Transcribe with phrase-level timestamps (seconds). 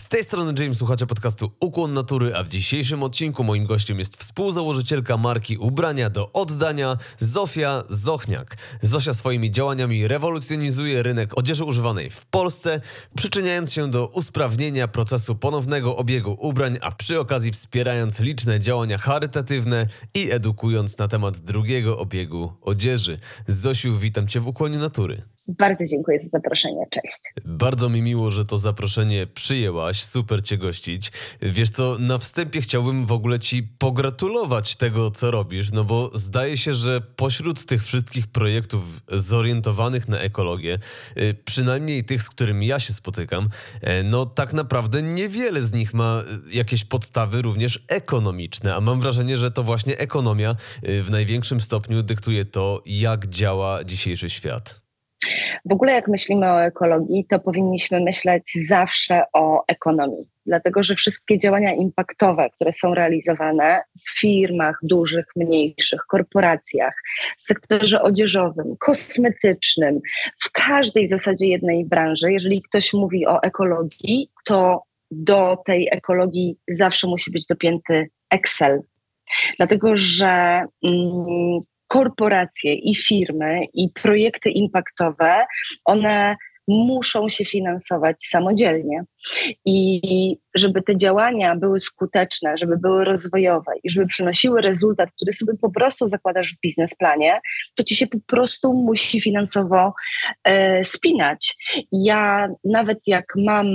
[0.00, 4.16] Z tej strony James, słuchacze podcastu Ukłon Natury, a w dzisiejszym odcinku moim gościem jest
[4.16, 8.56] współzałożycielka marki ubrania do oddania Zofia Zochniak.
[8.82, 12.80] Zosia swoimi działaniami rewolucjonizuje rynek odzieży używanej w Polsce,
[13.16, 19.86] przyczyniając się do usprawnienia procesu ponownego obiegu ubrań, a przy okazji wspierając liczne działania charytatywne
[20.14, 23.18] i edukując na temat drugiego obiegu odzieży.
[23.48, 25.22] Zosiu, witam Cię w Ukłonie Natury.
[25.58, 26.86] Bardzo dziękuję za zaproszenie.
[26.90, 27.18] Cześć.
[27.44, 30.04] Bardzo mi miło, że to zaproszenie przyjęłaś.
[30.04, 31.12] Super Cię gościć.
[31.42, 36.56] Wiesz co, na wstępie chciałbym w ogóle Ci pogratulować tego, co robisz, no bo zdaje
[36.56, 40.78] się, że pośród tych wszystkich projektów zorientowanych na ekologię,
[41.16, 43.48] y, przynajmniej tych, z którymi ja się spotykam,
[43.80, 49.00] e, no tak naprawdę niewiele z nich ma y, jakieś podstawy również ekonomiczne, a mam
[49.00, 50.56] wrażenie, że to właśnie ekonomia
[50.88, 54.89] y, w największym stopniu dyktuje to, jak działa dzisiejszy świat.
[55.64, 61.38] W ogóle jak myślimy o ekologii, to powinniśmy myśleć zawsze o ekonomii, dlatego że wszystkie
[61.38, 66.94] działania impaktowe, które są realizowane w firmach dużych, mniejszych, korporacjach,
[67.38, 70.00] sektorze odzieżowym, kosmetycznym,
[70.38, 77.06] w każdej zasadzie jednej branży, jeżeli ktoś mówi o ekologii, to do tej ekologii zawsze
[77.06, 78.80] musi być dopięty Excel,
[79.56, 85.46] dlatego że mm, korporacje i firmy i projekty impaktowe,
[85.84, 86.36] one
[86.68, 89.04] muszą się finansować samodzielnie.
[89.64, 95.52] I żeby te działania były skuteczne, żeby były rozwojowe i żeby przynosiły rezultat, który sobie
[95.60, 97.40] po prostu zakładasz w biznesplanie,
[97.74, 99.94] to ci się po prostu musi finansowo
[100.44, 101.56] e, spinać.
[101.92, 103.66] Ja nawet jak mam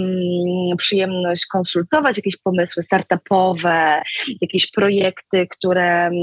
[0.77, 4.01] przyjemność konsultować jakieś pomysły startupowe,
[4.41, 6.13] jakieś projekty, które mm,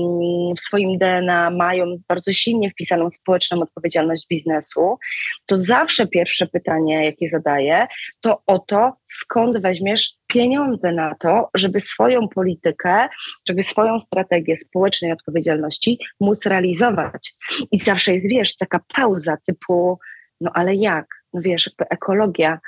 [0.56, 4.98] w swoim DNA mają bardzo silnie wpisaną społeczną odpowiedzialność biznesu,
[5.46, 7.86] to zawsze pierwsze pytanie, jakie zadaję,
[8.20, 13.08] to o to, skąd weźmiesz pieniądze na to, żeby swoją politykę,
[13.48, 17.34] żeby swoją strategię społecznej odpowiedzialności móc realizować.
[17.72, 19.98] I zawsze jest, wiesz, taka pauza typu,
[20.40, 21.06] no ale jak?
[21.32, 22.60] No wiesz, ekologia,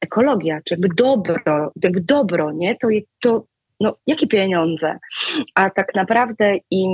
[0.00, 2.76] ekologia, czy jakby dobro, jakby dobro, nie?
[2.76, 2.88] To,
[3.20, 3.46] to
[3.80, 4.98] no, jakie pieniądze?
[5.54, 6.90] A tak naprawdę im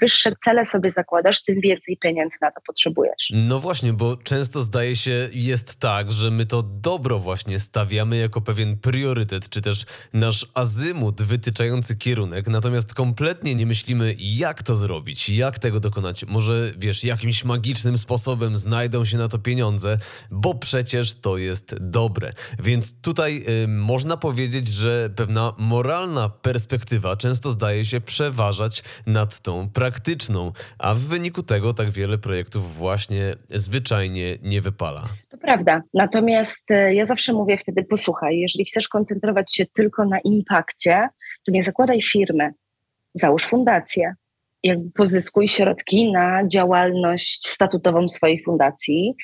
[0.00, 3.32] wyższe cele sobie zakładasz, tym więcej pieniędzy na to potrzebujesz.
[3.32, 8.40] No właśnie, bo często zdaje się jest tak, że my to dobro właśnie stawiamy jako
[8.40, 15.28] pewien priorytet, czy też nasz azymut wytyczający kierunek, natomiast kompletnie nie myślimy, jak to zrobić,
[15.28, 16.24] jak tego dokonać.
[16.24, 19.98] Może, wiesz, jakimś magicznym sposobem znajdą się na to pieniądze,
[20.30, 22.32] bo przecież to jest dobre.
[22.58, 29.40] Więc tutaj y, można powiedzieć, że pewna moralna moralna perspektywa często zdaje się przeważać nad
[29.40, 35.08] tą praktyczną, a w wyniku tego tak wiele projektów właśnie zwyczajnie nie wypala.
[35.28, 35.82] To prawda.
[35.94, 41.08] Natomiast e, ja zawsze mówię wtedy: posłuchaj, jeżeli chcesz koncentrować się tylko na impakcie,
[41.46, 42.50] to nie zakładaj firmy,
[43.14, 44.14] załóż fundację
[44.62, 49.14] jakby pozyskuj środki na działalność statutową swojej fundacji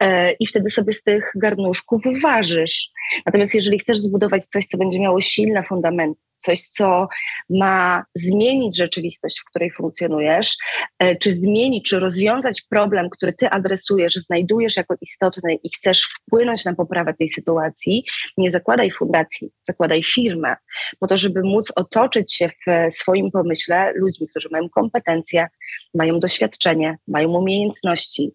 [0.00, 2.88] e, i wtedy sobie z tych garnuszków ważysz.
[3.26, 7.08] Natomiast jeżeli chcesz zbudować coś, co będzie miało silne fundamenty, coś, co
[7.50, 10.56] ma zmienić rzeczywistość, w której funkcjonujesz,
[10.98, 16.64] e, czy zmienić, czy rozwiązać problem, który ty adresujesz, znajdujesz jako istotny i chcesz wpłynąć
[16.64, 18.04] na poprawę tej sytuacji,
[18.36, 20.56] nie zakładaj fundacji, zakładaj firmę,
[21.00, 25.46] po to, żeby móc otoczyć się w swoim pomyśle ludźmi, którzy mają kompetencje,
[25.94, 28.32] mają doświadczenie, mają umiejętności,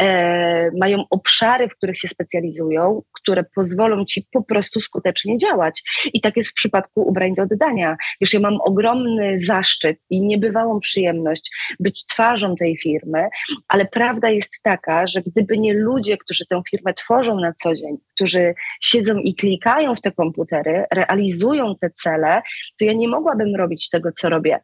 [0.00, 5.82] e, mają obszary, w których się specjalizują, które pozwolą ci po prostu skutecznie działać.
[6.12, 7.96] I tak jest w przypadku ubrań do oddania.
[8.20, 11.50] Już ja mam ogromny zaszczyt i niebywałą przyjemność
[11.80, 13.28] być twarzą tej firmy,
[13.68, 17.96] ale prawda jest taka, że gdyby nie ludzie, którzy tę firmę tworzą na co dzień,
[18.14, 22.42] którzy siedzą i klikają w te komputery, realizują te cele,
[22.78, 24.60] to ja nie mogłabym robić tego, co robię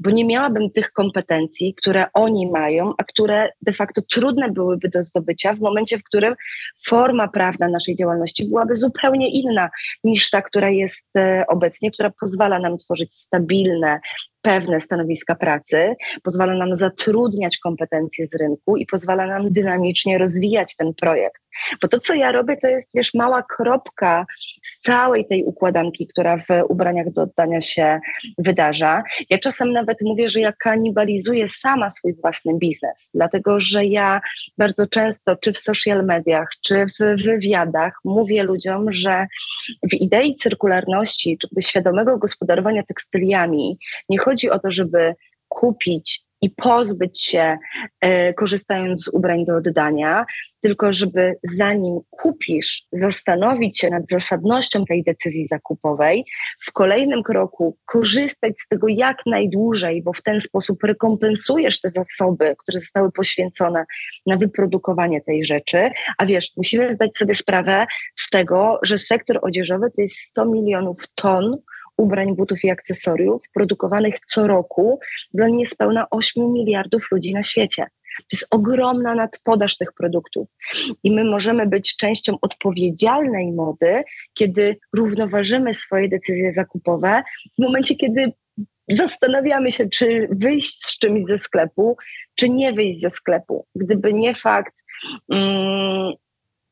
[0.00, 5.02] bo nie miałabym tych kompetencji, które oni mają, a które de facto trudne byłyby do
[5.02, 6.34] zdobycia w momencie, w którym
[6.86, 9.70] forma prawna naszej działalności byłaby zupełnie inna
[10.04, 14.00] niż ta, która jest e, obecnie, która pozwala nam tworzyć stabilne,
[14.42, 20.94] pewne stanowiska pracy, pozwala nam zatrudniać kompetencje z rynku i pozwala nam dynamicznie rozwijać ten
[20.94, 21.45] projekt.
[21.82, 24.26] Bo to, co ja robię, to jest, wiesz, mała kropka
[24.62, 28.00] z całej tej układanki, która w ubraniach do oddania się
[28.38, 29.02] wydarza.
[29.30, 34.20] Ja czasem nawet mówię, że ja kanibalizuję sama swój własny biznes, dlatego że ja
[34.58, 39.26] bardzo często, czy w social mediach, czy w wywiadach, mówię ludziom, że
[39.92, 45.14] w idei cyrkularności, czy świadomego gospodarowania tekstyliami, nie chodzi o to, żeby
[45.48, 47.58] kupić i pozbyć się,
[48.00, 50.24] e, korzystając z ubrań do oddania,
[50.60, 56.24] tylko żeby zanim kupisz, zastanowić się nad zasadnością tej decyzji zakupowej,
[56.60, 62.56] w kolejnym kroku korzystać z tego jak najdłużej, bo w ten sposób rekompensujesz te zasoby,
[62.58, 63.84] które zostały poświęcone
[64.26, 65.90] na wyprodukowanie tej rzeczy.
[66.18, 70.96] A wiesz, musimy zdać sobie sprawę z tego, że sektor odzieżowy to jest 100 milionów
[71.14, 71.56] ton
[71.96, 75.00] ubrań, butów i akcesoriów produkowanych co roku
[75.34, 77.86] dla niespełna 8 miliardów ludzi na świecie.
[78.16, 80.48] To jest ogromna nadpodaż tych produktów.
[81.02, 84.02] I my możemy być częścią odpowiedzialnej mody,
[84.34, 87.22] kiedy równoważymy swoje decyzje zakupowe,
[87.58, 88.32] w momencie, kiedy
[88.88, 91.96] zastanawiamy się, czy wyjść z czymś ze sklepu,
[92.34, 93.66] czy nie wyjść ze sklepu.
[93.74, 94.84] Gdyby nie fakt
[95.32, 96.12] mm,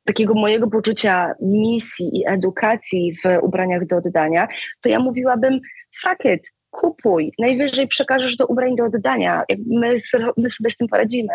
[0.05, 4.49] takiego mojego poczucia misji i edukacji w ubraniach do oddania,
[4.83, 5.61] to ja mówiłabym
[6.03, 9.97] fuck it, kupuj, najwyżej przekażesz do ubrań do oddania, my,
[10.37, 11.35] my sobie z tym poradzimy.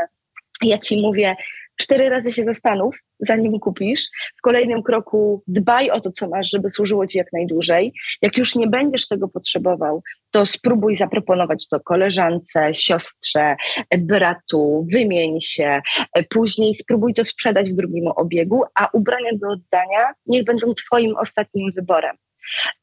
[0.61, 1.35] Ja ci mówię,
[1.79, 4.01] cztery razy się zastanów, zanim kupisz.
[4.37, 7.93] W kolejnym kroku dbaj o to, co masz, żeby służyło ci jak najdłużej.
[8.21, 13.55] Jak już nie będziesz tego potrzebował, to spróbuj zaproponować to koleżance, siostrze,
[13.97, 15.81] bratu, wymień się.
[16.29, 21.71] Później spróbuj to sprzedać w drugim obiegu, a ubrania do oddania niech będą twoim ostatnim
[21.75, 22.15] wyborem.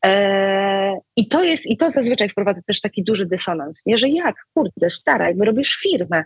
[0.03, 3.97] Eee, I to jest, i to zazwyczaj wprowadza też taki duży dysonans, nie?
[3.97, 6.25] że jak, kurde, stara, jakby robisz firmę.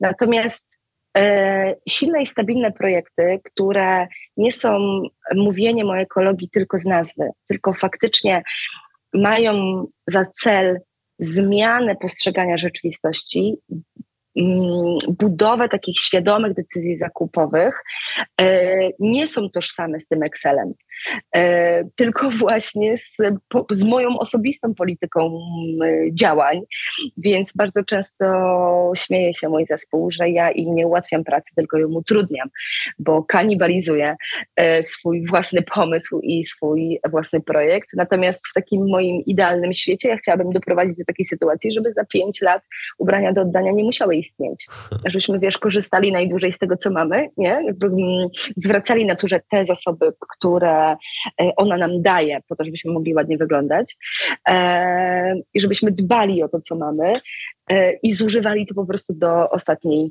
[0.00, 0.79] Natomiast E,
[1.88, 5.02] silne i stabilne projekty, które nie są
[5.34, 8.42] mówieniem o ekologii tylko z nazwy, tylko faktycznie
[9.14, 10.80] mają za cel
[11.18, 13.54] zmianę postrzegania rzeczywistości,
[14.36, 17.82] mm, budowę takich świadomych decyzji zakupowych,
[18.40, 18.68] e,
[18.98, 20.72] nie są tożsame z tym Excelem.
[21.34, 23.16] E, tylko właśnie z,
[23.70, 25.38] z moją osobistą polityką
[26.12, 26.60] działań.
[27.16, 28.26] Więc bardzo często
[28.96, 32.48] śmieje się mój zespół, że ja im nie ułatwiam pracy, tylko ją utrudniam,
[32.98, 34.16] bo kanibalizuję
[34.56, 37.88] e, swój własny pomysł i swój własny projekt.
[37.94, 42.40] Natomiast w takim moim idealnym świecie ja chciałabym doprowadzić do takiej sytuacji, żeby za pięć
[42.40, 42.62] lat
[42.98, 44.66] ubrania do oddania nie musiały istnieć.
[45.10, 47.62] Żebyśmy, wiesz, korzystali najdłużej z tego, co mamy, nie?
[47.66, 47.90] Jakby
[48.56, 50.89] zwracali naturze te zasoby, które
[51.40, 53.96] E, ona nam daje, po to, żebyśmy mogli ładnie wyglądać
[54.48, 57.20] e, i żebyśmy dbali o to, co mamy
[57.70, 60.10] e, i zużywali to po prostu do ostatniej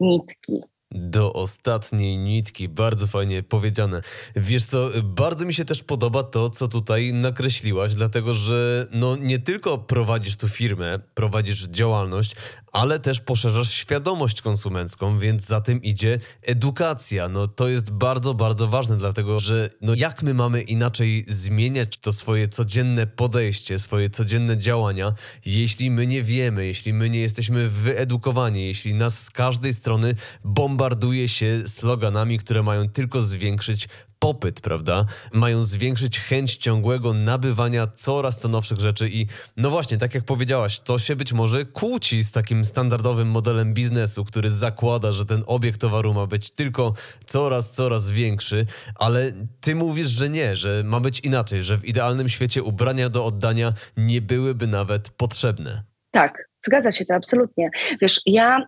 [0.00, 0.62] nitki.
[0.94, 4.02] Do ostatniej nitki, bardzo fajnie powiedziane.
[4.36, 9.38] Wiesz co, bardzo mi się też podoba to, co tutaj nakreśliłaś, dlatego że no nie
[9.38, 12.36] tylko prowadzisz tu firmę, prowadzisz działalność,
[12.72, 17.28] ale też poszerzasz świadomość konsumencką, więc za tym idzie edukacja.
[17.28, 22.12] No to jest bardzo, bardzo ważne, dlatego że no jak my mamy inaczej zmieniać to
[22.12, 25.12] swoje codzienne podejście, swoje codzienne działania,
[25.44, 30.14] jeśli my nie wiemy, jeśli my nie jesteśmy wyedukowani, jeśli nas z każdej strony
[30.44, 30.81] bombarduje
[31.26, 33.88] się sloganami, które mają tylko zwiększyć
[34.22, 35.04] popyt, prawda?
[35.32, 40.80] Mają zwiększyć chęć ciągłego nabywania coraz to nowszych rzeczy i no właśnie, tak jak powiedziałaś,
[40.80, 45.80] to się być może kłóci z takim standardowym modelem biznesu, który zakłada, że ten obiekt
[45.80, 46.94] towaru ma być tylko
[47.26, 52.28] coraz, coraz większy, ale ty mówisz, że nie, że ma być inaczej, że w idealnym
[52.28, 55.82] świecie ubrania do oddania nie byłyby nawet potrzebne.
[56.10, 57.70] Tak, zgadza się to absolutnie.
[58.00, 58.66] Wiesz, ja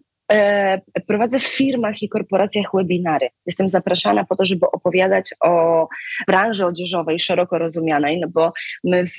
[1.07, 3.29] prowadzę w firmach i korporacjach webinary.
[3.47, 5.89] Jestem zapraszana po to, żeby opowiadać o
[6.27, 8.53] branży odzieżowej szeroko rozumianej, no bo
[8.85, 9.17] my w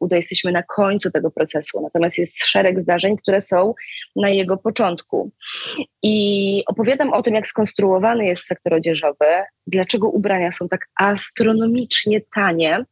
[0.00, 3.74] UDO jesteśmy na końcu tego procesu, natomiast jest szereg zdarzeń, które są
[4.16, 5.30] na jego początku.
[6.02, 9.26] I opowiadam o tym, jak skonstruowany jest sektor odzieżowy,
[9.66, 12.84] dlaczego ubrania są tak astronomicznie tanie,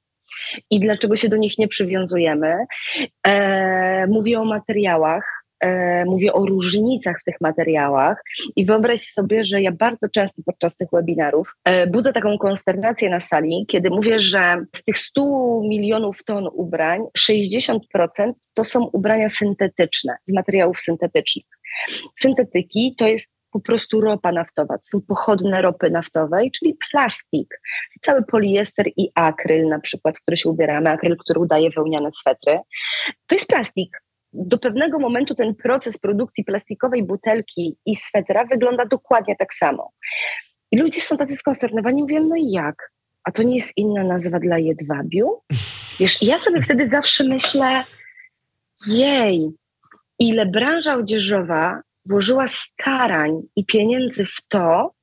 [0.71, 2.57] i dlaczego się do nich nie przywiązujemy.
[3.27, 5.44] E, mówię o materiałach, e,
[6.07, 8.23] mówię o różnicach w tych materiałach
[8.57, 13.21] i wyobraź sobie, że ja bardzo często podczas tych webinarów e, budzę taką konsternację na
[13.21, 17.79] sali, kiedy mówię, że z tych 100 milionów ton ubrań 60%
[18.55, 21.47] to są ubrania syntetyczne, z materiałów syntetycznych.
[22.21, 27.61] Syntetyki to jest po prostu ropa naftowa, to są pochodne ropy naftowej, czyli plastik,
[28.01, 32.59] cały poliester i akryl na przykład, który się ubieramy, akryl, który udaje wełniane swetry.
[33.27, 34.04] To jest plastik.
[34.35, 39.91] Do pewnego momentu ten proces produkcji plastikowej butelki i swetra wygląda dokładnie tak samo.
[40.71, 42.93] I ludzie są tacy skonsternowani, mówią, no i jak?
[43.25, 45.41] A to nie jest inna nazwa dla jedwabiu?
[46.01, 47.85] Wiesz, ja sobie wtedy zawsze myślę,
[48.87, 49.51] jej,
[50.19, 54.95] ile branża odzieżowa włożyła starań i pieniędzy w to,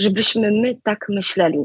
[0.00, 1.58] żebyśmy my tak myśleli.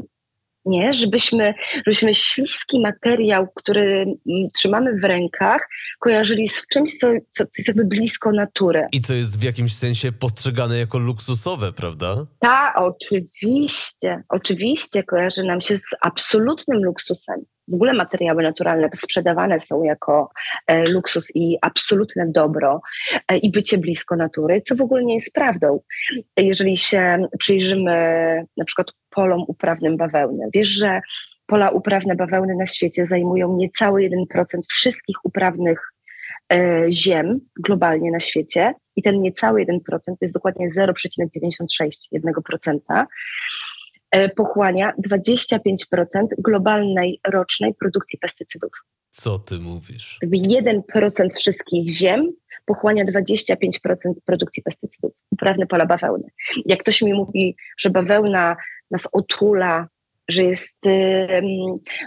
[0.66, 5.68] Nie, żebyśmy, żebyśmy śliski materiał, który mm, trzymamy w rękach,
[5.98, 8.88] kojarzyli z czymś, co, co jest jakby blisko natury.
[8.92, 12.26] I co jest w jakimś sensie postrzegane jako luksusowe, prawda?
[12.38, 19.82] Ta, oczywiście, oczywiście kojarzy nam się z absolutnym luksusem w ogóle materiały naturalne sprzedawane są
[19.82, 20.30] jako
[20.66, 22.80] e, luksus i absolutne dobro
[23.28, 25.80] e, i bycie blisko natury, co w ogóle nie jest prawdą.
[26.36, 27.92] Jeżeli się przyjrzymy
[28.56, 31.00] na przykład polom uprawnym bawełny, wiesz, że
[31.46, 35.92] pola uprawne bawełny na świecie zajmują niecały 1% wszystkich uprawnych
[36.52, 43.04] e, ziem globalnie na świecie i ten niecały 1% to jest dokładnie 0,96%.
[44.10, 45.78] E, pochłania 25%
[46.38, 48.70] globalnej rocznej produkcji pestycydów.
[49.10, 50.18] Co ty mówisz?
[50.22, 50.82] Jakby 1%
[51.36, 52.32] wszystkich ziem
[52.66, 53.56] pochłania 25%
[54.24, 56.28] produkcji pestycydów, uprawne pola bawełny.
[56.66, 58.56] Jak ktoś mi mówi, że bawełna
[58.90, 59.88] nas otula,
[60.28, 60.78] że jest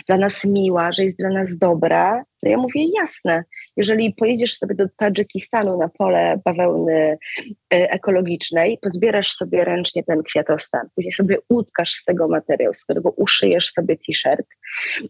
[0.07, 3.43] dla nas miła, że jest dla nas dobra, to ja mówię jasne.
[3.77, 7.17] Jeżeli pojedziesz sobie do Tadżykistanu na pole bawełny y,
[7.69, 13.71] ekologicznej, pozbierasz sobie ręcznie ten kwiatostan, później sobie utkasz z tego materiału, z którego uszyjesz
[13.71, 14.47] sobie t-shirt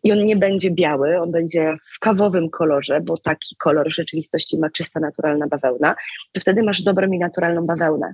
[0.03, 4.59] i on nie będzie biały, on będzie w kawowym kolorze, bo taki kolor w rzeczywistości
[4.59, 5.95] ma czysta, naturalna bawełna,
[6.31, 8.13] to wtedy masz dobrą i naturalną bawełnę.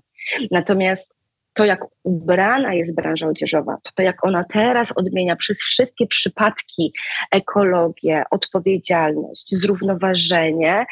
[0.52, 1.15] Natomiast
[1.56, 6.94] to, jak ubrana jest branża odzieżowa, to, to jak ona teraz odmienia przez wszystkie przypadki
[7.32, 10.86] ekologię, odpowiedzialność, zrównoważenie,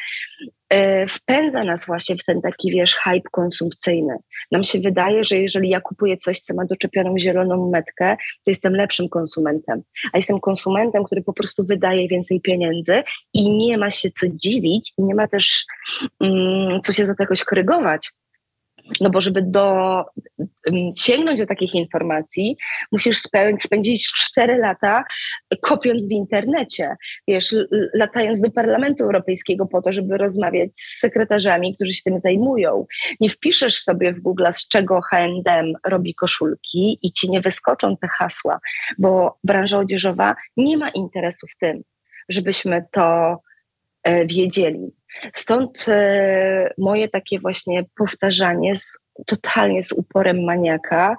[0.72, 0.78] yy,
[1.08, 4.16] wpędza nas właśnie w ten taki, wiesz, hype konsumpcyjny.
[4.50, 8.74] Nam się wydaje, że jeżeli ja kupuję coś, co ma doczepioną zieloną metkę, to jestem
[8.76, 9.82] lepszym konsumentem.
[10.12, 13.02] A jestem konsumentem, który po prostu wydaje więcej pieniędzy
[13.34, 15.64] i nie ma się co dziwić i nie ma też
[16.20, 18.12] mm, co się za to jakoś korygować
[19.00, 20.04] no bo żeby do,
[20.98, 22.56] sięgnąć do takich informacji,
[22.92, 23.22] musisz
[23.58, 25.04] spędzić 4 lata
[25.62, 26.96] kopiąc w internecie,
[27.28, 27.54] wiesz,
[27.94, 32.86] latając do Parlamentu Europejskiego po to, żeby rozmawiać z sekretarzami, którzy się tym zajmują.
[33.20, 38.08] Nie wpiszesz sobie w Google, z czego H&M robi koszulki i ci nie wyskoczą te
[38.08, 38.60] hasła,
[38.98, 41.82] bo branża odzieżowa nie ma interesu w tym,
[42.28, 43.38] żebyśmy to
[44.02, 44.92] e, wiedzieli.
[45.34, 51.16] Stąd e, moje takie właśnie powtarzanie z, totalnie z uporem maniaka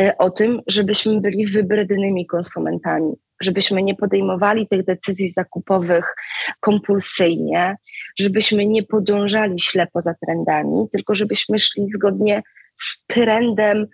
[0.00, 6.14] e, o tym, żebyśmy byli wybrednymi konsumentami, żebyśmy nie podejmowali tych decyzji zakupowych
[6.60, 7.76] kompulsyjnie,
[8.18, 12.42] żebyśmy nie podążali ślepo za trendami, tylko żebyśmy szli zgodnie
[12.74, 13.86] z trendem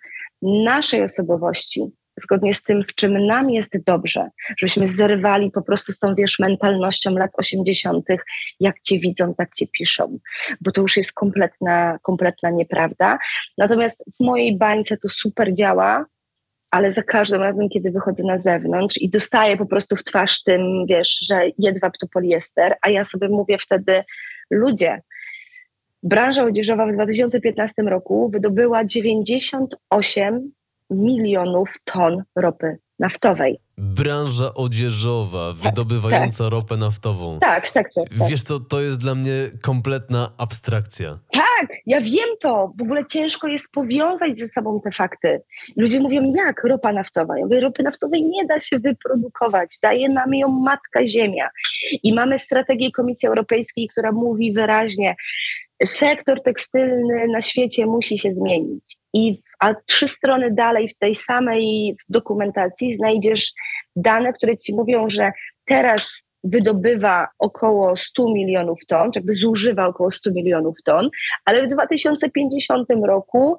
[0.43, 4.29] naszej osobowości, zgodnie z tym, w czym nam jest dobrze,
[4.59, 8.07] żebyśmy zerwali po prostu z tą, wiesz, mentalnością lat 80.,
[8.61, 10.19] jak cię widzą, tak cię piszą,
[10.61, 13.19] bo to już jest kompletna, kompletna nieprawda.
[13.59, 16.07] Natomiast w mojej bańce to super działa,
[16.71, 20.87] ale za każdym razem, kiedy wychodzę na zewnątrz i dostaję po prostu w twarz tym,
[20.89, 24.05] wiesz, że jedwab to poliester, a ja sobie mówię wtedy,
[24.51, 25.03] ludzie,
[26.03, 30.53] branża odzieżowa w 2015 roku wydobyła 98
[30.93, 33.59] milionów ton ropy naftowej.
[33.79, 36.53] Branża odzieżowa, tak, wydobywająca tak.
[36.53, 37.39] ropę naftową.
[37.39, 38.09] Tak, sektor.
[38.19, 38.29] Tak.
[38.29, 39.33] Wiesz co, to jest dla mnie
[39.63, 41.19] kompletna abstrakcja.
[41.33, 42.73] Tak, ja wiem to.
[42.79, 45.43] W ogóle ciężko jest powiązać ze sobą te fakty.
[45.77, 47.39] Ludzie mówią, jak ropa naftowa?
[47.39, 49.79] Ja mówię, ropy naftowej nie da się wyprodukować.
[49.83, 51.49] Daje nam ją matka ziemia.
[52.03, 55.17] I mamy strategię Komisji Europejskiej, która mówi wyraźnie,
[55.87, 58.99] sektor tekstylny na świecie musi się zmienić.
[59.15, 63.53] I a trzy strony dalej w tej samej dokumentacji znajdziesz
[63.97, 65.33] dane, które ci mówią, że
[65.67, 71.11] teraz wydobywa około 100 milionów ton, czy jakby zużywa około 100 milionów ton,
[71.45, 73.57] ale w 2050 roku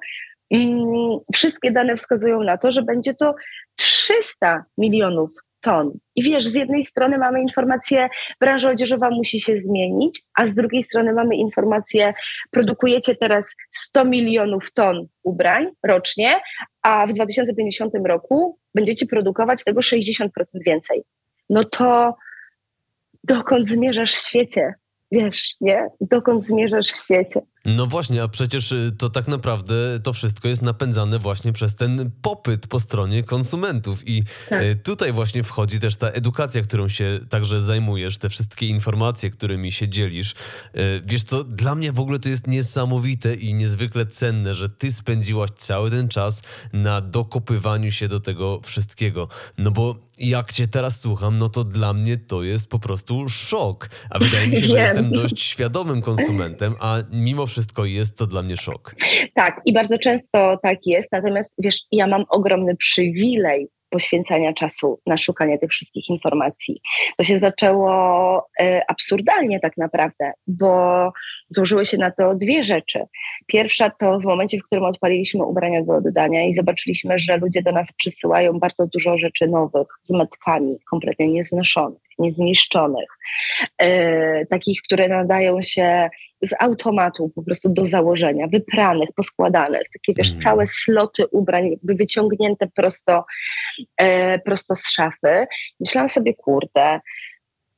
[0.50, 3.34] mm, wszystkie dane wskazują na to, że będzie to
[3.76, 5.30] 300 milionów
[5.64, 5.98] ton.
[6.16, 8.08] I wiesz, z jednej strony mamy informację,
[8.40, 12.14] branża odzieżowa musi się zmienić, a z drugiej strony mamy informację,
[12.50, 16.34] produkujecie teraz 100 milionów ton ubrań rocznie,
[16.82, 20.28] a w 2050 roku będziecie produkować tego 60%
[20.66, 21.02] więcej.
[21.50, 22.16] No to
[23.24, 24.74] dokąd zmierzasz w świecie?
[25.12, 25.88] Wiesz, nie?
[26.00, 27.40] Dokąd zmierzasz w świecie?
[27.64, 32.10] No właśnie, a przecież y, to tak naprawdę to wszystko jest napędzane właśnie przez ten
[32.22, 34.08] popyt po stronie konsumentów.
[34.08, 34.62] I Tak.
[34.62, 39.72] y, tutaj właśnie wchodzi też ta edukacja, którą się także zajmujesz, te wszystkie informacje, którymi
[39.72, 40.32] się dzielisz.
[40.76, 44.92] Y, Wiesz co, dla mnie w ogóle to jest niesamowite i niezwykle cenne, że ty
[44.92, 46.42] spędziłaś cały ten czas
[46.72, 49.28] na dokopywaniu się do tego wszystkiego.
[49.58, 53.88] No bo jak cię teraz słucham, no to dla mnie to jest po prostu szok.
[54.10, 57.53] A wydaje mi się, że jestem dość świadomym konsumentem, a mimo wszystko
[57.84, 58.94] jest to dla mnie szok.
[59.34, 61.12] Tak, i bardzo często tak jest.
[61.12, 66.80] Natomiast wiesz, ja mam ogromny przywilej poświęcania czasu na szukanie tych wszystkich informacji.
[67.16, 67.90] To się zaczęło
[68.60, 71.12] e, absurdalnie tak naprawdę, bo
[71.48, 73.00] złożyły się na to dwie rzeczy.
[73.46, 77.72] Pierwsza to w momencie, w którym odpaliliśmy ubrania do oddania i zobaczyliśmy, że ludzie do
[77.72, 83.08] nas przysyłają bardzo dużo rzeczy nowych, z metkami, kompletnie nieznoszonych, niezniszczonych,
[83.78, 86.08] e, takich, które nadają się
[86.42, 90.42] z automatu po prostu do założenia, wypranych, poskładanych, takie wiesz, Mhm.
[90.42, 93.24] całe sloty ubrań jakby wyciągnięte prosto,
[93.96, 95.46] e, prosto z szafy.
[95.80, 97.00] Myślałam sobie, kurde,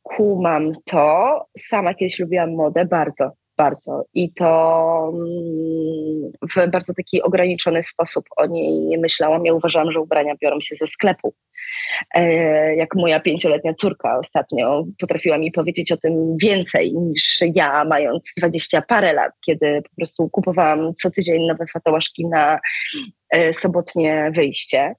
[0.03, 7.83] kumam to, sama kiedyś lubiłam modę bardzo, bardzo i to mm, w bardzo taki ograniczony
[7.83, 9.47] sposób o niej myślałam.
[9.47, 11.35] Ja uważałam, że ubrania biorą się ze sklepu.
[12.15, 18.33] E, jak moja pięcioletnia córka ostatnio potrafiła mi powiedzieć o tym więcej niż ja, mając
[18.37, 22.59] dwadzieścia parę lat, kiedy po prostu kupowałam co tydzień nowe fatałaszki na
[23.53, 24.95] sobotnie wyjście.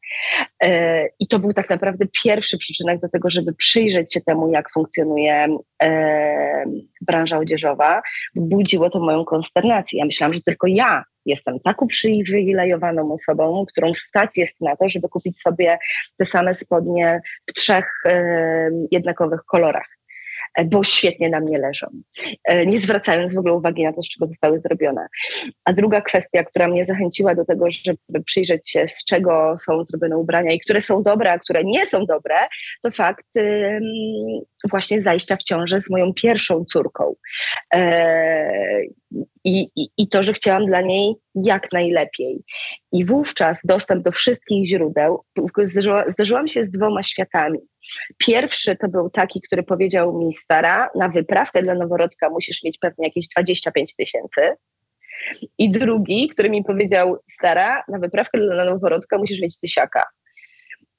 [0.63, 4.72] E, I to był tak naprawdę pierwszy przyczynek do tego, żeby przyjrzeć się temu, jak
[4.72, 5.48] funkcjonuje
[5.84, 6.63] e,
[7.01, 8.01] branża odzieżowa.
[8.36, 10.00] Budziło to moją konsternację.
[10.00, 15.10] Ja myślałam, że tylko ja jestem tak uprzywilejowaną osobą, którą stać jest na to, żeby
[15.10, 15.77] kupić sobie
[16.17, 19.96] te same spodnie w trzech e, jednakowych kolorach, e,
[20.65, 21.87] bo świetnie na mnie leżą,
[22.43, 25.07] e, nie zwracając w ogóle uwagi na to, z czego zostały zrobione.
[25.65, 30.17] A druga kwestia, która mnie zachęciła do tego, żeby przyjrzeć się, z czego są zrobione
[30.17, 32.35] ubrania i które są dobre, a które nie są dobre,
[32.81, 33.25] to fakt
[34.69, 37.15] właśnie zajścia w ciążę z moją pierwszą córką.
[37.73, 38.81] E,
[39.43, 42.43] i, i, I to, że chciałam dla niej jak najlepiej.
[42.91, 45.23] I wówczas dostęp do wszystkich źródeł,
[45.63, 47.60] zderzyła, zderzyłam się z dwoma światami.
[48.17, 53.08] Pierwszy to był taki, który powiedział mi stara, na wyprawkę dla noworodka musisz mieć pewnie
[53.08, 54.41] jakieś 25 tysięcy.
[55.58, 60.03] I drugi, który mi powiedział, stara, na wyprawkę dla noworodka musisz mieć tysiaka.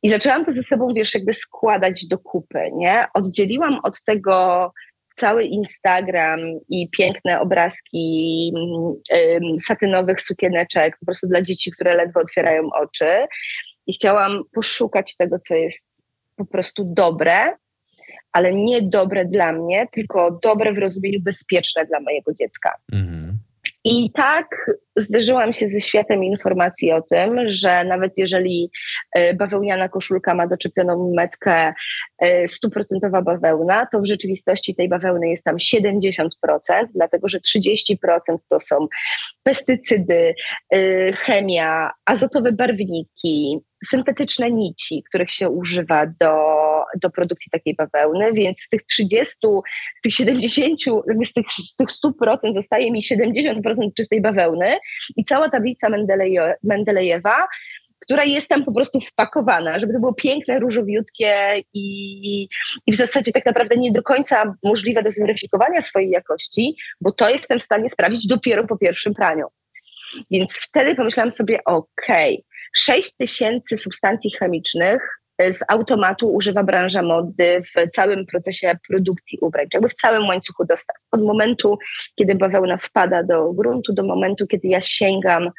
[0.03, 3.07] I zaczęłam to ze sobą, wiesz, jakby składać do kupy, nie?
[3.15, 4.73] Oddzieliłam od tego
[5.17, 8.53] cały Instagram i piękne obrazki
[9.15, 13.27] ym, satynowych sukieneczek po prostu dla dzieci, które ledwo otwierają oczy.
[13.87, 15.87] I chciałam poszukać tego, co jest
[16.37, 17.57] po prostu dobre,
[18.33, 22.75] ale nie dobre dla mnie, tylko dobre w rozumieniu bezpieczne dla mojego dziecka.
[22.93, 23.39] Mhm.
[23.85, 28.71] I tak zderzyłam się ze światem informacji o tym, że nawet jeżeli
[29.13, 31.75] e, bawełniana koszulka ma doczepioną metkę
[32.19, 36.29] e, stuprocentowa bawełna, to w rzeczywistości tej bawełny jest tam 70%,
[36.95, 37.97] dlatego że 30%
[38.49, 38.87] to są
[39.43, 40.35] pestycydy,
[40.75, 46.35] e, chemia, azotowe barwniki, syntetyczne nici, których się używa do,
[47.03, 49.37] do produkcji takiej bawełny, więc z tych 30,
[49.97, 53.63] z tych 70, jakby z tych, z tych 100% zostaje mi 70%
[53.97, 54.79] czystej bawełny
[55.17, 57.47] i cała tablica Mendeleje, Mendelejewa,
[58.01, 62.49] która jest tam po prostu wpakowana, żeby to było piękne, różowiutkie i,
[62.87, 67.31] i w zasadzie tak naprawdę nie do końca możliwe do zweryfikowania swojej jakości, bo to
[67.31, 69.47] jestem w stanie sprawdzić dopiero po pierwszym praniu.
[70.31, 72.45] Więc wtedy pomyślałam sobie, okej, okay,
[72.77, 75.18] 6 tysięcy substancji chemicznych
[75.51, 80.97] z automatu używa branża mody w całym procesie produkcji ubrań, jakby w całym łańcuchu dostaw.
[81.11, 81.79] Od momentu,
[82.15, 85.51] kiedy bawełna wpada do gruntu, do momentu, kiedy ja sięgam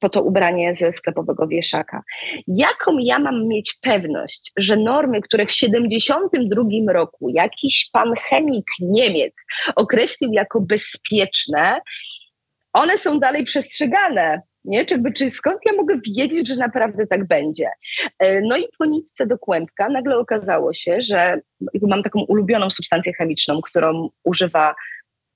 [0.00, 2.02] po to ubranie ze sklepowego wieszaka.
[2.46, 9.44] Jaką ja mam mieć pewność, że normy, które w 72 roku jakiś pan chemik Niemiec
[9.76, 11.80] określił jako bezpieczne,
[12.72, 14.84] one są dalej przestrzegane nie?
[14.84, 17.68] Czy, czy skąd ja mogę wiedzieć, że naprawdę tak będzie?
[18.42, 21.40] No i po nitce do kłębka nagle okazało się, że
[21.82, 24.74] mam taką ulubioną substancję chemiczną, którą używa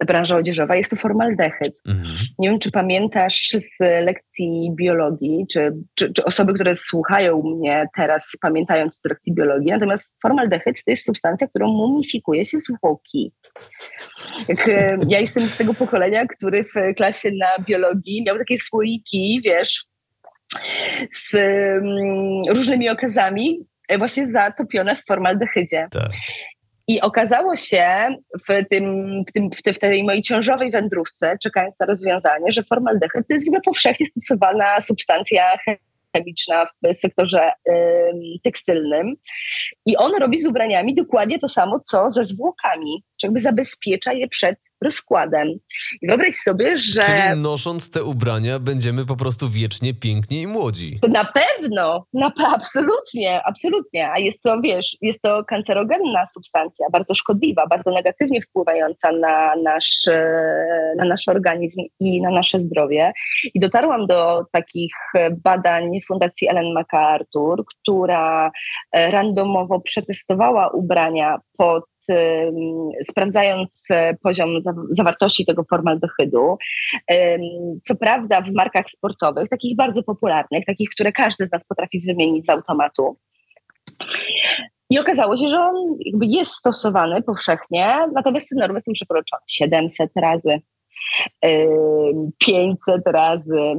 [0.06, 1.74] branża odzieżowa, jest to formaldehyd.
[1.86, 2.16] Mhm.
[2.38, 8.36] Nie wiem, czy pamiętasz z lekcji biologii, czy, czy, czy, osoby, które słuchają mnie teraz
[8.40, 13.32] pamiętają z lekcji biologii, natomiast formaldehyd to jest substancja, którą mumifikuje się zwłoki.
[14.48, 19.40] Jak, e, ja jestem z tego pokolenia, który w klasie na biologii miał takie słoiki,
[19.44, 19.84] wiesz,
[21.12, 23.58] z um, różnymi okazami,
[23.88, 25.88] e, właśnie zatopione w formaldehydzie.
[25.90, 26.10] Tak.
[26.88, 28.16] I okazało się
[28.48, 33.34] w, tym, w, tym, w, tej mojej ciążowej wędrówce, czekając na rozwiązanie, że formaldehyd to
[33.34, 35.56] jest w ogóle powszechnie stosowana substancja
[36.16, 37.72] chemiczna w sektorze y,
[38.44, 39.14] tekstylnym.
[39.86, 44.28] I on robi z ubraniami dokładnie to samo, co ze zwłokami, czy jakby zabezpiecza je
[44.28, 45.48] przed rozkładem.
[46.02, 47.02] I wyobraź sobie, że...
[47.02, 50.98] Czyli nosząc te ubrania będziemy po prostu wiecznie piękni i młodzi.
[51.08, 54.10] Na pewno, na, absolutnie, absolutnie.
[54.10, 60.08] A jest to, wiesz, jest to kancerogenna substancja, bardzo szkodliwa, bardzo negatywnie wpływająca na nasz,
[60.08, 63.12] e, na nasz organizm i na nasze zdrowie.
[63.54, 64.94] I dotarłam do takich
[65.44, 68.50] badań Fundacji Ellen MacArthur, która
[68.92, 71.84] e, randomowo przetestowała ubrania pod
[73.10, 74.48] sprawdzając e, poziom
[74.90, 76.56] zawartości tego formaldehydu.
[77.84, 82.46] Co prawda w markach sportowych, takich bardzo popularnych, takich, które każdy z nas potrafi wymienić
[82.46, 83.16] z automatu.
[84.90, 90.10] I okazało się, że on jakby jest stosowany powszechnie, natomiast te normy są przekroczone 700
[90.16, 90.60] razy.
[92.38, 93.74] 500 razy,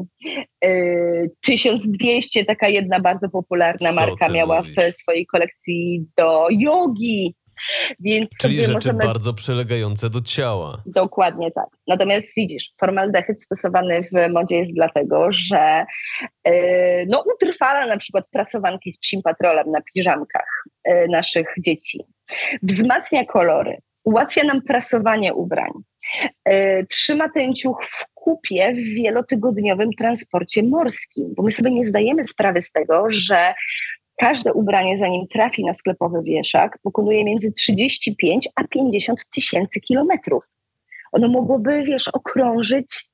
[1.42, 4.76] 1200, taka jedna bardzo popularna Co marka miała mówisz?
[4.76, 7.36] w swojej kolekcji do jogi.
[8.00, 9.06] Więc Czyli rzeczy możemy...
[9.06, 10.82] bardzo przylegające do ciała.
[10.86, 11.68] Dokładnie tak.
[11.88, 15.86] Natomiast widzisz, formaldehyd stosowany w modzie jest dlatego, że
[16.46, 16.54] yy,
[17.08, 22.00] no, utrwala na przykład prasowanki z psim patrolem na piżamkach yy, naszych dzieci.
[22.64, 25.72] Wzmacnia kolory, ułatwia nam prasowanie ubrań.
[26.48, 32.24] Yy, trzyma ten ciuch w kupie w wielotygodniowym transporcie morskim, bo my sobie nie zdajemy
[32.24, 33.54] sprawy z tego, że
[34.22, 40.52] Każde ubranie, zanim trafi na sklepowy wieszak, pokonuje między 35 a 50 tysięcy kilometrów.
[41.12, 43.06] Ono mogłoby, wiesz, okrążyć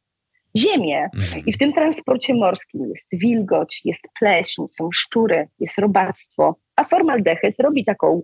[0.58, 1.10] ziemię.
[1.16, 1.46] Mhm.
[1.46, 6.56] I w tym transporcie morskim jest wilgoć, jest pleśń, są szczury, jest robactwo.
[6.76, 8.22] A formaldehyd robi taką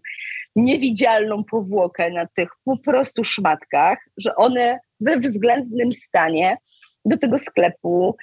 [0.55, 6.57] niewidzialną powłokę na tych po prostu szmatkach, że one we względnym stanie
[7.05, 8.15] do tego sklepu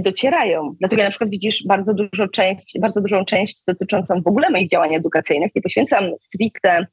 [0.00, 0.74] docierają.
[0.80, 4.68] Dlatego ja na przykład widzisz bardzo, dużo część, bardzo dużą część dotyczącą w ogóle moich
[4.68, 6.86] działań edukacyjnych, nie poświęcam stricte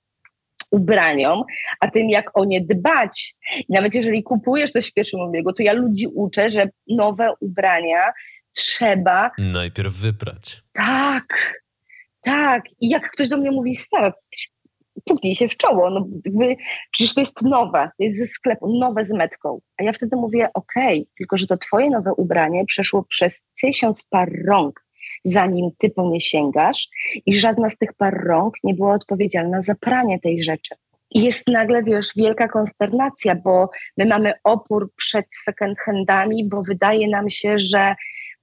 [0.71, 1.43] ubraniom,
[1.79, 3.33] a tym, jak o nie dbać.
[3.69, 8.11] I nawet jeżeli kupujesz coś w pierwszym obiegu, to ja ludzi uczę, że nowe ubrania
[8.55, 9.31] trzeba...
[9.37, 10.61] Najpierw wyprać.
[10.73, 11.57] Tak,
[12.21, 12.63] tak.
[12.81, 14.13] I jak ktoś do mnie mówi, stara,
[15.05, 15.89] puknij się w czoło.
[15.89, 16.55] No, jakby,
[16.91, 19.59] przecież to jest nowe, to jest ze sklepu, nowe z metką.
[19.77, 24.03] A ja wtedy mówię, okej, okay, tylko że to twoje nowe ubranie przeszło przez tysiąc
[24.09, 24.85] par rąk,
[25.25, 26.87] zanim ty po nie sięgasz
[27.25, 30.75] i żadna z tych par rąk nie była odpowiedzialna za pranie tej rzeczy.
[31.11, 37.07] I jest nagle, wiesz, wielka konsternacja, bo my mamy opór przed second handami, bo wydaje
[37.07, 37.95] nam się, że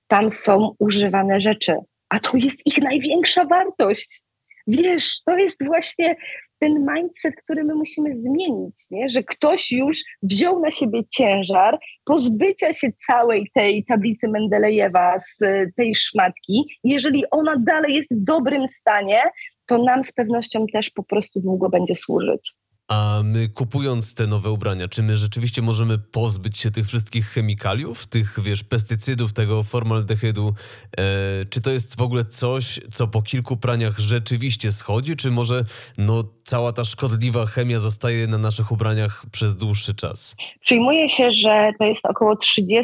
[0.07, 1.77] tam są używane rzeczy,
[2.09, 4.24] a to jest ich największa wartość.
[4.67, 6.17] Wiesz, to jest właśnie
[6.61, 9.09] ten mindset, który my musimy zmienić, nie?
[9.09, 15.39] że ktoś już wziął na siebie ciężar pozbycia się całej tej tablicy Mendelejewa z
[15.77, 16.79] tej szmatki.
[16.85, 19.23] Jeżeli ona dalej jest w dobrym stanie,
[19.67, 22.55] to nam z pewnością też po prostu długo będzie służyć.
[22.89, 28.07] A my kupując te nowe ubrania, czy my rzeczywiście możemy pozbyć się tych wszystkich chemikaliów,
[28.07, 30.55] tych, wiesz, pestycydów, tego formaldehydu?
[30.99, 31.03] E,
[31.51, 35.65] czy to jest w ogóle coś, co po kilku praniach rzeczywiście schodzi, czy może
[35.99, 40.37] no, cała ta szkodliwa chemia zostaje na naszych ubraniach przez dłuższy czas?
[40.61, 42.75] Przyjmuje się, że to jest około 30%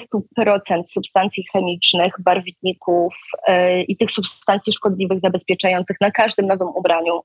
[0.84, 3.14] substancji chemicznych, barwników
[3.46, 7.20] e, i tych substancji szkodliwych zabezpieczających na każdym nowym ubraniu.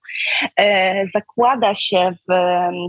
[0.57, 2.33] E, zakłada się w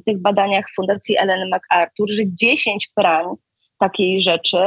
[0.06, 3.26] tych badaniach Fundacji Ellen MacArthur, że 10 prań
[3.78, 4.58] takiej rzeczy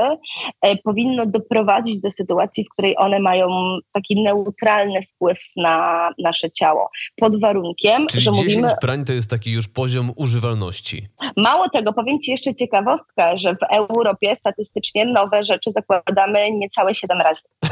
[0.61, 3.47] e, powinno doprowadzić do sytuacji, w której one mają
[3.91, 6.89] taki neutralny wpływ na nasze ciało.
[7.15, 8.69] Pod warunkiem, Czyli że 10 mówimy.
[8.81, 11.07] prań to jest taki już poziom używalności.
[11.37, 17.21] Mało tego, powiem Ci jeszcze ciekawostkę, że w Europie statystycznie nowe rzeczy zakładamy niecałe 7
[17.21, 17.41] razy.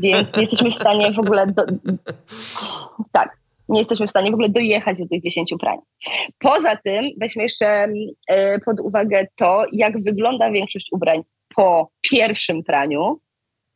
[0.00, 1.46] Więc nie jesteśmy w stanie w ogóle.
[1.46, 1.62] Do...
[3.12, 3.39] Tak
[3.70, 5.78] nie jesteśmy w stanie w ogóle dojechać do tych 10 prań.
[6.38, 7.86] Poza tym weźmy jeszcze
[8.28, 11.22] e, pod uwagę to, jak wygląda większość ubrań
[11.56, 13.20] po pierwszym praniu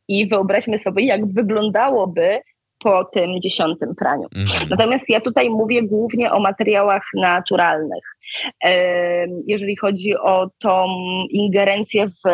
[0.07, 2.41] i wyobraźmy sobie, jak wyglądałoby
[2.85, 4.27] po tym dziesiątym praniu.
[4.35, 4.69] Mhm.
[4.69, 8.03] Natomiast ja tutaj mówię głównie o materiałach naturalnych.
[9.47, 10.87] Jeżeli chodzi o tą
[11.29, 12.29] ingerencję w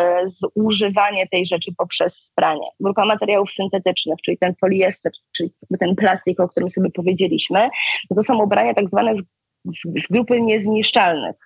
[0.56, 2.66] zużywanie tej rzeczy poprzez pranie.
[2.80, 7.68] Grupa materiałów syntetycznych, czyli ten poliester, czyli ten plastik, o którym sobie powiedzieliśmy,
[8.14, 9.22] to są ubrania tak zwane z,
[9.64, 11.36] z, z grupy niezniszczalnych.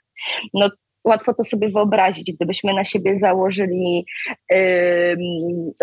[0.55, 0.71] No,
[1.07, 4.07] łatwo to sobie wyobrazić, gdybyśmy na siebie założyli
[4.53, 5.19] ym,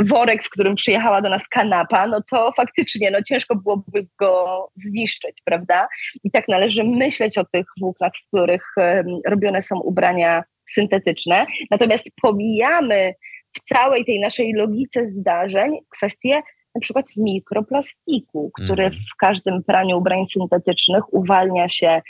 [0.01, 5.41] worek, w którym przyjechała do nas kanapa, no to faktycznie no, ciężko byłoby go zniszczyć,
[5.45, 5.87] prawda?
[6.23, 11.45] I tak należy myśleć o tych włóknach, z których ym, robione są ubrania syntetyczne.
[11.71, 13.13] Natomiast pomijamy
[13.53, 16.41] w całej tej naszej logice zdarzeń kwestię
[16.75, 19.03] na przykład mikroplastiku, który Mhm.
[19.13, 22.01] w każdym praniu ubrań syntetycznych uwalnia się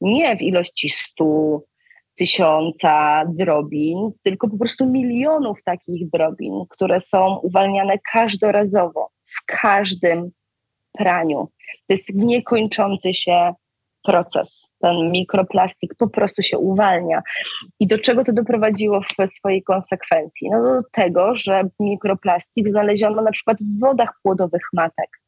[0.00, 1.60] nie w ilości 100,
[2.14, 10.30] tysiąca drobin, tylko po prostu milionów takich drobin, które są uwalniane każdorazowo, w każdym
[10.92, 11.48] praniu.
[11.86, 13.54] To jest niekończący się
[14.04, 14.66] proces.
[14.80, 17.22] Ten mikroplastik po prostu się uwalnia.
[17.80, 20.50] I do czego to doprowadziło w swojej konsekwencji?
[20.50, 25.23] No do tego, że mikroplastik znaleziono na przykład w wodach płodowych matek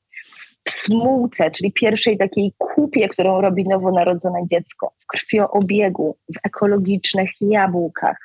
[0.69, 8.17] smułce, czyli pierwszej takiej kupie, którą robi nowonarodzone dziecko, w krwioobiegu, w ekologicznych jabłkach.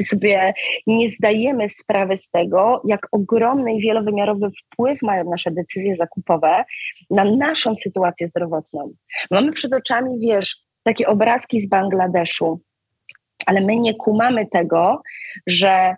[0.00, 0.54] My sobie
[0.86, 6.64] nie zdajemy sprawy z tego, jak ogromny i wielowymiarowy wpływ mają nasze decyzje zakupowe
[7.10, 8.92] na naszą sytuację zdrowotną.
[9.30, 12.60] Mamy przed oczami, wiesz, takie obrazki z Bangladeszu,
[13.46, 15.02] ale my nie kumamy tego,
[15.46, 15.96] że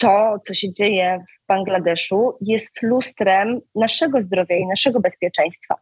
[0.00, 5.74] to, co się dzieje w Bangladeszu, jest lustrem naszego zdrowia i naszego bezpieczeństwa.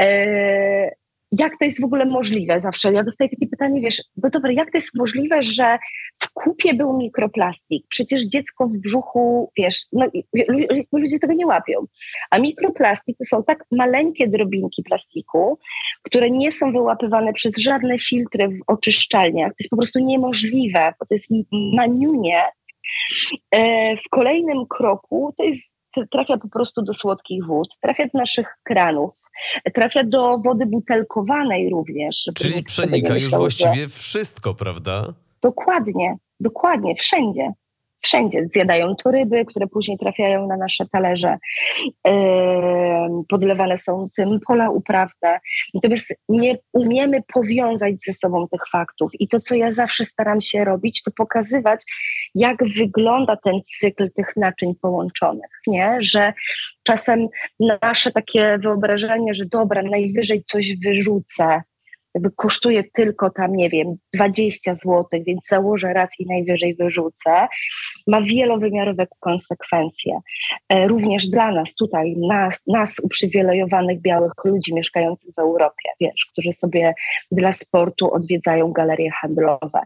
[0.00, 0.90] E,
[1.32, 2.60] jak to jest w ogóle możliwe?
[2.60, 5.78] Zawsze ja dostaję takie pytanie, wiesz, no dobra, jak to jest możliwe, że
[6.22, 7.86] w kupie był mikroplastik?
[7.88, 10.06] Przecież dziecko w brzuchu, wiesz, no,
[10.48, 11.86] lu- ludzie tego nie łapią.
[12.30, 15.58] A mikroplastik to są tak maleńkie drobinki plastiku,
[16.02, 19.48] które nie są wyłapywane przez żadne filtry w oczyszczalniach.
[19.50, 21.28] To jest po prostu niemożliwe, bo to jest
[21.76, 22.42] maniunie,
[24.06, 25.62] w kolejnym kroku to jest
[26.10, 29.14] trafia po prostu do słodkich wód, trafia do naszych kranów,
[29.74, 32.30] trafia do wody butelkowanej również.
[32.34, 35.14] Czyli przenika już właściwie wszystko, prawda?
[35.42, 37.52] Dokładnie, dokładnie, wszędzie.
[38.00, 41.36] Wszędzie zjadają to ryby, które później trafiają na nasze talerze.
[43.28, 45.40] Podlewane są tym pola uprawne.
[45.74, 49.10] Natomiast nie umiemy powiązać ze sobą tych faktów.
[49.20, 51.84] I to, co ja zawsze staram się robić, to pokazywać,
[52.34, 55.50] jak wygląda ten cykl tych naczyń połączonych.
[55.66, 55.96] Nie?
[56.00, 56.32] Że
[56.82, 57.28] czasem
[57.82, 61.62] nasze takie wyobrażenie, że dobra, najwyżej coś wyrzucę,
[62.18, 67.48] jakby kosztuje tylko tam, nie wiem, 20 zł, więc założę raz i najwyżej wyrzucę,
[68.06, 70.20] ma wielowymiarowe konsekwencje.
[70.68, 76.52] E, Również dla nas tutaj, nas, nas uprzywilejowanych białych ludzi mieszkających w Europie, wiesz, którzy
[76.52, 76.94] sobie
[77.32, 79.80] dla sportu odwiedzają galerie handlowe.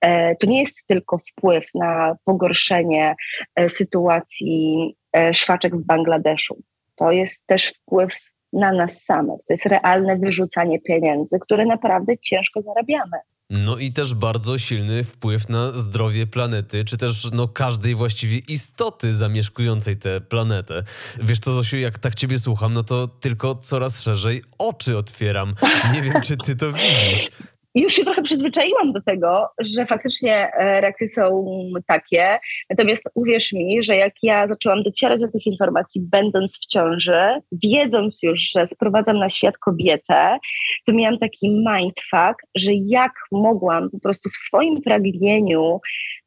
[0.00, 3.14] E, To nie jest tylko wpływ na pogorszenie
[3.54, 4.94] e, sytuacji
[5.32, 6.56] szwaczek w Bangladeszu.
[6.96, 9.40] To jest też wpływ na nas samych.
[9.46, 13.16] To jest realne wyrzucanie pieniędzy, które naprawdę ciężko zarabiamy.
[13.50, 19.12] No i też bardzo silny wpływ na zdrowie planety, czy też no każdej właściwie istoty
[19.12, 20.82] zamieszkującej tę planetę.
[21.22, 25.54] Wiesz co, Zosiu, jak tak ciebie słucham, no to tylko coraz szerzej oczy otwieram.
[25.92, 27.30] Nie wiem, czy ty to widzisz.
[27.76, 31.44] Już się trochę przyzwyczaiłam do tego, że faktycznie e, reakcje są
[31.86, 32.38] takie.
[32.70, 38.22] Natomiast uwierz mi, że jak ja zaczęłam docierać do tych informacji, będąc w ciąży, wiedząc
[38.22, 40.38] już, że sprowadzam na świat kobietę,
[40.86, 45.80] to miałam taki mindfuck, że jak mogłam po prostu w swoim pragnieniu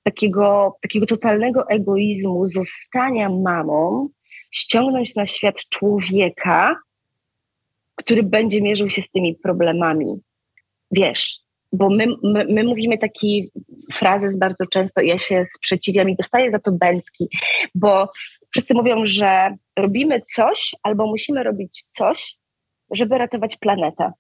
[0.04, 4.10] takiego, takiego totalnego egoizmu, zostania mamą,
[4.52, 6.76] ściągnąć na świat człowieka,
[7.96, 10.22] który będzie mierzył się z tymi problemami
[10.92, 11.40] wiesz,
[11.72, 13.52] bo my, my, my mówimy taki
[13.94, 17.30] frazes bardzo często ja się sprzeciwiam i dostaję za to bęcki,
[17.76, 18.10] bo
[18.52, 22.36] wszyscy mówią, że robimy coś albo musimy robić coś,
[22.92, 24.12] żeby ratować planetę.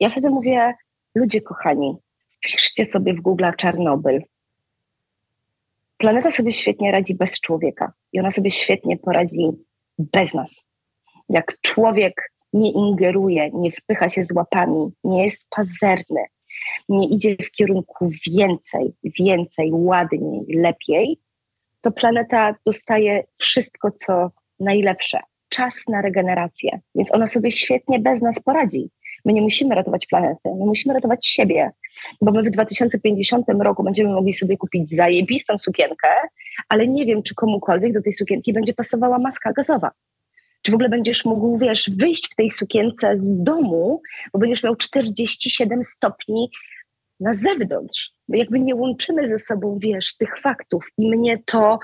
[0.00, 0.74] Ja wtedy mówię,
[1.14, 1.96] ludzie kochani,
[2.30, 4.22] wpiszcie sobie w Google Czarnobyl.
[5.96, 9.50] Planeta sobie świetnie radzi bez człowieka i ona sobie świetnie poradzi
[9.98, 10.62] bez nas.
[11.28, 16.24] Jak człowiek nie ingeruje, nie wpycha się z łapami, nie jest pazerny,
[16.88, 21.20] nie idzie w kierunku więcej, więcej, ładniej, lepiej,
[21.80, 25.20] to planeta dostaje wszystko, co najlepsze.
[25.48, 28.90] Czas na regenerację, więc ona sobie świetnie bez nas poradzi.
[29.24, 31.70] My nie musimy ratować planety, my musimy ratować siebie,
[32.20, 36.08] bo my w 2050 roku będziemy mogli sobie kupić zajebistą sukienkę,
[36.68, 39.90] ale nie wiem, czy komukolwiek do tej sukienki będzie pasowała maska gazowa.
[40.62, 44.76] Czy w ogóle będziesz mógł, wiesz, wyjść w tej sukience z domu, bo będziesz miał
[44.76, 46.50] 47 stopni
[47.20, 48.12] na zewnątrz.
[48.28, 51.78] Jakby nie łączymy ze sobą, wiesz, tych faktów i mnie to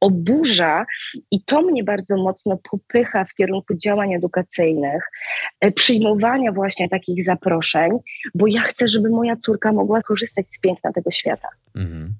[0.00, 0.86] oburza
[1.30, 5.10] i to mnie bardzo mocno popycha w kierunku działań edukacyjnych,
[5.60, 7.90] e, przyjmowania właśnie takich zaproszeń,
[8.34, 11.48] bo ja chcę, żeby moja córka mogła korzystać z piękna tego świata.
[11.78, 12.14] Mhm.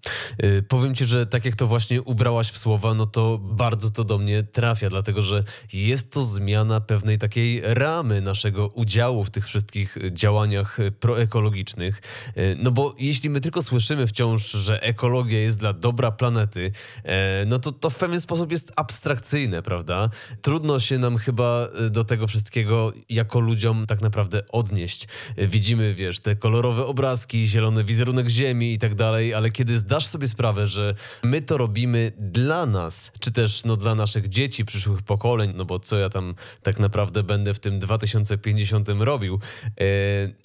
[0.44, 4.04] Y, powiem ci, że tak jak to właśnie ubrałaś w słowa, no to bardzo to
[4.04, 9.46] do mnie trafia, dlatego że jest to zmiana pewnej takiej ramy naszego udziału w tych
[9.46, 12.02] wszystkich działaniach proekologicznych.
[12.36, 16.72] Y, no bo jeśli my tylko słyszymy wciąż, że ekologia jest dla dobra planety,
[17.04, 20.10] e, no to to w pewien sposób jest abstrakcyjne, prawda?
[20.42, 25.08] Trudno się nam chyba y, do tego wszystkiego jako ludziom tak naprawdę odnieść.
[25.36, 30.28] Widzimy, wiesz, te kolorowe obrazki, zielony wizerunek ziemi i tak dalej, ale kiedy zdasz sobie
[30.28, 35.52] sprawę, że my to robimy dla nas, czy też no, dla naszych dzieci, przyszłych pokoleń,
[35.56, 39.40] no bo co ja tam tak naprawdę będę w tym 2050 robił,
[39.80, 39.84] e,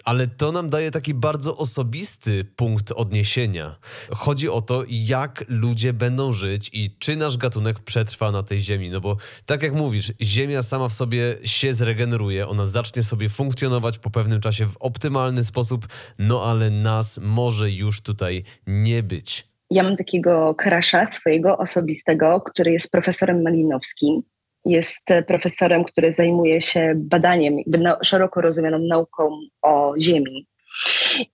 [0.06, 3.76] ale to nam daje taki bardzo osobisty punkt odniesienia.
[4.12, 8.90] Chodzi o to, jak ludzie będą żyć i czy nasz gatunek przetrwa na tej ziemi,
[8.90, 14.00] no bo tak jak mówisz, ziemia sama w sobie się zregeneruje, ona zacznie sobie funkcjonować
[14.00, 15.88] po pewnym czasie w optymalny sposób,
[16.20, 19.54] no ale nas może już tutaj nie być.
[19.70, 24.22] Ja mam takiego krasza swojego osobistego, który jest profesorem Malinowskim.
[24.66, 30.48] Jest profesorem, który zajmuje się badaniem, jakby na, szeroko rozumianą nauką o Ziemi.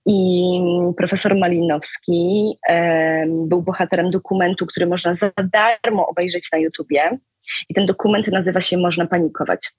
[0.06, 0.52] I
[0.98, 7.20] profesor Malinowski e, był bohaterem dokumentu, który można za darmo obejrzeć na YouTubie.
[7.70, 9.72] I ten dokument nazywa się Można panikować.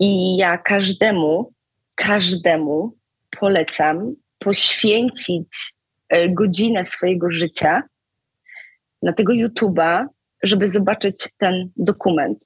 [0.00, 1.52] I ja każdemu,
[1.94, 2.96] każdemu
[3.40, 5.79] polecam poświęcić E,
[6.28, 7.82] godzinę swojego życia
[9.02, 10.06] na tego YouTube'a,
[10.42, 12.38] żeby zobaczyć ten dokument.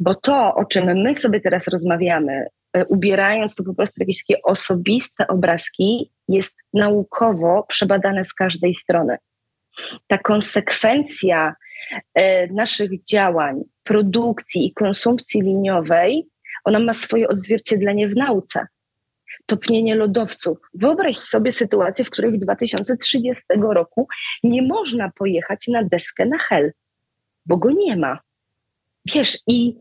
[0.00, 4.42] Bo to, o czym my sobie teraz rozmawiamy, e, ubierając to po prostu jakieś takie
[4.42, 9.16] osobiste obrazki, jest naukowo przebadane z każdej strony.
[10.06, 11.54] Ta konsekwencja
[12.14, 16.28] e, naszych działań, produkcji i konsumpcji liniowej,
[16.64, 18.66] ona ma swoje odzwierciedlenie w nauce
[19.46, 20.58] topnienie lodowców.
[20.74, 24.08] Wyobraź sobie sytuację, w której w 2030 roku
[24.42, 26.72] nie można pojechać na deskę na Hel,
[27.46, 28.18] bo go nie ma.
[29.14, 29.76] Wiesz, i,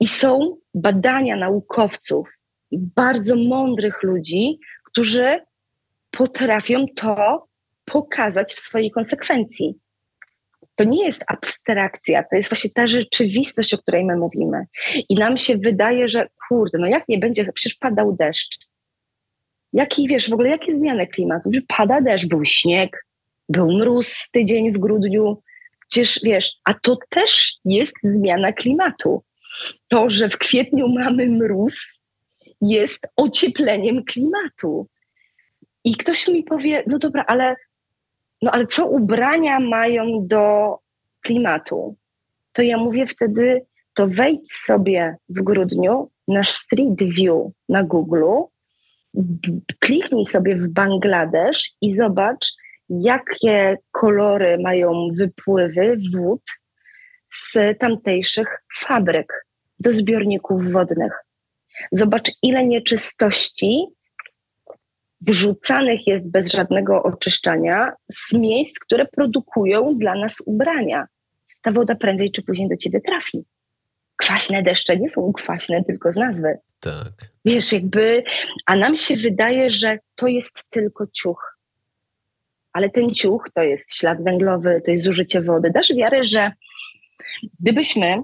[0.00, 2.28] i są badania naukowców,
[2.72, 5.40] bardzo mądrych ludzi, którzy
[6.10, 7.46] potrafią to
[7.84, 9.74] pokazać w swojej konsekwencji.
[10.76, 14.66] To nie jest abstrakcja, to jest właśnie ta rzeczywistość, o której my mówimy.
[15.08, 18.58] I nam się wydaje, że kurde, no jak nie będzie, przecież padał deszcz.
[19.74, 21.50] Jaki, wiesz, w ogóle jakie zmiany klimatu?
[21.68, 23.06] Pada deszcz, był śnieg,
[23.48, 25.42] był mróz tydzień w grudniu.
[25.88, 29.22] Przecież, wiesz, a to też jest zmiana klimatu.
[29.88, 32.00] To, że w kwietniu mamy mróz,
[32.60, 34.88] jest ociepleniem klimatu.
[35.84, 37.56] I ktoś mi powie, no dobra, ale,
[38.42, 40.76] no ale co ubrania mają do
[41.20, 41.96] klimatu?
[42.52, 48.24] To ja mówię wtedy, to wejdź sobie w grudniu na Street View na Google
[49.78, 52.52] kliknij sobie w Bangladesz i zobacz,
[52.88, 56.42] jakie kolory mają wypływy wód
[57.30, 59.46] z tamtejszych fabryk
[59.80, 61.12] do zbiorników wodnych.
[61.92, 63.86] Zobacz, ile nieczystości
[65.20, 71.06] wrzucanych jest bez żadnego oczyszczania z miejsc, które produkują dla nas ubrania.
[71.62, 73.44] Ta woda prędzej czy później do ciebie trafi.
[74.24, 76.58] Kwaśne deszcze nie są kwaśne tylko z nazwy.
[76.80, 77.12] Tak.
[77.44, 78.22] Wiesz, jakby,
[78.66, 81.58] a nam się wydaje, że to jest tylko ciuch.
[82.72, 85.70] Ale ten ciuch to jest ślad węglowy, to jest zużycie wody.
[85.70, 86.52] Dasz wiarę, że
[87.60, 88.22] gdybyśmy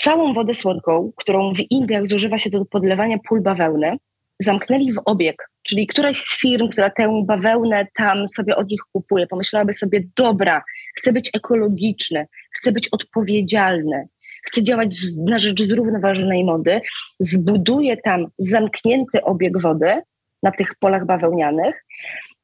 [0.00, 3.96] całą wodę słodką, którą w Indiach zużywa się do podlewania pól bawełny,
[4.38, 9.26] zamknęli w obieg, czyli któraś z firm, która tę bawełnę tam sobie od nich kupuje,
[9.26, 10.62] pomyślałaby sobie, dobra,
[10.98, 14.08] chcę być ekologiczny, chcę być odpowiedzialny,
[14.42, 16.80] chce działać na rzecz zrównoważonej mody,
[17.20, 20.02] zbuduje tam zamknięty obieg wody
[20.42, 21.84] na tych polach bawełnianych,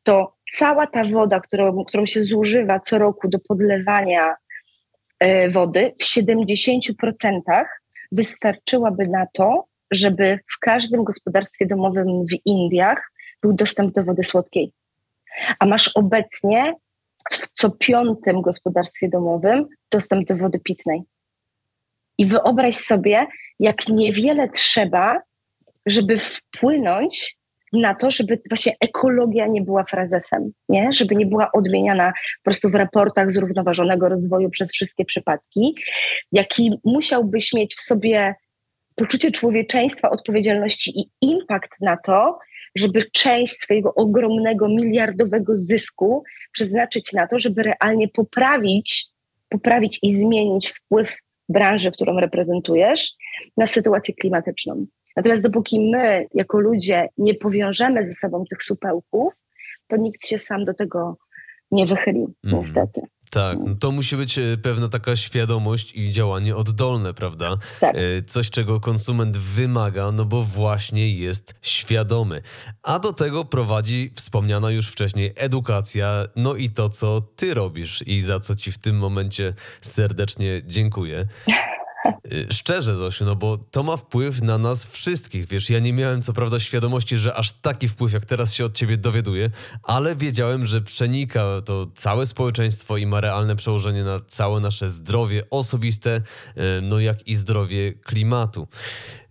[0.02, 4.36] to cała ta woda, którą, którą się zużywa co roku do podlewania
[5.18, 6.92] e, wody, w 70%
[8.12, 14.72] wystarczyłaby na to, żeby w każdym gospodarstwie domowym w Indiach był dostęp do wody słodkiej.
[15.58, 16.74] A masz obecnie
[17.30, 21.02] w co piątym gospodarstwie domowym dostęp do wody pitnej.
[22.18, 23.26] I wyobraź sobie,
[23.60, 25.22] jak niewiele trzeba,
[25.86, 27.38] żeby wpłynąć
[27.72, 30.92] na to, żeby właśnie ekologia nie była frazesem, nie?
[30.92, 35.74] żeby nie była odmieniana po prostu w raportach zrównoważonego rozwoju przez wszystkie przypadki,
[36.32, 38.34] jaki musiałbyś mieć w sobie
[38.94, 42.38] poczucie człowieczeństwa, odpowiedzialności i impact na to,
[42.74, 49.06] żeby część swojego ogromnego, miliardowego zysku przeznaczyć na to, żeby realnie poprawić,
[49.48, 51.18] poprawić i zmienić wpływ
[51.48, 53.12] branży, którą reprezentujesz,
[53.56, 54.86] na sytuację klimatyczną.
[55.16, 59.32] Natomiast dopóki my, jako ludzie, nie powiążemy ze sobą tych supełków,
[59.86, 61.16] to nikt się sam do tego
[61.70, 62.58] nie wychyli, mm.
[62.58, 63.00] niestety.
[63.30, 67.56] Tak, no to musi być e, pewna taka świadomość i działanie oddolne, prawda?
[67.80, 67.96] Tak.
[67.96, 72.42] E, coś, czego konsument wymaga, no bo właśnie jest świadomy.
[72.82, 78.20] A do tego prowadzi wspomniana już wcześniej edukacja, no i to, co ty robisz i
[78.20, 81.26] za co ci w tym momencie serdecznie dziękuję.
[82.32, 85.46] Y, szczerze, Zosiu, no bo to ma wpływ na nas wszystkich.
[85.46, 88.74] Wiesz, ja nie miałem co prawda świadomości, że aż taki wpływ, jak teraz się od
[88.74, 89.50] ciebie dowiaduję,
[89.82, 95.42] ale wiedziałem, że przenika to całe społeczeństwo i ma realne przełożenie na całe nasze zdrowie
[95.50, 96.16] osobiste,
[96.56, 98.68] y, no jak i zdrowie klimatu.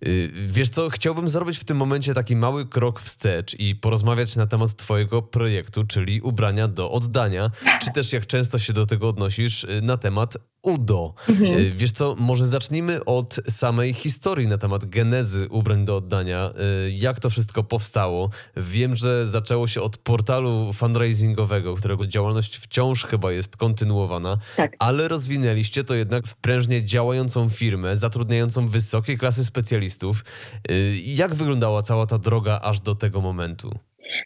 [0.06, 4.48] Y, wiesz co, chciałbym zrobić w tym momencie taki mały krok wstecz i porozmawiać na
[4.48, 7.52] temat twojego projektu, czyli ubrania do oddania,
[7.86, 11.14] czy też jak często się do tego odnosisz, na temat UDO.
[11.30, 11.72] Mhm.
[11.78, 16.52] Wiesz co, może zacznijmy od samej historii na temat genezy ubrań do oddania.
[16.88, 18.30] Y, jak to wszystko powstało?
[18.58, 24.76] Wiem, że zaczęło się od portalu fundraisingowego, którego działalność wciąż chyba jest kontynuowana, tak.
[24.80, 29.87] ale rozwinęliście to jednak w prężnie działającą firmę, zatrudniającą wysokiej klasy specjalistów.
[30.72, 33.72] Y, jak wyglądała cała ta droga aż do tego momentu?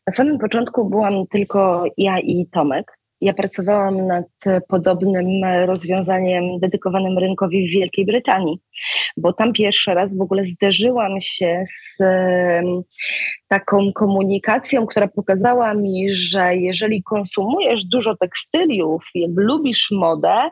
[0.08, 2.98] Na samym początku byłam tylko ja i Tomek.
[3.22, 4.26] Ja pracowałam nad
[4.68, 5.26] podobnym
[5.66, 8.60] rozwiązaniem dedykowanym rynkowi w Wielkiej Brytanii,
[9.18, 11.98] bo tam pierwszy raz w ogóle zderzyłam się z
[13.48, 20.50] taką komunikacją, która pokazała mi, że jeżeli konsumujesz dużo tekstyliów, jak lubisz modę,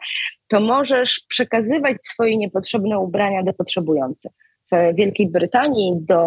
[0.48, 4.32] to możesz przekazywać swoje niepotrzebne ubrania do potrzebujących
[4.72, 6.20] w Wielkiej Brytanii do,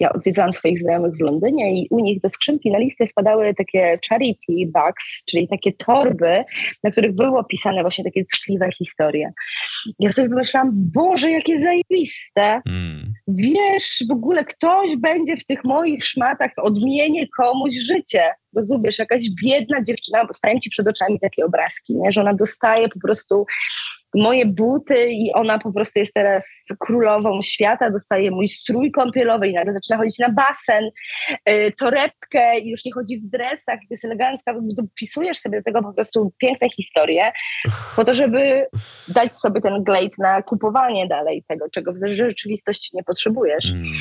[0.00, 3.98] ja odwiedzałam swoich znajomych w Londynie i u nich do skrzynki na listy wpadały takie
[4.08, 6.44] charity bags, czyli takie torby,
[6.82, 9.32] na których były opisane właśnie takie ckliwe historie.
[9.98, 12.62] Ja sobie pomyślałam, Boże, jakie zajebiste.
[12.66, 13.12] Mm.
[13.28, 18.22] Wiesz, w ogóle ktoś będzie w tych moich szmatach odmienię komuś życie.
[18.56, 22.12] Rozumiesz, jakaś biedna dziewczyna, bo stają ci przed oczami takie obrazki, nie?
[22.12, 23.46] że ona dostaje po prostu
[24.14, 26.46] moje buty i ona po prostu jest teraz
[26.78, 30.90] królową świata, dostaje mój strój kąpielowy i nagle zaczyna chodzić na basen,
[31.46, 35.92] yy, torebkę i już nie chodzi w dresach, jest elegancka, dopisujesz sobie do tego po
[35.92, 37.32] prostu piękne historie
[37.96, 38.66] po to, żeby
[39.08, 43.70] dać sobie ten glade na kupowanie dalej tego, czego w rzeczywistości nie potrzebujesz.
[43.70, 43.92] Mm.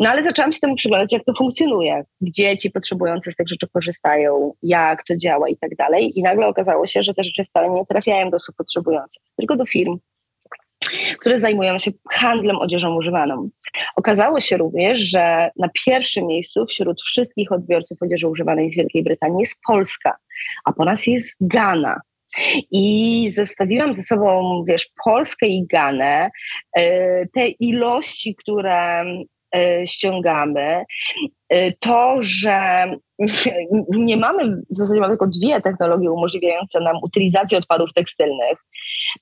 [0.00, 3.66] No ale zaczęłam się temu przyglądać, jak to funkcjonuje, gdzie ci potrzebujący z tych rzeczy
[3.72, 3.93] korzystają,
[4.62, 7.86] jak to działa i tak dalej i nagle okazało się, że te rzeczy wcale nie
[7.86, 9.98] trafiają do osób potrzebujących, tylko do firm,
[11.18, 13.48] które zajmują się handlem odzieżą używaną.
[13.96, 19.40] Okazało się również, że na pierwszym miejscu wśród wszystkich odbiorców odzieży używanej z Wielkiej Brytanii
[19.40, 20.16] jest Polska,
[20.64, 22.00] a po nas jest Ghana.
[22.70, 26.30] I zestawiłam ze sobą, wiesz, Polskę i Ganę,
[26.76, 29.04] e, te ilości, które
[29.86, 30.84] ściągamy,
[31.48, 32.86] e, to, że
[33.90, 38.58] nie mamy, w zasadzie mamy tylko dwie technologie umożliwiające nam utylizację odpadów tekstylnych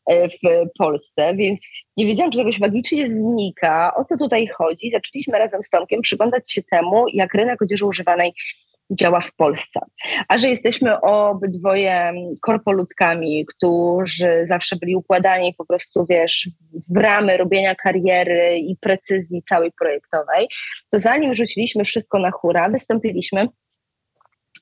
[0.07, 0.39] e, w
[0.79, 4.91] Polsce, więc nie wiedziałam, czy jakoś magicznie znika, o co tutaj chodzi.
[4.91, 8.35] Zaczęliśmy razem z Tomkiem przyglądać się temu, jak rynek odzieży używanej
[8.91, 9.81] działa w Polsce.
[10.29, 12.13] A że jesteśmy obydwoje
[12.43, 16.49] korpolutkami, którzy zawsze byli układani po prostu, wiesz,
[16.95, 20.49] w ramy robienia kariery i precyzji całej projektowej,
[20.93, 23.49] to zanim rzuciliśmy wszystko na hura, wystąpiliśmy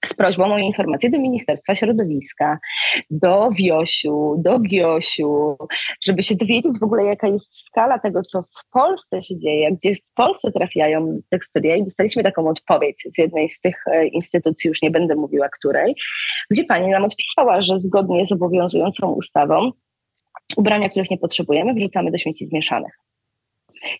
[0.04, 2.58] z prośbą o informację do Ministerstwa Środowiska,
[3.10, 5.56] do Wiosiu, do Giosiu,
[6.04, 9.94] żeby się dowiedzieć w ogóle, jaka jest skala tego, co w Polsce się dzieje, gdzie
[9.94, 14.82] w Polsce trafiają tekstylia i dostaliśmy taką odpowiedź z jednej z tych e, instytucji, już
[14.82, 15.94] nie będę mówiła której,
[16.50, 19.70] gdzie pani nam odpisała, że zgodnie z obowiązującą ustawą
[20.56, 23.09] ubrania, których nie potrzebujemy, wrzucamy do śmieci zmieszanych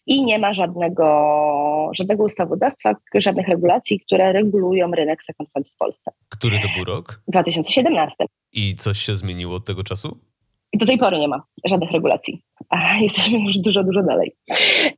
[0.06, 6.10] i nie ma żadnego, żadnego ustawodawstwa, żadnych regulacji, które regulują rynek second hand w Polsce.
[6.28, 7.22] Który to był rok?
[7.28, 8.16] 2017.
[8.52, 10.29] I coś się zmieniło od tego czasu?
[10.74, 12.42] Do tej pory nie ma żadnych regulacji.
[12.68, 14.36] A jesteśmy już dużo, dużo dalej.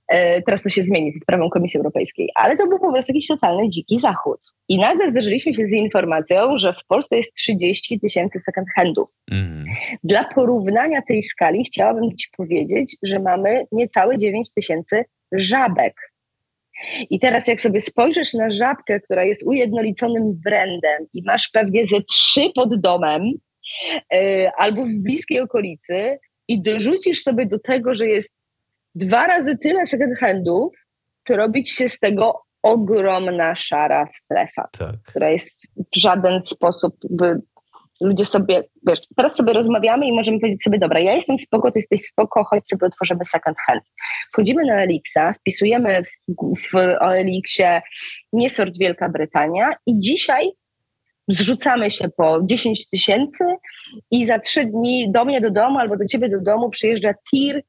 [0.08, 3.26] E, teraz to się zmieni ze sprawą Komisji Europejskiej, ale to był po prostu jakiś
[3.26, 4.40] totalny dziki zachód.
[4.68, 9.10] I nagle zderzyliśmy się z informacją, że w Polsce jest 30 tysięcy second handów.
[9.30, 9.64] Mm.
[10.04, 15.94] Dla porównania tej skali chciałabym Ci powiedzieć, że mamy niecałe 9 tysięcy żabek.
[17.10, 22.02] I teraz jak sobie spojrzysz na żabkę, która jest ujednoliconym brandem i masz pewnie ze
[22.02, 23.22] trzy pod domem,
[24.56, 26.18] albo w bliskiej okolicy
[26.48, 28.32] i dorzucisz sobie do tego, że jest
[28.94, 30.74] dwa razy tyle second handów,
[31.24, 34.96] to robić się z tego ogromna szara strefa, Tak.
[35.06, 37.40] która jest w żaden sposób by
[38.00, 41.78] ludzie sobie, wiesz, teraz sobie rozmawiamy i możemy powiedzieć sobie, dobra, ja jestem spoko, ty
[41.78, 43.82] jesteś spoko, chodź sobie otworzymy second hand.
[44.32, 46.08] Wchodzimy na Elixa, wpisujemy w,
[46.72, 47.82] w Elixie
[48.32, 50.50] niesort Wielka Brytania i dzisiaj
[51.34, 53.44] zrzucamy się po 10 tysięcy
[54.10, 57.62] i za trzy dni do mnie do domu albo do ciebie do domu przyjeżdża tir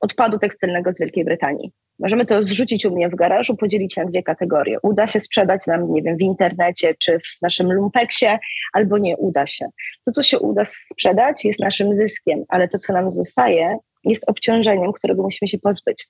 [0.00, 1.72] odpadu tekstylnego z Wielkiej Brytanii.
[1.98, 4.78] Możemy to zrzucić u mnie w garażu, podzielić na dwie kategorie.
[4.82, 8.26] Uda się sprzedać nam, nie wiem, w internecie czy w naszym lumpeksie,
[8.72, 9.66] albo nie uda się.
[10.04, 14.92] To, co się uda sprzedać, jest naszym zyskiem, ale to, co nam zostaje, jest obciążeniem,
[14.92, 16.08] którego musimy się pozbyć.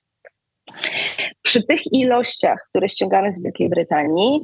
[1.41, 4.41] Przy tych ilościach, które ściągamy z Wielkiej Brytanii,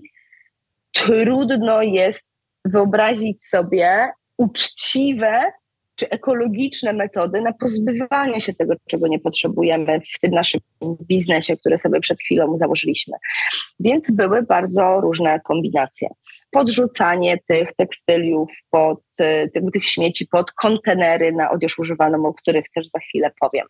[0.91, 2.28] trudno jest
[2.66, 4.07] wyobrazić sobie
[4.38, 5.43] uczciwe
[5.99, 10.62] czy ekologiczne metody na pozbywanie się tego, czego nie potrzebujemy w tym naszym
[11.01, 13.18] biznesie, który sobie przed chwilą założyliśmy.
[13.80, 16.10] Więc były bardzo różne kombinacje.
[16.51, 18.99] Podrzucanie tych tekstyliów pod,
[19.53, 23.67] tych, tych śmieci pod kontenery na odzież używaną, o których też za chwilę powiem.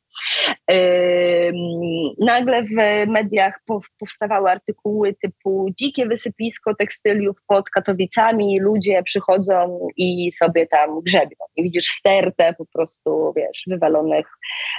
[2.20, 3.60] Nagle w mediach
[4.00, 11.36] powstawały artykuły typu dzikie wysypisko tekstyliów pod Katowicami, ludzie przychodzą i sobie tam grzebią.
[11.56, 14.28] I widzisz stertę po prostu, wiesz, wywalonych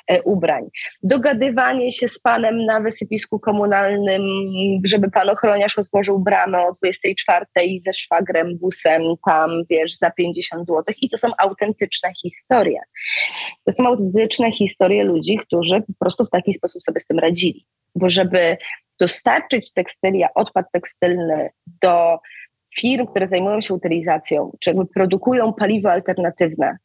[0.06, 0.64] e, ubrań.
[1.02, 4.22] Dogadywanie się z panem na wysypisku komunalnym,
[4.84, 7.46] żeby pan ochroniarz otworzył bramę o 24
[7.80, 10.94] ze szwagrem, busem tam, wiesz, za 50 zł.
[11.00, 12.80] I to są autentyczne historie.
[13.64, 17.66] To są autentyczne historie ludzi, którzy po prostu w taki sposób sobie z tym radzili.
[17.94, 18.56] Bo żeby
[19.00, 21.50] dostarczyć tekstylia, odpad tekstylny
[21.82, 22.18] do
[22.78, 26.76] firm, które zajmują się utylizacją, czy jakby produkują paliwo alternatywne,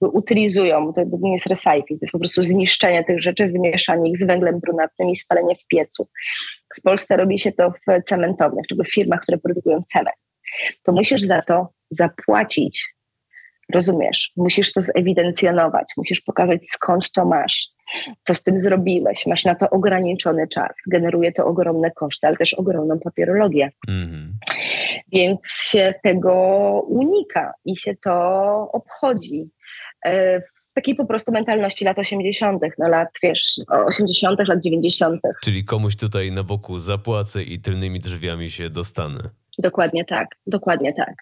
[0.00, 4.26] utylizują, to nie jest recycling, to jest po prostu zniszczenie tych rzeczy, wymieszanie ich z
[4.26, 6.08] węglem brunatnym i spalenie w piecu.
[6.78, 10.16] W Polsce robi się to w cementowniach, czy w firmach, które produkują cement.
[10.82, 12.94] To musisz za to zapłacić
[13.74, 14.32] Rozumiesz?
[14.36, 17.68] Musisz to zewidencjonować, musisz pokazać skąd to masz,
[18.22, 19.26] co z tym zrobiłeś.
[19.26, 23.70] Masz na to ograniczony czas, generuje to ogromne koszty, ale też ogromną papierologię.
[23.88, 24.38] Mm.
[25.12, 26.32] Więc się tego
[26.88, 28.12] unika i się to
[28.72, 29.50] obchodzi.
[30.04, 35.20] E, w takiej po prostu mentalności lat 80., no lat, wiesz, 80., lat 90.
[35.44, 39.30] Czyli komuś tutaj na boku zapłacę i tylnymi drzwiami się dostanę.
[39.58, 41.14] Dokładnie tak, dokładnie tak.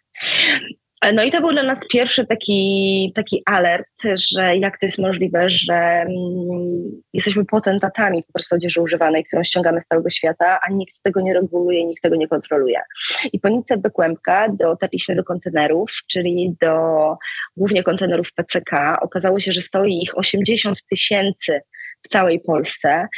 [1.15, 3.87] No i to był dla nas pierwszy taki, taki alert,
[4.33, 9.81] że jak to jest możliwe, że mm, jesteśmy potentatami po prostu odzieży używanej, którą ściągamy
[9.81, 12.81] z całego świata, a nikt tego nie reguluje, nikt tego nie kontroluje.
[13.33, 16.77] I po Nice do Kłębka dotarliśmy do kontenerów, czyli do
[17.57, 18.99] głównie kontenerów PCK.
[19.03, 21.61] Okazało się, że stoi ich 80 tysięcy
[22.03, 23.09] w całej Polsce.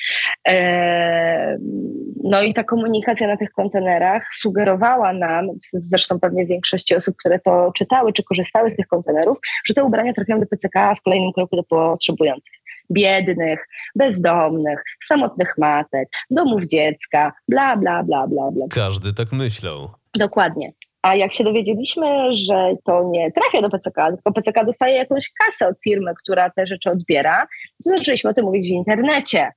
[2.24, 7.72] No i ta komunikacja na tych kontenerach sugerowała nam, zresztą pewnie większości osób, które to
[7.74, 11.56] czytały czy korzystały z tych kontenerów, że te ubrania trafiają do PCK, w kolejnym kroku
[11.56, 12.54] do potrzebujących.
[12.90, 18.66] Biednych, bezdomnych, samotnych matek, domów dziecka, bla, bla, bla, bla, bla.
[18.70, 19.90] Każdy tak myślał.
[20.14, 20.72] Dokładnie.
[21.02, 25.68] A jak się dowiedzieliśmy, że to nie trafia do PCK, tylko PCK dostaje jakąś kasę
[25.68, 27.46] od firmy, która te rzeczy odbiera,
[27.84, 29.52] to zaczęliśmy o tym mówić w internecie,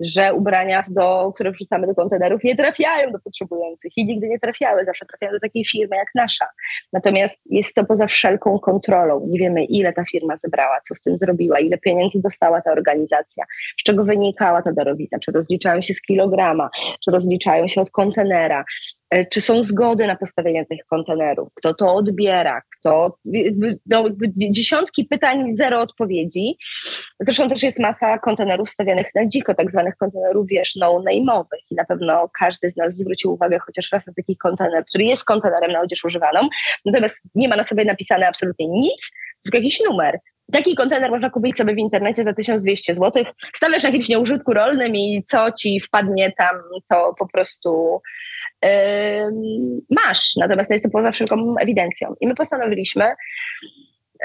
[0.00, 4.84] że ubrania, do, które wrzucamy do kontenerów, nie trafiają do potrzebujących i nigdy nie trafiały,
[4.84, 6.46] zawsze trafiają do takiej firmy jak nasza.
[6.92, 9.26] Natomiast jest to poza wszelką kontrolą.
[9.28, 13.44] Nie wiemy, ile ta firma zebrała, co z tym zrobiła, ile pieniędzy dostała ta organizacja,
[13.80, 16.70] z czego wynikała ta darowizna, czy rozliczają się z kilograma,
[17.04, 18.64] czy rozliczają się od kontenera,
[19.30, 23.18] czy są zgody na postawienie tych kontenerów, kto to odbiera, kto,
[23.86, 24.04] no,
[24.36, 26.56] dziesiątki pytań, zero odpowiedzi.
[27.20, 31.84] Zresztą też jest masa kontenerów stawianych na dziko, tak zwanych kontenerów, wiesz, no-name'owych i na
[31.84, 35.80] pewno każdy z nas zwrócił uwagę chociaż raz na taki kontener, który jest kontenerem na
[35.80, 36.48] odzież używaną,
[36.84, 40.18] natomiast nie ma na sobie napisane absolutnie nic, tylko jakiś numer.
[40.52, 43.24] Taki kontener można kupić sobie w internecie za 1200 zł.
[43.54, 46.56] Stawiasz na jakimś nieużytku rolnym i co ci wpadnie tam,
[46.90, 48.00] to po prostu
[48.62, 48.70] yy,
[49.90, 50.36] masz.
[50.36, 52.14] Natomiast jest to poza wszelką ewidencją.
[52.20, 53.14] I my postanowiliśmy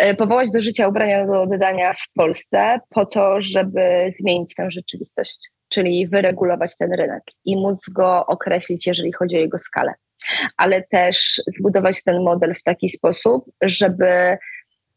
[0.02, 5.50] yy, powołać do życia ubrania do oddania w Polsce po to, żeby zmienić tę rzeczywistość,
[5.70, 9.94] czyli wyregulować ten rynek i móc go określić, jeżeli chodzi o jego skalę.
[10.58, 14.38] Ale też zbudować ten model w taki sposób, żeby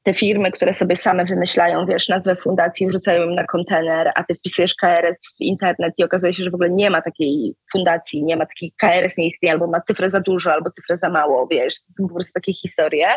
[0.06, 4.34] te firmy, które sobie same wymyślają, wiesz, nazwę fundacji, wrzucają ją na kontener, a ty
[4.34, 8.36] wpisujesz KRS w internet i okazuje się, że w ogóle nie ma takiej fundacji, nie
[8.36, 11.74] ma takiej KRS nie istnieje, albo ma cyfrę za dużo, albo cyfrę za mało, wiesz,
[11.74, 13.08] to są po prostu takie historie.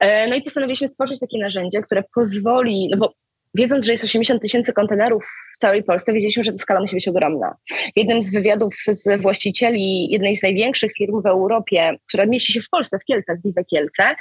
[0.00, 3.14] E, no i postanowiliśmy stworzyć takie narzędzie, które pozwoli, no bo
[3.54, 5.24] wiedząc, że jest 80 tysięcy kontenerów
[5.56, 7.54] w całej Polsce, wiedzieliśmy, że ta skala musi być ogromna.
[7.70, 12.60] W jednym z wywiadów z właścicieli jednej z największych firm w Europie, która mieści się
[12.60, 14.16] w Polsce, w Kielcach, Vive Kielce,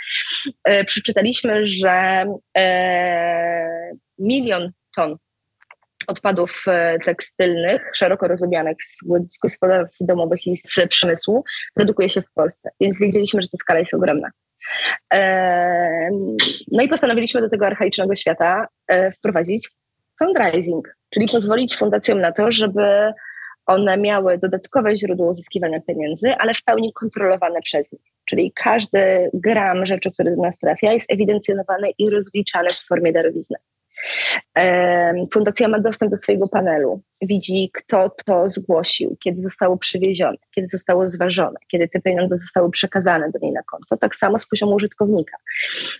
[0.63, 2.25] e, przeczytaliśmy, że
[2.57, 5.17] e, milion ton
[6.07, 8.99] odpadów e, tekstylnych, szeroko rozumianych z
[9.43, 11.43] gospodarstw domowych i z przemysłu,
[11.75, 12.69] produkuje się w Polsce.
[12.79, 14.29] Więc wiedzieliśmy, że ta skala jest ogromna.
[16.71, 19.69] No i postanowiliśmy do tego archaicznego świata e, wprowadzić
[20.19, 23.13] fundraising, czyli pozwolić fundacjom na to, żeby
[23.65, 28.01] one miały dodatkowe źródło uzyskiwania pieniędzy, ale w pełni kontrolowane przez nich.
[28.25, 33.57] Czyli każdy gram rzeczy, który do nas trafia, jest ewidencjonowany i rozliczany w formie darowizny.
[35.33, 41.07] Fundacja ma dostęp do swojego panelu, widzi, kto to zgłosił, kiedy zostało przywiezione, kiedy zostało
[41.07, 43.97] zważone, kiedy te pieniądze zostały przekazane do niej na konto.
[43.97, 45.37] Tak samo z poziomu użytkownika.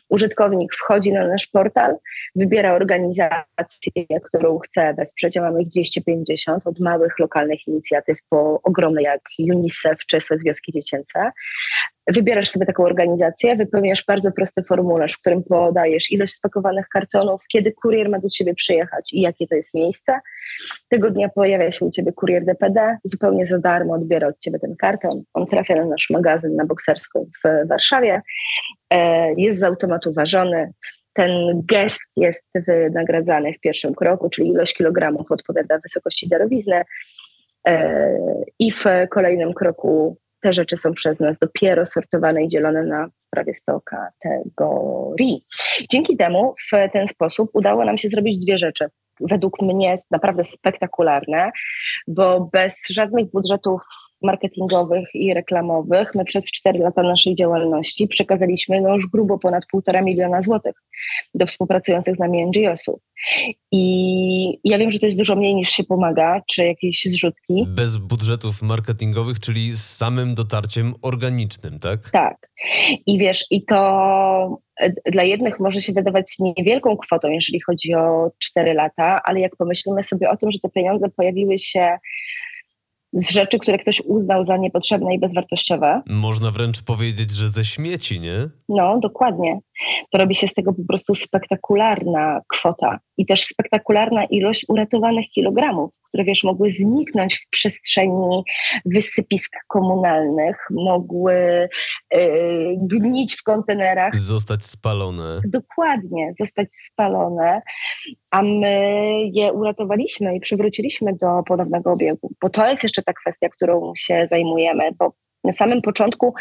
[0.10, 1.96] Użytkownik wchodzi na nasz portal,
[2.36, 3.92] wybiera organizację,
[4.24, 5.36] którą chce wesprzeć.
[5.36, 11.32] Mamy ich 250, od małych lokalnych inicjatyw po ogromne jak UNICEF czy SOS Wioski Dziecięce.
[12.10, 17.72] Wybierasz sobie taką organizację, wypełniasz bardzo prosty formularz, w którym podajesz ilość spakowanych kartonów, kiedy
[17.72, 20.20] kurier ma do ciebie przyjechać i jakie to jest miejsce.
[20.90, 24.76] Tego dnia pojawia się u ciebie kurier DPD, zupełnie za darmo odbiera od ciebie ten
[24.76, 25.24] karton.
[25.34, 28.22] On trafia na nasz magazyn na Bokserską w Warszawie,
[28.94, 30.72] e, jest z automatu ważony.
[31.14, 31.32] Ten
[31.66, 36.82] gest jest wynagradzany w pierwszym kroku, czyli ilość kilogramów odpowiada wysokości darowizny.
[37.68, 38.16] E,
[38.60, 43.54] I w kolejnym kroku te rzeczy są przez nas dopiero sortowane i dzielone na prawie
[43.54, 45.46] 100 kategorii.
[45.92, 48.86] Dzięki temu w ten sposób udało nam się zrobić dwie rzeczy.
[49.20, 51.52] Według mnie naprawdę spektakularne,
[52.08, 53.82] bo bez żadnych budżetów
[54.22, 60.02] marketingowych i reklamowych my przez 4 lata naszej działalności przekazaliśmy no już grubo ponad półtora
[60.02, 60.76] miliona złotych
[61.34, 63.00] do współpracujących z nami NGO-sów.
[63.72, 67.66] I ja wiem, że to jest dużo mniej niż się pomaga, czy jakieś zrzutki.
[67.68, 72.10] Bez budżetów marketingowych, czyli z samym dotarciem organicznym, tak?
[72.10, 72.50] Tak.
[73.06, 78.32] I wiesz, i to e, dla jednych może się wydawać niewielką kwotą, jeżeli chodzi o
[78.40, 81.98] 4 lata, ale jak pomyślimy sobie o tym, że te pieniądze pojawiły się
[83.14, 86.02] z rzeczy, które ktoś uznał za niepotrzebne i bezwartościowe.
[86.08, 88.50] Można wręcz powiedzieć, że ze śmieci, nie?
[88.70, 89.60] No, dokładnie.
[90.12, 95.92] To robi się z tego po prostu spektakularna kwota i też spektakularna ilość uratowanych kilogramów,
[96.08, 98.44] które wiesz, mogły zniknąć w przestrzeni
[98.86, 101.70] wysypisk komunalnych, mogły
[102.14, 104.16] yy, gnić w kontenerach.
[104.16, 105.42] Zostać spalone.
[105.48, 107.62] Dokładnie, zostać spalone,
[108.32, 113.50] a my je uratowaliśmy i przywróciliśmy do ponownego obiegu, bo to jest jeszcze ta kwestia,
[113.50, 115.14] którą się zajmujemy, bo
[115.44, 116.34] na samym początku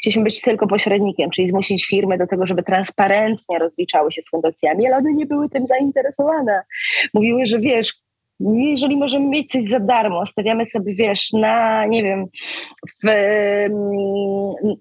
[0.00, 4.86] chcieliśmy być tylko pośrednikiem, czyli zmusić firmy do tego, żeby transparentnie rozliczały się z fundacjami,
[4.86, 6.62] ale one nie były tym zainteresowane.
[7.14, 7.92] Mówiły, że wiesz,
[8.54, 12.26] jeżeli możemy mieć coś za darmo, stawiamy sobie, wiesz, na, nie wiem,
[13.04, 13.08] w,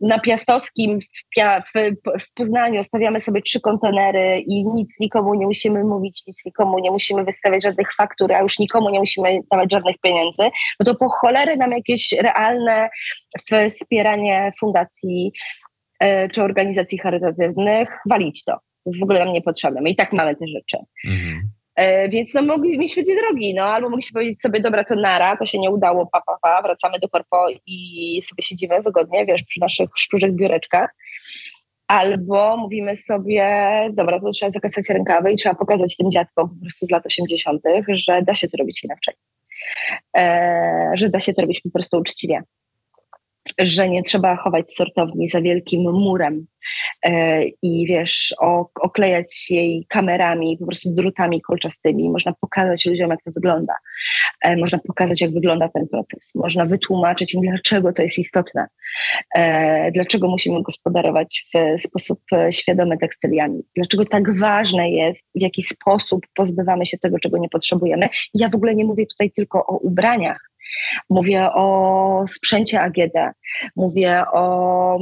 [0.01, 1.73] na Piastowskim, w, Pia, w,
[2.21, 6.91] w Poznaniu stawiamy sobie trzy kontenery i nic nikomu nie musimy mówić, nic nikomu nie
[6.91, 10.43] musimy wystawiać żadnych faktur, a już nikomu nie musimy dawać żadnych pieniędzy,
[10.79, 12.89] no to po cholery nam jakieś realne
[13.69, 15.31] wspieranie fundacji
[15.99, 18.57] e, czy organizacji charytatywnych, walić to.
[18.99, 19.81] W ogóle nam nie potrzebne.
[19.81, 20.77] My i tak mamy te rzeczy.
[21.05, 21.58] Mhm.
[21.79, 25.45] E, więc no, mogliśmy dwie drogi, no, albo mogliśmy powiedzieć sobie, dobra, to nara, to
[25.45, 29.59] się nie udało, pa, pa, pa, wracamy do korpo i sobie siedzimy wygodnie, wiesz, przy
[29.59, 30.95] naszych szczurzych biureczkach.
[31.87, 33.45] Albo mówimy sobie,
[33.93, 37.61] dobra, to trzeba zakasać rękawy i trzeba pokazać tym dziadkom po prostu z lat 80.,
[37.89, 39.13] że da się to robić inaczej.
[40.17, 42.41] E, że da się to robić po prostu uczciwie
[43.59, 46.45] że nie trzeba chować sortowni za wielkim murem
[47.05, 48.35] e, i wiesz,
[48.81, 52.09] oklejać jej kamerami, po prostu drutami kolczastymi.
[52.09, 53.73] Można pokazać ludziom, jak to wygląda.
[54.41, 56.31] E, można pokazać, jak wygląda ten proces.
[56.35, 58.67] Można wytłumaczyć im, dlaczego to jest istotne.
[59.35, 62.19] E, dlaczego musimy gospodarować w sposób
[62.51, 63.61] świadomy tekstyliami.
[63.75, 68.09] Dlaczego tak ważne jest, w jaki sposób pozbywamy się tego, czego nie potrzebujemy.
[68.33, 70.48] Ja w ogóle nie mówię tutaj tylko o ubraniach,
[71.09, 73.15] Mówię o sprzęcie AGD,
[73.75, 74.95] mówię o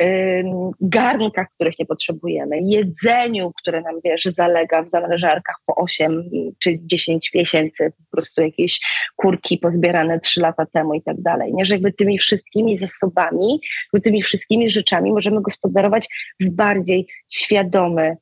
[0.00, 6.78] mm, garnkach, których nie potrzebujemy, jedzeniu, które nam, wiesz, zalega w zamrażarkach po 8 czy
[6.82, 8.80] 10 miesięcy, po prostu jakieś
[9.16, 11.54] kurki pozbierane 3 lata temu i tak dalej.
[11.54, 13.60] Nie, że jakby tymi wszystkimi zasobami,
[14.02, 16.08] tymi wszystkimi rzeczami możemy gospodarować
[16.40, 18.16] w bardziej świadomy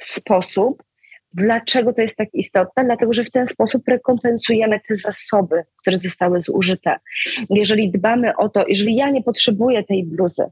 [0.00, 0.82] sposób,
[1.32, 2.84] Dlaczego to jest tak istotne?
[2.84, 6.96] Dlatego, że w ten sposób rekompensujemy te zasoby, które zostały zużyte.
[7.50, 10.44] Jeżeli dbamy o to, jeżeli ja nie potrzebuję tej bluzy,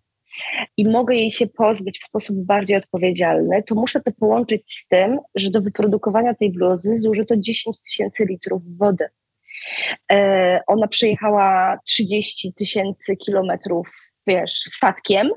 [0.77, 5.19] i mogę jej się pozbyć w sposób bardziej odpowiedzialny, to muszę to połączyć z tym,
[5.35, 9.05] że do wyprodukowania tej bluzy zużyto 10 tysięcy litrów wody.
[10.13, 13.89] E, ona przejechała 30 tysięcy kilometrów,
[14.27, 15.31] wiesz, statkiem.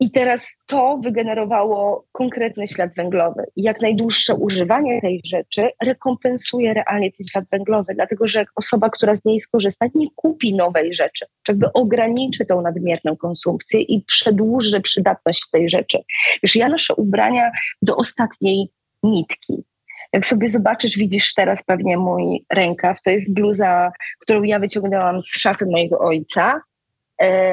[0.00, 3.44] I teraz to wygenerowało konkretny ślad węglowy.
[3.56, 9.24] Jak najdłuższe używanie tej rzeczy rekompensuje realnie ten ślad węglowy, dlatego że osoba, która z
[9.24, 15.68] niej skorzysta, nie kupi nowej rzeczy, jakby ograniczy tą nadmierną konsumpcję i przedłuży przydatność tej
[15.68, 15.98] rzeczy.
[16.42, 17.50] Wiesz, ja noszę ubrania
[17.82, 18.68] do ostatniej
[19.02, 19.64] nitki.
[20.12, 25.26] Jak sobie zobaczysz, widzisz teraz pewnie mój rękaw, to jest bluza, którą ja wyciągnęłam z
[25.26, 26.60] szafy mojego ojca,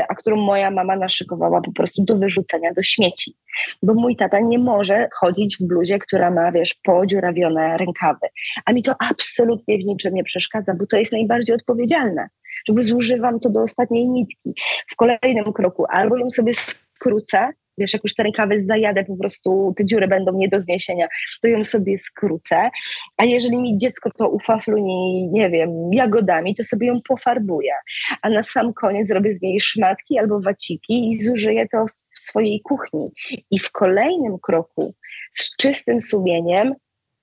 [0.09, 3.36] a którą moja mama naszykowała po prostu do wyrzucenia do śmieci.
[3.84, 8.28] Bo mój tata nie może chodzić w bluzie, która ma, wiesz, podziurawione rękawy.
[8.66, 12.28] A mi to absolutnie w niczym nie przeszkadza, bo to jest najbardziej odpowiedzialne.
[12.68, 14.53] Żeby zużywam to do ostatniej nitki.
[14.88, 19.74] W kolejnym kroku albo ją sobie skrócę, wiesz, jak już te rękawy zajadę, po prostu
[19.78, 21.07] te dziury będą nie do zniesienia,
[21.41, 22.69] to ją sobie skrócę.
[23.17, 27.74] A jeżeli mi dziecko to ufafluni, nie wiem, jagodami, to sobie ją pofarbuję.
[28.22, 32.61] A na sam koniec zrobię z niej szmatki albo waciki i zużyję to w swojej
[32.61, 33.09] kuchni.
[33.51, 34.93] I w kolejnym kroku
[35.34, 36.74] z czystym sumieniem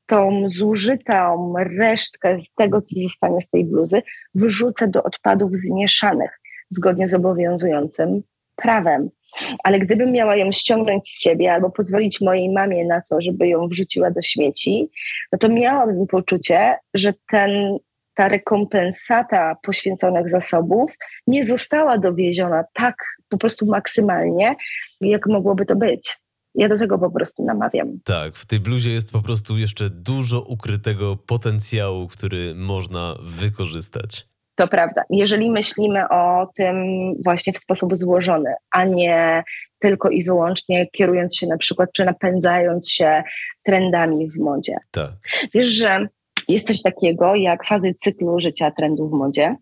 [0.06, 4.02] tą zużytą resztkę z tego, co zostanie z tej bluzy,
[4.34, 6.40] wyrzucę do odpadów zmieszanych
[6.70, 8.22] zgodnie z obowiązującym
[8.62, 9.10] prawem.
[9.64, 13.68] Ale gdybym miała ją ściągnąć z siebie albo pozwolić mojej mamie na to, żeby ją
[13.68, 14.88] wrzuciła do śmieci,
[15.32, 17.78] no to miałabym poczucie, że ten,
[18.14, 20.94] ta rekompensata poświęconych zasobów
[21.26, 22.94] nie została dowieziona tak
[23.28, 24.54] po prostu maksymalnie,
[25.00, 26.16] jak mogłoby to być.
[26.54, 27.98] Ja do tego po prostu namawiam.
[28.04, 34.28] Tak, w tej bluzie jest po prostu jeszcze dużo ukrytego potencjału, który można wykorzystać.
[34.58, 35.02] To prawda.
[35.10, 36.76] Jeżeli myślimy o tym
[37.24, 39.44] właśnie w sposób złożony, a nie
[39.78, 43.22] tylko i wyłącznie kierując się na przykład, czy napędzając się
[43.62, 44.76] trendami w modzie.
[44.90, 45.10] Tak.
[45.54, 46.08] Wiesz, że
[46.48, 49.56] jest coś takiego jak fazy cyklu życia trendów w modzie.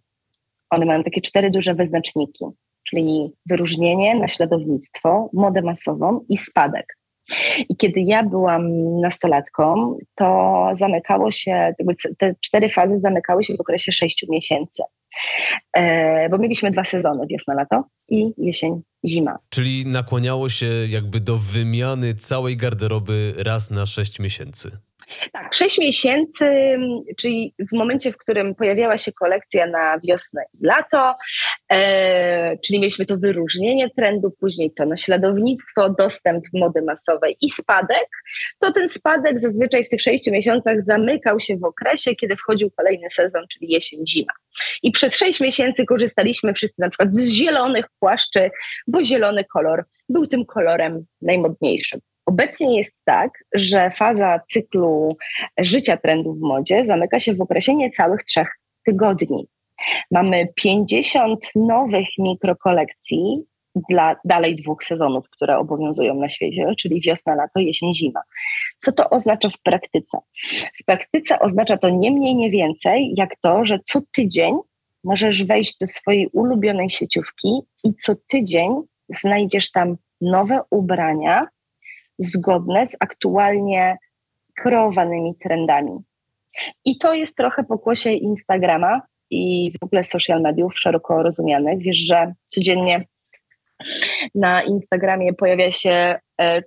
[0.71, 2.45] One mają takie cztery duże wyznaczniki,
[2.85, 6.97] czyli wyróżnienie, naśladownictwo, modę masową i spadek.
[7.69, 8.65] I kiedy ja byłam
[9.01, 11.75] nastolatką, to zamykało się,
[12.19, 14.83] te cztery fazy zamykały się w okresie sześciu miesięcy.
[15.73, 19.39] E, bo mieliśmy dwa sezony, wiosna-lato i jesień-zima.
[19.49, 24.71] Czyli nakłaniało się jakby do wymiany całej garderoby raz na sześć miesięcy.
[25.33, 26.77] Tak, sześć miesięcy,
[27.17, 31.15] czyli w momencie, w którym pojawiała się kolekcja na wiosnę i lato,
[31.73, 38.09] e, czyli mieliśmy to wyróżnienie trendu, później to naśladownictwo, dostęp mody masowej i spadek,
[38.59, 43.11] to ten spadek zazwyczaj w tych sześciu miesiącach zamykał się w okresie, kiedy wchodził kolejny
[43.11, 44.33] sezon, czyli jesień-zima.
[44.83, 48.51] I przez sześć miesięcy korzystaliśmy wszyscy na przykład z zielonych płaszczy,
[48.87, 52.01] bo zielony kolor był tym kolorem najmodniejszym.
[52.27, 55.17] Obecnie jest tak, że faza cyklu
[55.59, 58.49] życia trendów w modzie zamyka się w okresie niecałych trzech
[58.87, 59.49] tygodni.
[60.11, 63.45] Mamy 50 nowych mikrokolekcji
[63.89, 68.21] dla dalej dwóch sezonów, które obowiązują na świecie, czyli wiosna, lato, jesień, zima.
[68.79, 70.19] Co to oznacza w praktyce?
[70.81, 74.57] W praktyce oznacza to nie mniej, nie więcej, jak to, że co tydzień
[75.05, 77.49] możesz wejść do swojej ulubionej sieciówki
[77.85, 78.71] i co tydzień
[79.09, 81.49] znajdziesz tam nowe ubrania,
[82.19, 83.97] zgodne z aktualnie
[84.55, 85.99] kreowanymi trendami.
[86.85, 91.79] I to jest trochę pokłosie Instagrama i w ogóle social mediów szeroko rozumianych.
[91.79, 93.05] Wiesz, że codziennie
[94.35, 96.19] na Instagramie pojawia się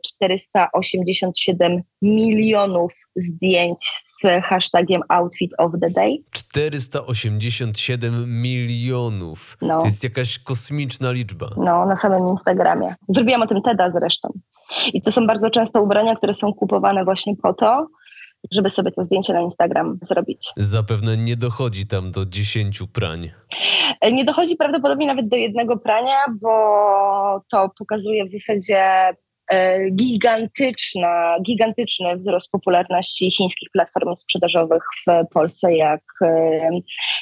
[0.06, 6.18] 487 e, milionów zdjęć z hashtagiem Outfit of the Day.
[6.32, 9.58] 487 milionów.
[9.62, 9.80] No.
[9.80, 11.50] To jest jakaś kosmiczna liczba.
[11.58, 12.96] No, na samym Instagramie.
[13.10, 14.30] Zrobiłam o tym TEDa zresztą.
[14.94, 17.88] I to są bardzo często ubrania, które są kupowane właśnie po to,
[18.52, 20.52] żeby sobie to zdjęcie na Instagram zrobić.
[20.58, 23.32] Zapewne nie dochodzi tam do dziesięciu prań.
[24.12, 26.50] Nie dochodzi prawdopodobnie nawet do jednego prania, bo
[27.52, 29.10] to pokazuje w zasadzie
[29.92, 36.70] gigantyczna, gigantyczny wzrost popularności chińskich platform sprzedażowych w Polsce, jak e,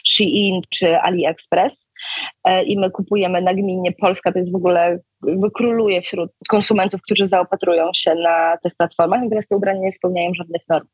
[0.08, 1.90] Shein czy AliExpress.
[2.66, 3.92] I my kupujemy nagminnie.
[3.92, 5.00] Polska to jest w ogóle
[5.56, 10.62] króluje wśród konsumentów, którzy zaopatrują się na tych platformach, natomiast te ubrania nie spełniają żadnych
[10.70, 10.88] norm.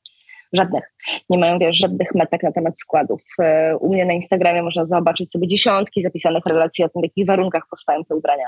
[0.53, 0.93] Żadnych.
[1.29, 3.21] Nie mają wiesz, żadnych metek na temat składów.
[3.39, 7.25] E, u mnie na Instagramie można zobaczyć sobie dziesiątki zapisanych relacji o tym, w jakich
[7.25, 8.47] warunkach powstają te ubrania.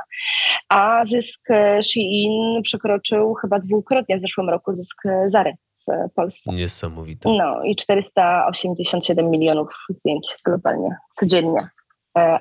[0.70, 5.54] A zysk e, Shein przekroczył chyba dwukrotnie w zeszłym roku zysk e, Zary
[5.88, 6.52] w Polsce.
[6.54, 7.30] Niesamowite.
[7.30, 11.70] No i 487 milionów zdjęć globalnie, codziennie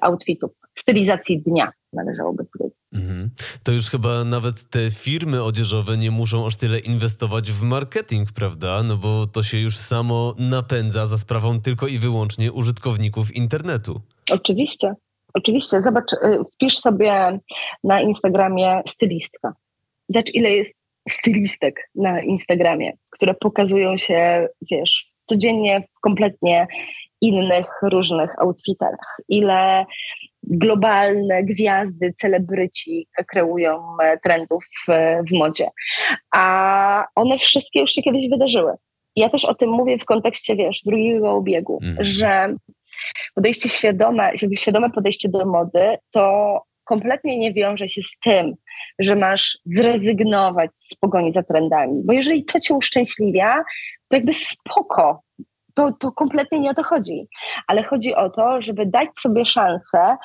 [0.01, 2.79] outfitów, stylizacji dnia należałoby powiedzieć.
[2.93, 3.31] Mhm.
[3.62, 8.83] To już chyba nawet te firmy odzieżowe nie muszą aż tyle inwestować w marketing, prawda?
[8.83, 14.01] No bo to się już samo napędza za sprawą tylko i wyłącznie użytkowników internetu.
[14.31, 14.95] Oczywiście.
[15.35, 16.16] Oczywiście, zobacz, y,
[16.55, 17.39] wpisz sobie
[17.85, 19.53] na Instagramie stylistka.
[20.09, 20.77] Zobacz, ile jest
[21.09, 26.66] stylistek na Instagramie, które pokazują się, wiesz, codziennie w kompletnie
[27.29, 29.20] innych, różnych outfitach.
[29.29, 29.87] Ile
[30.43, 34.93] globalne gwiazdy, celebryci kreują e, trendów w,
[35.31, 35.68] w modzie.
[36.35, 38.72] A one wszystkie już się kiedyś wydarzyły.
[39.16, 42.05] Ja też o tym mówię w kontekście, wiesz, drugiego obiegu, mm.
[42.05, 42.55] że
[43.35, 48.55] podejście świadome, jakby świadome podejście do mody, to kompletnie nie wiąże się z tym,
[48.99, 52.03] że masz zrezygnować z pogoni za trendami.
[52.05, 53.64] Bo jeżeli to cię uszczęśliwia,
[54.09, 55.22] to jakby spoko.
[55.75, 57.29] To, to kompletnie nie o to chodzi.
[57.66, 60.16] Ale chodzi o to, żeby dać sobie szansę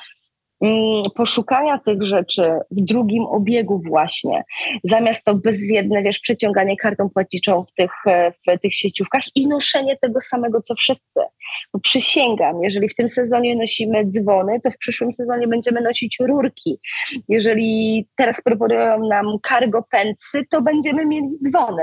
[0.60, 4.44] Mm, poszukania tych rzeczy w drugim obiegu właśnie,
[4.84, 9.96] zamiast to bezwiedne, wiesz, przeciąganie kartą płatniczą w tych, e, w tych sieciówkach i noszenie
[9.96, 11.20] tego samego, co wszyscy.
[11.72, 16.80] Bo przysięgam, jeżeli w tym sezonie nosimy dzwony, to w przyszłym sezonie będziemy nosić rurki.
[17.28, 21.82] Jeżeli teraz proponują nam cargo pensy, to będziemy mieli dzwony.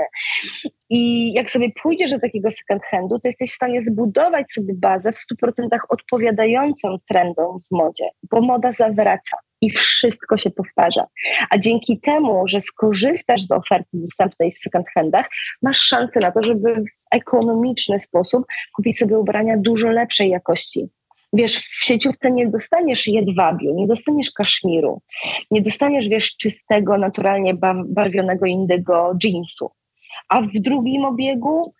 [0.90, 5.12] I jak sobie pójdziesz do takiego second handu, to jesteś w stanie zbudować sobie bazę
[5.12, 11.06] w 100% odpowiadającą trendom w modzie, bo moda zawraca i wszystko się powtarza.
[11.50, 15.28] A dzięki temu, że skorzystasz z oferty dostępnej w second handach,
[15.62, 20.88] masz szansę na to, żeby w ekonomiczny sposób kupić sobie ubrania dużo lepszej jakości.
[21.32, 25.02] Wiesz, w sieciówce nie dostaniesz jedwabiu, nie dostaniesz kaszmiru,
[25.50, 27.54] nie dostaniesz, wiesz, czystego, naturalnie
[27.86, 29.70] barwionego indygo jeansu
[30.28, 31.72] a w drugim obiegu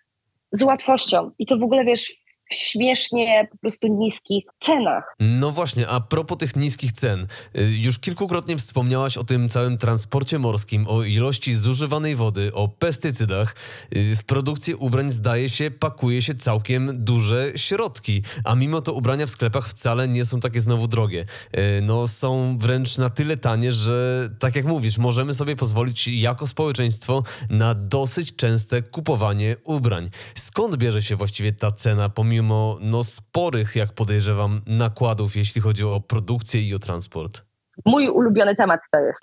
[0.51, 1.31] z łatwością.
[1.39, 2.13] I to w ogóle wiesz,
[2.53, 5.15] śmiesznie po prostu niskich cenach.
[5.19, 7.27] No właśnie, a propos tych niskich cen.
[7.55, 13.55] Y, już kilkukrotnie wspomniałaś o tym całym transporcie morskim, o ilości zużywanej wody, o pestycydach.
[13.95, 19.25] Y, w produkcję ubrań zdaje się pakuje się całkiem duże środki, a mimo to ubrania
[19.25, 21.25] w sklepach wcale nie są takie znowu drogie.
[21.57, 26.47] Y, no są wręcz na tyle tanie, że tak jak mówisz, możemy sobie pozwolić jako
[26.47, 30.09] społeczeństwo na dosyć częste kupowanie ubrań.
[30.35, 35.83] Skąd bierze się właściwie ta cena pomimo pomimo no, sporych, jak podejrzewam, nakładów, jeśli chodzi
[35.83, 37.41] o produkcję i o transport?
[37.85, 39.19] Mój ulubiony temat to jest.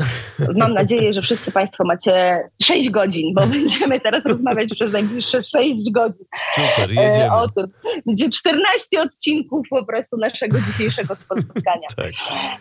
[0.58, 5.90] Mam nadzieję, że wszyscy Państwo macie 6 godzin, bo będziemy teraz rozmawiać przez najbliższe 6
[5.92, 6.24] godzin.
[6.54, 7.24] Super, jedziemy.
[7.24, 7.66] E, o tym.
[8.06, 11.88] Będzie 14 odcinków po prostu naszego dzisiejszego spotkania.
[11.96, 12.12] tak.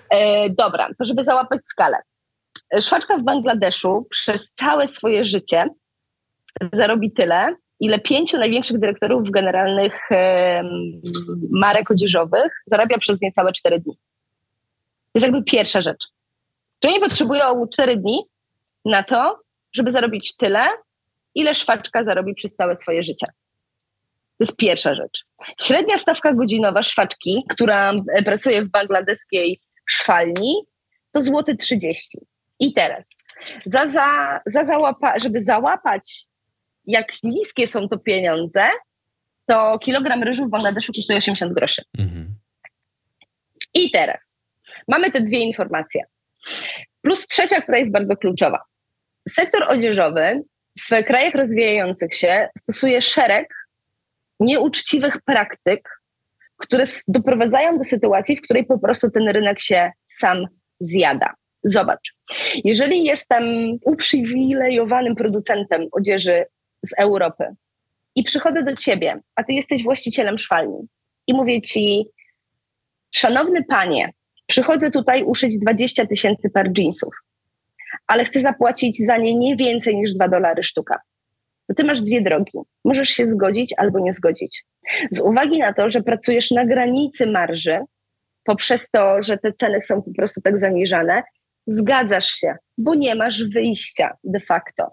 [0.09, 1.97] E, dobra, to żeby załapać skalę.
[2.81, 5.67] Szwaczka w Bangladeszu przez całe swoje życie
[6.73, 10.09] zarobi tyle, ile pięciu największych dyrektorów generalnych
[11.51, 13.93] marek odzieżowych zarabia przez niecałe cztery dni.
[13.93, 16.07] To jest jakby pierwsza rzecz.
[16.79, 18.23] Czy oni potrzebują cztery dni
[18.85, 19.39] na to,
[19.73, 20.67] żeby zarobić tyle,
[21.35, 23.27] ile szwaczka zarobi przez całe swoje życie.
[24.37, 25.25] To jest pierwsza rzecz.
[25.61, 30.55] Średnia stawka godzinowa szwaczki, która e, pracuje w bangladeskiej szwalni,
[31.11, 32.17] to złoty 30.
[32.59, 33.05] I teraz,
[33.65, 36.25] za, za, za załapa, żeby załapać
[36.87, 38.67] jak niskie są to pieniądze,
[39.45, 41.81] to kilogram ryżu w Bangladeszu kosztuje 80 groszy.
[41.97, 42.35] Mhm.
[43.73, 44.35] I teraz
[44.87, 46.01] mamy te dwie informacje.
[47.01, 48.59] Plus trzecia, która jest bardzo kluczowa.
[49.29, 50.41] Sektor odzieżowy
[50.81, 53.53] w krajach rozwijających się stosuje szereg
[54.39, 55.89] nieuczciwych praktyk,
[56.57, 60.47] które doprowadzają do sytuacji, w której po prostu ten rynek się sam
[60.79, 61.33] zjada.
[61.63, 62.13] Zobacz,
[62.63, 63.43] jeżeli jestem
[63.85, 66.45] uprzywilejowanym producentem odzieży
[66.85, 67.43] z Europy
[68.15, 70.87] i przychodzę do ciebie, a ty jesteś właścicielem szwalni
[71.27, 72.05] i mówię ci,
[73.11, 74.13] szanowny panie,
[74.45, 77.13] przychodzę tutaj uszyć 20 tysięcy par jeansów,
[78.07, 80.99] ale chcę zapłacić za nie nie więcej niż 2 dolary sztuka.
[81.67, 82.51] To ty masz dwie drogi.
[82.85, 84.65] Możesz się zgodzić albo nie zgodzić.
[85.11, 87.79] Z uwagi na to, że pracujesz na granicy marży,
[88.43, 91.23] poprzez to, że te ceny są po prostu tak zaniżane,
[91.67, 94.91] zgadzasz się, bo nie masz wyjścia de facto.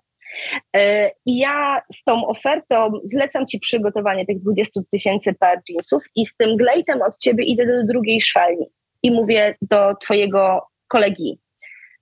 [0.76, 6.26] E, I ja z tą ofertą zlecam Ci przygotowanie tych 20 tysięcy par jeansów i
[6.26, 8.66] z tym glejtem od Ciebie idę do drugiej szwalni.
[9.02, 11.38] I mówię do Twojego kolegi,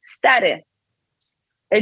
[0.02, 0.62] stary,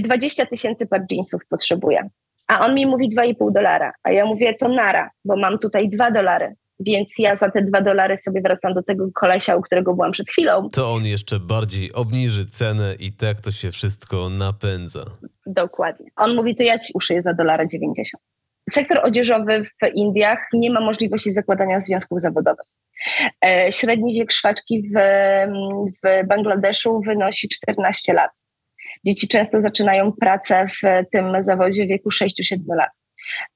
[0.01, 2.09] 20 tysięcy par jeansów potrzebuję.
[2.47, 6.11] A on mi mówi 2,5 dolara, a ja mówię to nara, bo mam tutaj 2
[6.11, 10.13] dolary więc ja za te dwa dolary sobie wracam do tego kolesia, u którego byłam
[10.13, 10.71] przed chwilą.
[10.71, 15.05] To on jeszcze bardziej obniży cenę i tak to się wszystko napędza.
[15.47, 16.11] Dokładnie.
[16.17, 18.23] On mówi, to ja ci uszyję za dolara 90.
[18.71, 22.67] Sektor odzieżowy w Indiach nie ma możliwości zakładania związków zawodowych.
[23.45, 24.99] E, średni wiek szwaczki w,
[26.05, 28.31] w Bangladeszu wynosi 14 lat.
[29.07, 32.91] Dzieci często zaczynają pracę w tym zawodzie w wieku 6-7 lat.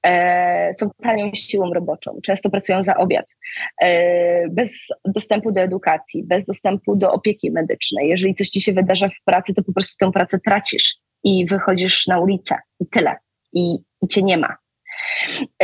[0.07, 3.27] E, są tanią siłą roboczą, często pracują za obiad,
[3.83, 8.09] e, bez dostępu do edukacji, bez dostępu do opieki medycznej.
[8.09, 12.07] Jeżeli coś ci się wydarza w pracy, to po prostu tę pracę tracisz i wychodzisz
[12.07, 13.17] na ulicę i tyle.
[13.53, 14.62] I, i cię nie ma.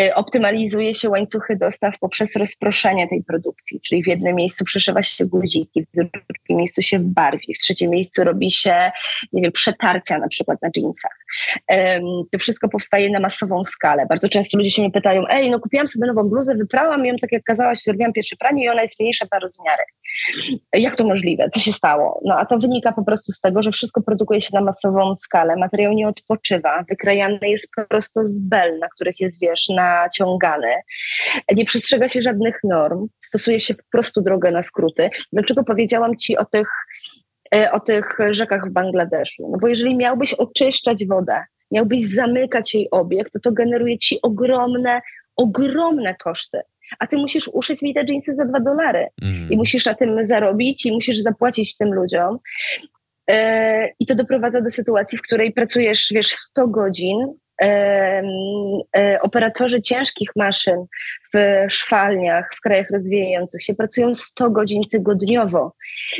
[0.01, 5.26] Y, optymalizuje się łańcuchy dostaw poprzez rozproszenie tej produkcji, czyli w jednym miejscu przeszywa się
[5.26, 8.91] guziki, w drugim miejscu się barwi, w trzecim miejscu robi się,
[9.32, 11.18] nie wiem, przetarcia na przykład na jeansach.
[12.32, 14.07] To wszystko powstaje na masową skalę.
[14.09, 17.32] Bardzo często ludzie się mnie pytają, ej, no kupiłam sobie nową bluzę, wyprałam ją tak
[17.32, 19.82] jak kazałaś, zrobiłam pierwsze pranie i ona jest mniejsza na rozmiary.
[20.72, 21.48] Jak to możliwe?
[21.48, 22.20] Co się stało?
[22.24, 25.56] No a to wynika po prostu z tego, że wszystko produkuje się na masową skalę,
[25.56, 30.74] materiał nie odpoczywa, wykrajany jest prosto z bel, na których jest, wiesz, naciągany.
[31.54, 35.11] Nie przestrzega się żadnych norm, stosuje się po prostu drogę na skróty.
[35.32, 36.70] Dlaczego powiedziałam ci o tych,
[37.54, 39.48] e, o tych rzekach w Bangladeszu?
[39.52, 45.00] No bo jeżeli miałbyś oczyszczać wodę, miałbyś zamykać jej obiekt, to to generuje ci ogromne,
[45.36, 46.61] ogromne koszty
[46.99, 49.51] a ty musisz uszyć mi te jeansy za dwa dolary mm.
[49.51, 52.39] i musisz na tym zarobić i musisz zapłacić tym ludziom.
[53.28, 53.36] Yy,
[54.01, 60.84] I to doprowadza do sytuacji, w której pracujesz, wiesz, 100 godzin, E, operatorzy ciężkich maszyn
[61.34, 65.74] w szwalniach, w krajach rozwijających się pracują 100 godzin tygodniowo.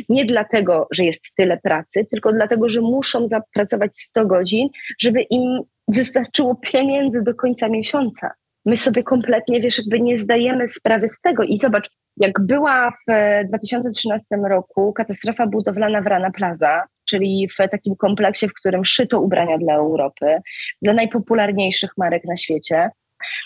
[0.09, 5.61] Nie dlatego, że jest tyle pracy, tylko dlatego, że muszą zapracować 100 godzin, żeby im
[5.87, 8.31] wystarczyło pieniędzy do końca miesiąca.
[8.69, 11.43] My sobie kompletnie, wiesz, jakby nie zdajemy sprawy z tego.
[11.43, 13.11] I zobacz, jak była w
[13.47, 19.57] 2013 roku katastrofa budowlana w Rana Plaza, czyli w takim kompleksie, w którym szyto ubrania
[19.57, 20.41] dla Europy,
[20.81, 22.89] dla najpopularniejszych marek na świecie,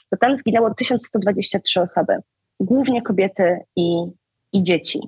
[0.09, 2.17] to tam zginęło 1123 osoby,
[2.59, 3.95] głównie kobiety i,
[4.53, 4.99] i dzieci.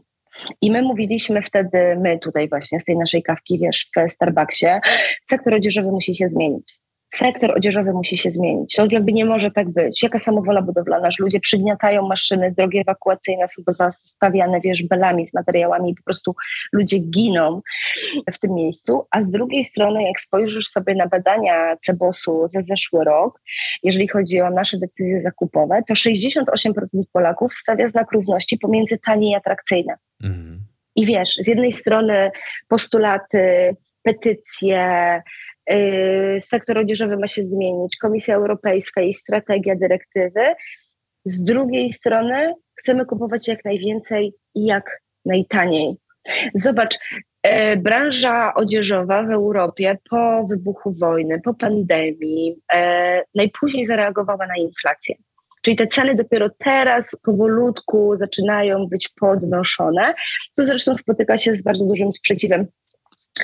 [0.62, 4.68] I my mówiliśmy wtedy, my tutaj właśnie z tej naszej kawki, wiesz, w Starbucksie,
[5.24, 6.85] sektor odzieżowy musi się zmienić
[7.16, 8.76] sektor odzieżowy musi się zmienić.
[8.76, 10.04] To jakby nie może tak być.
[10.04, 15.92] Jaka samowola budowlana, że ludzie przygniatają maszyny, drogi ewakuacyjne są zastawiane, wiesz, belami z materiałami
[15.92, 16.36] i po prostu
[16.74, 17.62] ludzie giną
[18.34, 19.08] w tym miejscu.
[19.12, 23.42] A z drugiej strony, jak spojrzysz sobie na badania Cebosu za zeszły rok,
[23.84, 26.44] jeżeli chodzi o nasze decyzje zakupowe, to 68%
[27.14, 29.94] Polaków stawia znak równości pomiędzy tanie i atrakcyjne.
[30.24, 30.60] Mhm.
[30.96, 32.32] I wiesz, z jednej strony
[32.68, 35.22] postulaty, petycje,
[36.42, 40.42] sektor odzieżowy ma się zmienić, Komisja Europejska i strategia dyrektywy.
[41.26, 45.96] Z drugiej strony chcemy kupować jak najwięcej i jak najtaniej.
[46.56, 46.98] Zobacz,
[47.44, 55.16] e, branża odzieżowa w Europie po wybuchu wojny, po pandemii, e, najpóźniej zareagowała na inflację.
[55.62, 60.14] Czyli te ceny dopiero teraz powolutku zaczynają być podnoszone,
[60.52, 62.68] co zresztą spotyka się z bardzo dużym sprzeciwem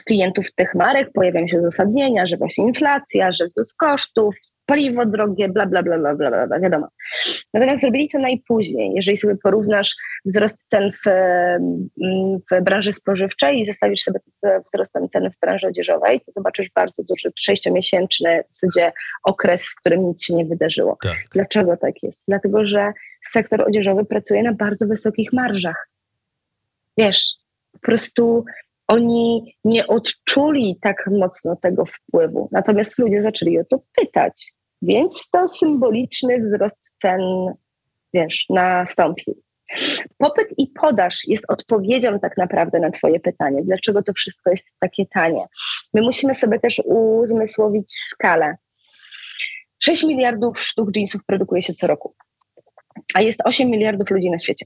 [0.05, 4.35] klientów tych marek pojawiają się uzasadnienia, że właśnie inflacja, że wzrost kosztów,
[4.65, 6.87] paliwo drogie, bla, bla, bla, bla, bla, bla, wiadomo.
[7.53, 8.91] Natomiast zrobili to najpóźniej.
[8.95, 11.09] Jeżeli sobie porównasz wzrost cen w,
[12.51, 17.03] w branży spożywczej i zestawisz sobie z wzrostem cen w branży odzieżowej, to zobaczysz bardzo
[17.03, 18.91] duży, sześciomiesięczny w zasadzie
[19.23, 20.97] okres, w którym nic się nie wydarzyło.
[21.03, 21.17] Tak.
[21.33, 22.23] Dlaczego tak jest?
[22.27, 22.91] Dlatego, że
[23.25, 25.89] sektor odzieżowy pracuje na bardzo wysokich marżach.
[26.97, 27.25] Wiesz,
[27.71, 28.45] po prostu
[28.87, 32.49] oni nie odczuli tak mocno tego wpływu.
[32.51, 34.53] Natomiast ludzie zaczęli o to pytać.
[34.81, 37.21] Więc to symboliczny wzrost cen,
[38.13, 39.41] wiesz, nastąpił.
[40.17, 45.05] Popyt i podaż jest odpowiedzią tak naprawdę na Twoje pytanie, dlaczego to wszystko jest takie
[45.05, 45.45] tanie.
[45.93, 48.55] My musimy sobie też uzmysłowić skalę.
[49.83, 52.15] 6 miliardów sztuk jeansów produkuje się co roku,
[53.13, 54.65] a jest 8 miliardów ludzi na świecie,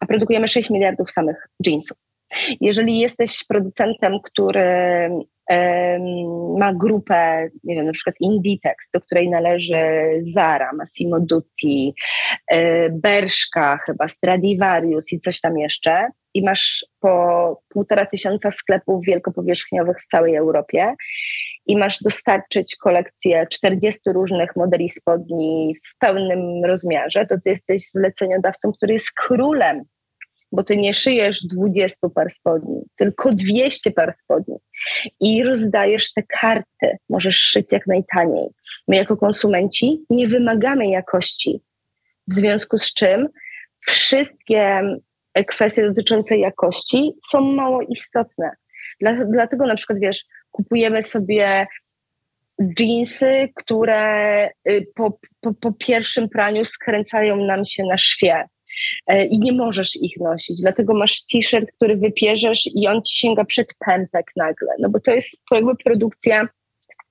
[0.00, 1.98] a produkujemy 6 miliardów samych jeansów.
[2.60, 4.64] Jeżeli jesteś producentem, który
[6.58, 9.76] ma grupę, nie wiem, na przykład Inditex, do której należy
[10.20, 11.94] Zara, Massimo Dutti,
[12.50, 19.96] e, Bershka, chyba Stradivarius i coś tam jeszcze, i masz po półtora tysiąca sklepów wielkopowierzchniowych
[20.00, 20.94] w całej Europie
[21.66, 28.72] i masz dostarczyć kolekcję 40 różnych modeli spodni w pełnym rozmiarze, to ty jesteś zleceniodawcą,
[28.72, 29.84] który jest królem
[30.52, 34.56] bo ty nie szyjesz 20 par spodni, tylko 200 par spodni
[35.20, 38.48] i rozdajesz te karty, możesz szyć jak najtaniej.
[38.88, 41.60] My jako konsumenci nie wymagamy jakości,
[42.28, 43.28] w związku z czym
[43.86, 44.80] wszystkie
[45.46, 48.50] kwestie dotyczące jakości są mało istotne.
[49.00, 51.66] Dla, dlatego na przykład, wiesz, kupujemy sobie
[52.78, 58.48] jeansy, które y, po, po, po pierwszym praniu skręcają nam się na szwie e,
[59.30, 60.60] i nie możesz ich nosić.
[60.60, 64.68] Dlatego masz t-shirt, który wypierzesz i on ci sięga przed pępek nagle.
[64.78, 66.48] No bo to jest jakby produkcja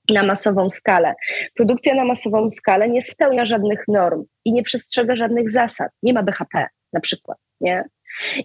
[0.10, 1.14] na masową skalę.
[1.56, 5.92] Produkcja na masową skalę nie spełnia żadnych norm i nie przestrzega żadnych zasad.
[6.04, 7.84] Nie ma BHP na przykład, nie?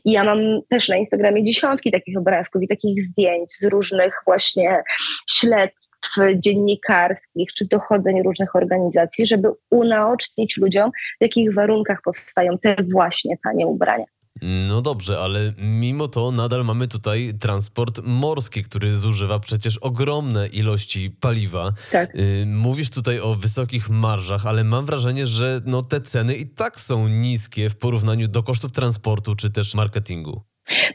[0.05, 4.83] I ja mam też na Instagramie dziesiątki takich obrazków i takich zdjęć z różnych właśnie
[5.31, 5.90] śledztw
[6.37, 13.67] dziennikarskich czy dochodzeń różnych organizacji, żeby unaocznić ludziom, w jakich warunkach powstają te właśnie tanie
[13.67, 14.05] ubrania.
[14.43, 21.11] No dobrze, ale mimo to nadal mamy tutaj transport morski, który zużywa przecież ogromne ilości
[21.21, 21.73] paliwa.
[21.93, 22.15] Tak.
[22.15, 26.81] Y, mówisz tutaj o wysokich marżach, ale mam wrażenie, że no te ceny i tak
[26.81, 30.43] są niskie w porównaniu do kosztów transportu czy też marketingu.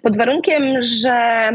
[0.01, 1.49] Pod warunkiem, że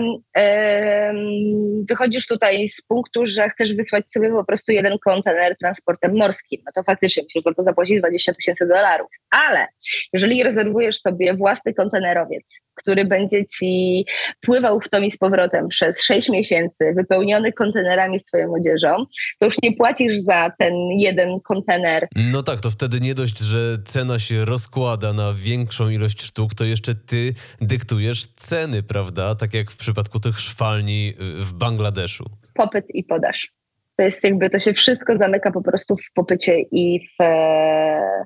[1.89, 6.73] wychodzisz tutaj z punktu, że chcesz wysłać sobie po prostu jeden kontener transportem morskim, no
[6.75, 9.09] to faktycznie musisz za to zapłacić 20 tysięcy dolarów.
[9.31, 9.66] Ale
[10.12, 14.05] jeżeli rezerwujesz sobie własny kontenerowiec, który będzie ci
[14.41, 19.05] pływał w tom i z powrotem przez 6 miesięcy, wypełniony kontenerami z twoją odzieżą,
[19.39, 22.09] to już nie płacisz za ten jeden kontener.
[22.16, 26.64] No tak, to wtedy nie dość, że cena się rozkłada na większą ilość sztuk, to
[26.64, 29.35] jeszcze ty dyktujesz ceny, prawda?
[29.35, 32.25] Tak jak w przypadku tych szwalni y, w Bangladeszu.
[32.55, 33.53] Popyt i podaż.
[33.97, 38.25] To jest jakby, to się wszystko zamyka po prostu w popycie i w, e,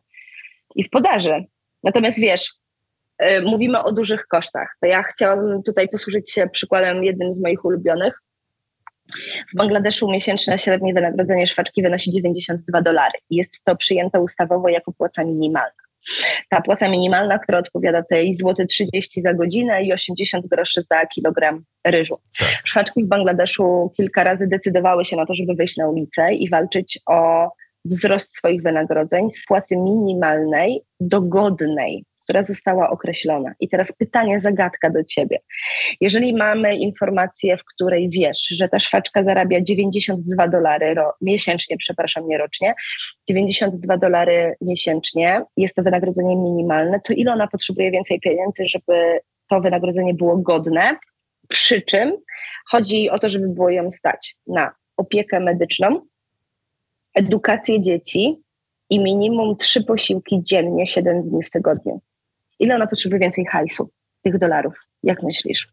[0.74, 1.44] i w podaży.
[1.82, 2.50] Natomiast wiesz,
[3.18, 4.76] E, mówimy o dużych kosztach.
[4.80, 8.22] To ja chciałabym tutaj posłużyć się przykładem jednym z moich ulubionych.
[9.52, 13.18] W Bangladeszu miesięczne średnie wynagrodzenie szwaczki wynosi 92 dolary.
[13.30, 15.83] Jest to przyjęte ustawowo jako płaca minimalna.
[16.48, 21.64] Ta płaca minimalna, która odpowiada tej złoty 30 za godzinę i 80 groszy za kilogram
[21.86, 22.20] ryżu.
[22.38, 22.48] Tak.
[22.64, 26.98] Szwaczki w Bangladeszu kilka razy decydowały się na to, żeby wyjść na ulicę i walczyć
[27.06, 27.48] o
[27.84, 33.54] wzrost swoich wynagrodzeń z płacy minimalnej do godnej która została określona.
[33.60, 35.38] I teraz pytanie, zagadka do ciebie.
[36.00, 42.38] Jeżeli mamy informację, w której wiesz, że ta szwaczka zarabia 92 dolary miesięcznie, przepraszam, nie
[42.38, 42.74] rocznie,
[43.28, 49.60] 92 dolary miesięcznie, jest to wynagrodzenie minimalne, to ile ona potrzebuje więcej pieniędzy, żeby to
[49.60, 50.96] wynagrodzenie było godne?
[51.48, 52.12] Przy czym
[52.70, 56.00] chodzi o to, żeby było ją stać na opiekę medyczną,
[57.14, 58.42] edukację dzieci
[58.90, 62.00] i minimum trzy posiłki dziennie, 7 dni w tygodniu.
[62.58, 63.90] Ile ona potrzebuje więcej hajsu,
[64.22, 64.74] tych dolarów?
[65.02, 65.68] Jak myślisz?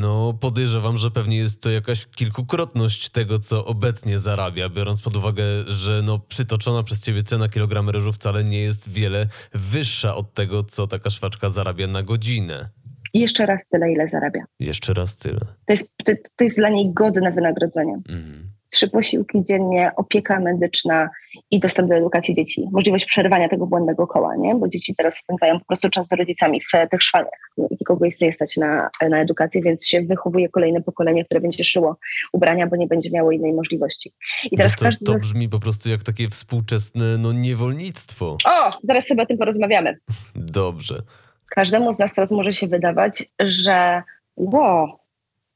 [0.00, 5.44] No, podejrzewam, że pewnie jest to jakaś kilkukrotność tego, co obecnie zarabia, biorąc pod uwagę,
[5.66, 10.64] że no, przytoczona przez ciebie cena kilograma ryżu wcale nie jest wiele wyższa od tego,
[10.64, 12.68] co taka szwaczka zarabia na godzinę.
[13.14, 14.44] I jeszcze raz tyle, ile zarabia.
[14.60, 15.40] Jeszcze raz tyle.
[15.40, 17.94] To jest, to, to jest dla niej godne wynagrodzenie.
[18.08, 21.10] Mhm trzy posiłki dziennie, opieka medyczna
[21.50, 22.68] i dostęp do edukacji dzieci.
[22.72, 24.54] Możliwość przerwania tego błędnego koła, nie?
[24.54, 27.50] bo dzieci teraz spędzają po prostu czas z rodzicami w tych szwaniach.
[27.70, 31.96] Nikogo jest nie stać na, na edukację, więc się wychowuje kolejne pokolenie, które będzie szyło
[32.32, 34.12] ubrania, bo nie będzie miało innej możliwości.
[34.44, 38.36] I teraz no to, to brzmi po prostu jak takie współczesne no, niewolnictwo.
[38.44, 39.98] O, zaraz sobie o tym porozmawiamy.
[40.34, 41.02] Dobrze.
[41.50, 44.02] Każdemu z nas teraz może się wydawać, że
[44.36, 44.98] wow,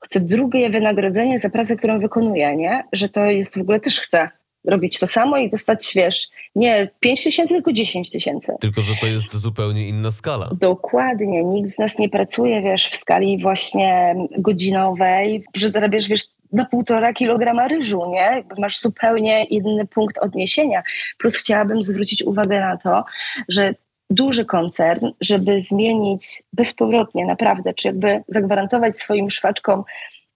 [0.01, 2.85] chcę drugie wynagrodzenie za pracę, którą wykonuję, nie?
[2.93, 4.29] Że to jest w ogóle też chcę
[4.67, 8.53] robić to samo i dostać, wiesz, nie 5 tysięcy, tylko 10 tysięcy.
[8.61, 10.51] Tylko, że to jest zupełnie inna skala.
[10.61, 11.45] Dokładnie.
[11.45, 17.13] Nikt z nas nie pracuje, wiesz, w skali właśnie godzinowej, że zarabiasz, wiesz, na półtora
[17.13, 18.45] kilograma ryżu, nie?
[18.59, 20.83] Masz zupełnie inny punkt odniesienia.
[21.19, 23.05] Plus chciałabym zwrócić uwagę na to,
[23.49, 23.75] że
[24.11, 29.85] duży koncern, żeby zmienić bezpowrotnie, naprawdę, czy jakby zagwarantować swoim szwaczkom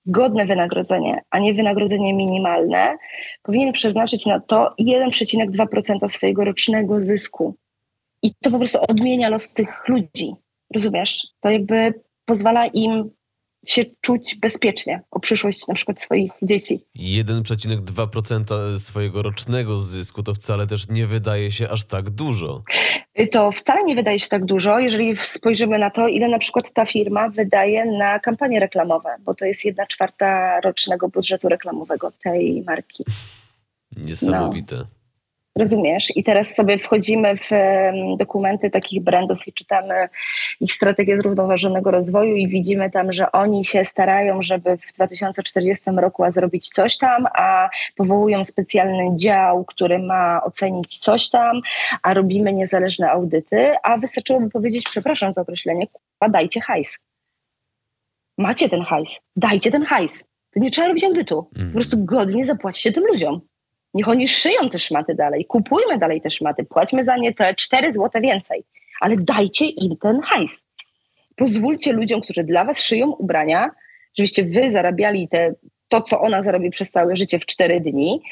[0.07, 2.97] godne wynagrodzenie, a nie wynagrodzenie minimalne,
[3.43, 7.55] powinien przeznaczyć na to 1,2% swojego rocznego zysku.
[8.23, 10.35] I to po prostu odmienia los tych ludzi.
[10.75, 11.27] Rozumiesz?
[11.41, 11.95] To jakby
[12.25, 13.11] pozwala im
[13.71, 16.85] się czuć bezpiecznie o przyszłość na przykład swoich dzieci.
[16.97, 22.63] 1,2% swojego rocznego zysku to wcale też nie wydaje się aż tak dużo.
[23.31, 26.87] To wcale nie wydaje się tak dużo, jeżeli spojrzymy na to, ile na przykład ta
[26.87, 33.05] firma wydaje na kampanie reklamowe, bo to jest jedna czwarta rocznego budżetu reklamowego tej marki.
[33.97, 34.77] Niesamowite.
[34.77, 34.87] No.
[35.59, 36.17] Rozumiesz?
[36.17, 37.51] I teraz sobie wchodzimy w
[38.17, 40.09] dokumenty takich brandów i czytamy
[40.61, 46.23] ich strategię zrównoważonego rozwoju i widzimy tam, że oni się starają, żeby w 2040 roku
[46.29, 51.61] zrobić coś tam, a powołują specjalny dział, który ma ocenić coś tam,
[52.03, 55.87] a robimy niezależne audyty, a wystarczyłoby powiedzieć, przepraszam za określenie,
[56.31, 56.99] dajcie hajs.
[58.39, 60.25] Macie ten hajs, dajcie ten hajs.
[60.51, 61.43] To nie trzeba robić audytu.
[61.43, 61.73] Po mhm.
[61.73, 63.41] prostu godnie zapłacicie tym ludziom.
[63.95, 67.93] Niech oni szyją te szmaty dalej, kupujmy dalej te szmaty, płaćmy za nie te 4
[67.93, 68.65] złote więcej,
[69.01, 70.63] ale dajcie im ten hajs.
[71.37, 73.71] Pozwólcie ludziom, którzy dla was szyją ubrania,
[74.15, 75.55] żebyście wy zarabiali te,
[75.89, 78.23] to, co ona zarobi przez całe życie w cztery dni.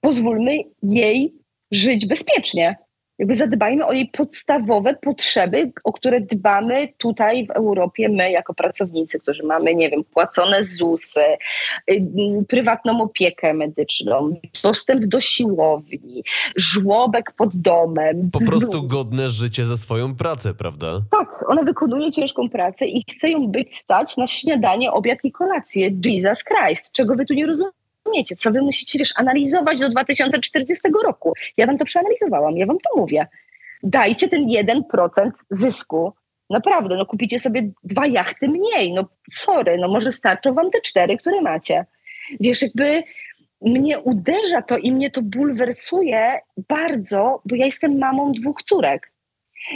[0.00, 1.34] Pozwólmy jej
[1.70, 2.76] żyć bezpiecznie
[3.18, 9.18] jakby zadbajmy o jej podstawowe potrzeby, o które dbamy tutaj w Europie, my jako pracownicy,
[9.18, 11.20] którzy mamy, nie wiem, płacone ZUSy,
[11.90, 12.04] y,
[12.48, 16.22] prywatną opiekę medyczną, dostęp do siłowni,
[16.56, 18.30] żłobek pod domem.
[18.32, 21.00] Po prostu godne życie za swoją pracę, prawda?
[21.10, 25.90] Tak, ona wykonuje ciężką pracę i chce ją być stać na śniadanie, obiad i kolację.
[26.04, 27.77] Jesus Christ, czego wy tu nie rozumiecie?
[28.08, 31.32] Rozumiecie, co wy musicie, wiesz, analizować do 2040 roku.
[31.56, 33.26] Ja wam to przeanalizowałam, ja wam to mówię.
[33.82, 36.12] Dajcie ten 1% zysku.
[36.50, 38.92] Naprawdę, no kupicie sobie dwa jachty mniej.
[38.92, 41.86] No sorry, no może starczą wam te cztery, które macie.
[42.40, 43.02] Wiesz, jakby
[43.60, 49.12] mnie uderza to i mnie to bulwersuje bardzo, bo ja jestem mamą dwóch córek.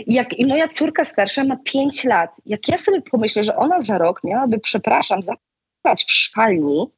[0.06, 2.30] Jak, I moja córka starsza ma 5 lat.
[2.46, 6.90] Jak ja sobie pomyślę, że ona za rok miałaby, przepraszam, zapłać w szwalni,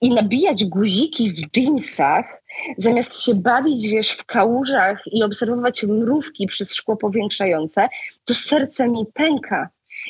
[0.00, 2.42] i nabijać guziki w jeansach,
[2.78, 7.88] zamiast się bawić, wiesz, w kałużach i obserwować mrówki przez szkło powiększające,
[8.24, 9.68] to serce mi pęka.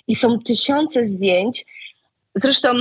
[0.09, 1.67] I są tysiące zdjęć.
[2.35, 2.75] Zresztą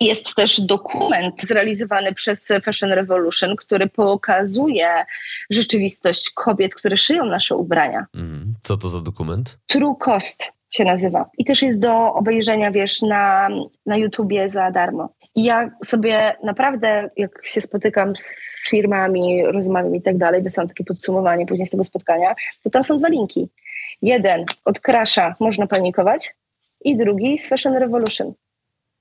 [0.00, 5.04] jest też dokument zrealizowany przez Fashion Revolution, który pokazuje
[5.50, 8.06] rzeczywistość kobiet, które szyją nasze ubrania.
[8.14, 9.58] Mm, co to za dokument?
[9.66, 11.30] True Cost się nazywa.
[11.38, 13.48] I też jest do obejrzenia, wiesz, na,
[13.86, 15.08] na YouTubie za darmo.
[15.36, 18.36] Ja sobie naprawdę, jak się spotykam z
[18.68, 22.98] firmami, rozmawiam i tak dalej, wysyłam takie podsumowanie później z tego spotkania, to tam są
[22.98, 23.48] dwa linki.
[24.02, 26.34] Jeden od Crasha można panikować
[26.84, 28.32] i drugi z Fashion Revolution.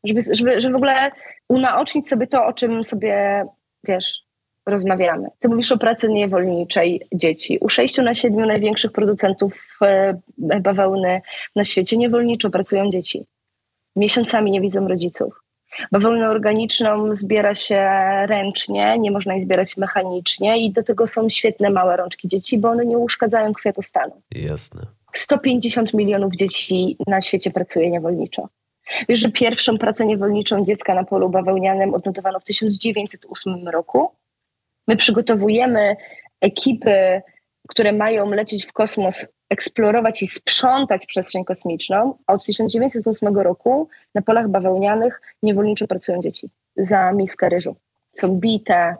[0.03, 1.11] Żeby, żeby, żeby w ogóle
[1.49, 3.45] unaocznić sobie to, o czym sobie,
[3.83, 4.25] wiesz,
[4.65, 5.27] rozmawiamy.
[5.39, 7.57] Ty mówisz o pracy niewolniczej dzieci.
[7.61, 11.21] U sześciu na siedmiu największych producentów e, bawełny
[11.55, 13.25] na świecie niewolniczo pracują dzieci.
[13.95, 15.44] Miesiącami nie widzą rodziców.
[15.91, 17.89] Bawełnę organiczną zbiera się
[18.27, 22.69] ręcznie, nie można jej zbierać mechanicznie i do tego są świetne małe rączki dzieci, bo
[22.69, 24.21] one nie uszkadzają kwiatostanu.
[24.31, 24.81] Jasne.
[25.13, 28.49] 150 milionów dzieci na świecie pracuje niewolniczo.
[29.09, 34.11] Wiesz, że pierwszą pracę niewolniczą dziecka na polu bawełnianym odnotowano w 1908 roku?
[34.87, 35.95] My przygotowujemy
[36.41, 37.21] ekipy,
[37.67, 44.21] które mają lecieć w kosmos eksplorować i sprzątać przestrzeń kosmiczną, a od 1908 roku na
[44.21, 47.75] polach bawełnianych niewolniczo pracują dzieci za miskę ryżu.
[48.13, 48.95] Są bite,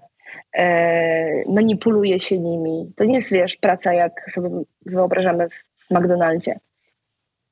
[0.58, 2.94] e, manipuluje się nimi.
[2.96, 4.50] To nie jest, wiesz, praca jak sobie
[4.86, 5.48] wyobrażamy
[5.78, 6.60] w McDonaldzie.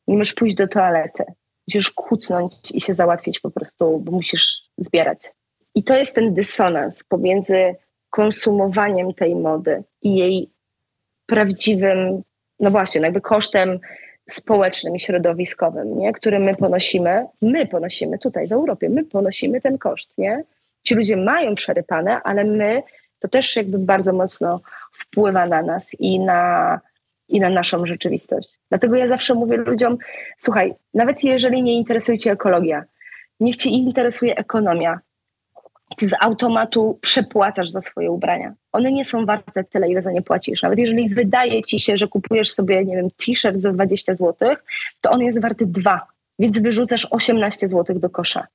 [0.07, 1.23] Nie możesz pójść do toalety.
[1.67, 5.33] Musisz kucnąć i się załatwić po prostu, bo musisz zbierać.
[5.75, 7.75] I to jest ten dysonans pomiędzy
[8.09, 10.49] konsumowaniem tej mody i jej
[11.25, 12.23] prawdziwym
[12.59, 13.79] no właśnie, no jakby kosztem
[14.29, 16.13] społecznym i środowiskowym, nie?
[16.13, 20.43] który my ponosimy, my ponosimy tutaj w Europie, my ponosimy ten koszt, nie?
[20.83, 22.83] Ci ludzie mają przerypane, ale my,
[23.19, 24.61] to też jakby bardzo mocno
[24.91, 26.79] wpływa na nas i na,
[27.27, 28.59] i na naszą rzeczywistość.
[28.69, 29.97] Dlatego ja zawsze mówię ludziom,
[30.37, 32.83] słuchaj, nawet jeżeli nie interesuje cię ekologia,
[33.39, 34.99] niech cię interesuje ekonomia,
[35.97, 38.53] ty z automatu przepłacasz za swoje ubrania.
[38.71, 40.61] One nie są warte tyle, ile za nie płacisz.
[40.61, 44.55] Nawet jeżeli wydaje ci się, że kupujesz sobie, nie wiem, t-shirt za 20 zł,
[45.01, 46.07] to on jest warty 2,
[46.39, 48.47] więc wyrzucasz 18 zł do kosza.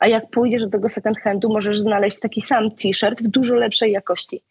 [0.00, 3.92] A jak pójdziesz do tego second handu, możesz znaleźć taki sam t-shirt w dużo lepszej
[3.92, 4.42] jakości.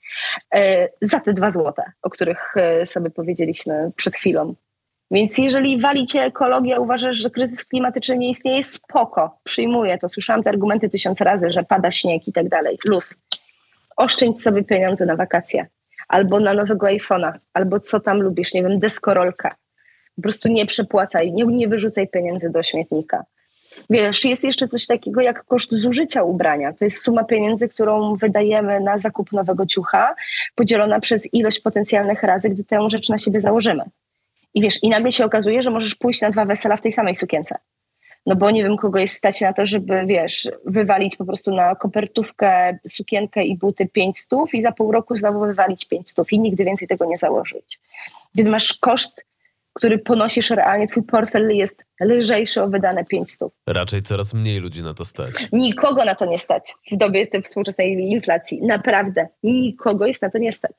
[0.56, 4.56] E, za te 2 zł, o których e, sobie powiedzieliśmy przed chwilą.
[5.12, 10.10] Więc jeżeli wali cię ekologia, uważasz, że kryzys klimatyczny nie istnieje, spoko, przyjmuję to.
[10.10, 12.78] Słyszałam te argumenty tysiąc razy, że pada śnieg i tak dalej.
[12.90, 13.16] Luz.
[13.98, 15.68] Oszczędź sobie pieniądze na wakacje.
[16.08, 19.50] Albo na nowego iPhone'a, albo co tam lubisz, nie wiem, deskorolka.
[20.16, 23.24] Po prostu nie przepłacaj, nie, nie wyrzucaj pieniędzy do śmietnika.
[23.90, 26.74] Wiesz, jest jeszcze coś takiego jak koszt zużycia ubrania.
[26.74, 30.16] To jest suma pieniędzy, którą wydajemy na zakup nowego ciucha,
[30.56, 33.84] podzielona przez ilość potencjalnych razy, gdy tę rzecz na siebie założymy.
[34.56, 37.16] I wiesz, i nagle się okazuje, że możesz pójść na dwa wesela w tej samej
[37.16, 37.56] sukience.
[38.26, 41.76] No bo nie wiem, kogo jest stać na to, żeby, wiesz, wywalić po prostu na
[41.76, 46.40] kopertówkę, sukienkę i buty pięć stów i za pół roku znowu wywalić pięć stów i
[46.40, 47.80] nigdy więcej tego nie założyć.
[48.36, 49.26] Gdy masz koszt,
[49.74, 53.54] który ponosisz realnie, twój portfel jest lżejszy o wydane pięć stów.
[53.68, 55.34] Raczej coraz mniej ludzi na to stać.
[55.52, 58.62] Nikogo na to nie stać w dobie tej współczesnej inflacji.
[58.62, 59.28] Naprawdę.
[59.44, 60.72] Nikogo jest na to nie stać.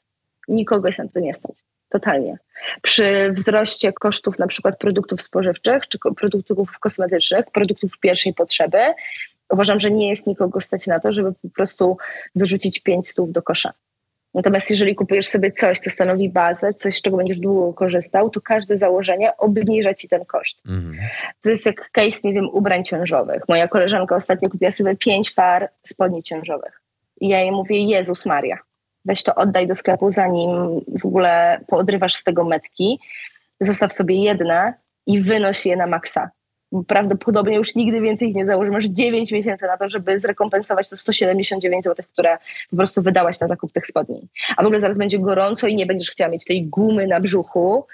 [0.49, 1.57] Nikogo jest na to nie stać.
[1.89, 2.39] Totalnie.
[2.83, 8.79] Przy wzroście kosztów na przykład produktów spożywczych czy produktów kosmetycznych, produktów pierwszej potrzeby,
[9.51, 11.97] uważam, że nie jest nikogo stać na to, żeby po prostu
[12.35, 13.73] wyrzucić pięć stów do kosza.
[14.35, 18.41] Natomiast jeżeli kupujesz sobie coś, co stanowi bazę, coś, z czego będziesz długo korzystał, to
[18.41, 20.59] każde założenie obniża ci ten koszt.
[20.67, 20.97] Mhm.
[21.43, 23.49] To jest jak case, nie wiem, ubrań ciążowych.
[23.49, 26.81] Moja koleżanka ostatnio kupiła sobie pięć par spodni ciążowych.
[27.21, 28.59] I ja jej mówię, Jezus Maria,
[29.07, 30.51] weź to oddaj do sklepu, zanim
[31.01, 33.01] w ogóle poodrywasz z tego metki.
[33.61, 34.75] Zostaw sobie jedne
[35.07, 36.31] i wynoś je na maksa
[36.87, 38.71] prawdopodobnie już nigdy więcej ich nie założy.
[38.71, 42.39] Masz 9 miesięcy na to, żeby zrekompensować to 179 zł, które
[42.71, 44.29] po prostu wydałaś na zakup tych spodni.
[44.57, 47.87] A w ogóle zaraz będzie gorąco i nie będziesz chciała mieć tej gumy na brzuchu,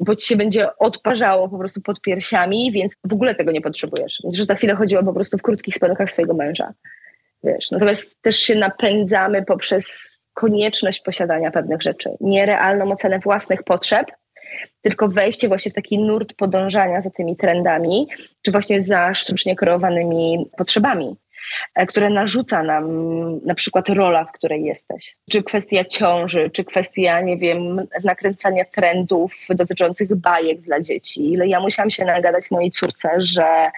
[0.00, 4.18] bo ci się będzie odparzało po prostu pod piersiami, więc w ogóle tego nie potrzebujesz.
[4.24, 6.72] Więc że za chwilę chodziła po prostu w krótkich spodenkach swojego męża.
[7.44, 14.06] Wiesz, natomiast też się napędzamy poprzez konieczność posiadania pewnych rzeczy, nierealną ocenę własnych potrzeb,
[14.82, 18.08] tylko wejście właśnie w taki nurt podążania za tymi trendami,
[18.42, 21.16] czy właśnie za sztucznie kreowanymi potrzebami
[21.74, 22.86] e, które narzuca nam
[23.46, 25.16] na przykład rola, w której jesteś.
[25.30, 31.32] Czy kwestia ciąży, czy kwestia, nie wiem, nakręcania trendów dotyczących bajek dla dzieci.
[31.32, 33.70] Ile ja musiałam się nagadać mojej córce, że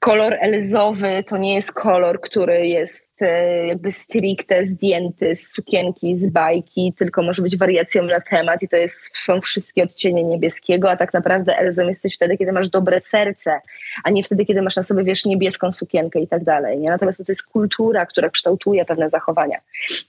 [0.00, 6.26] kolor elzowy to nie jest kolor, który jest e, jakby stricte zdjęty z sukienki, z
[6.26, 10.96] bajki, tylko może być wariacją na temat i to jest, są wszystkie odcienie niebieskiego, a
[10.96, 13.60] tak naprawdę elzą jesteś wtedy, kiedy masz dobre serce,
[14.04, 16.78] a nie wtedy, kiedy masz na sobie, wiesz, niebieską sukienkę i tak dalej.
[16.78, 16.90] Nie?
[16.90, 19.58] Natomiast to jest kultura, która kształtuje pewne zachowania.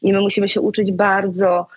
[0.01, 1.67] I my musimy się uczyć bardzo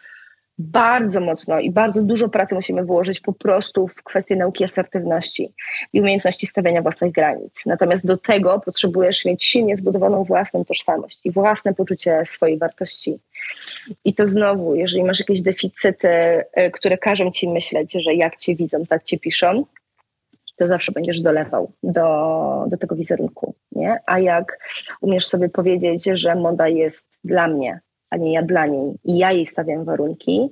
[0.59, 5.53] bardzo mocno i bardzo dużo pracy musimy włożyć po prostu w kwestię nauki asertywności
[5.93, 7.67] i umiejętności stawiania własnych granic.
[7.67, 13.19] Natomiast do tego potrzebujesz mieć silnie zbudowaną własną tożsamość i własne poczucie swojej wartości.
[14.05, 18.57] I to znowu, jeżeli masz jakieś deficyty, e, które każą ci myśleć, że jak cię
[18.57, 19.65] widzą, tak cię piszą,
[20.57, 23.55] to zawsze będziesz dolewał do, do tego wizerunku.
[23.73, 23.99] Nie?
[24.07, 24.59] A jak
[25.01, 27.81] umiesz sobie powiedzieć, że moda jest dla mnie,
[28.15, 30.51] a nie ja dla niej i ja jej stawiam warunki,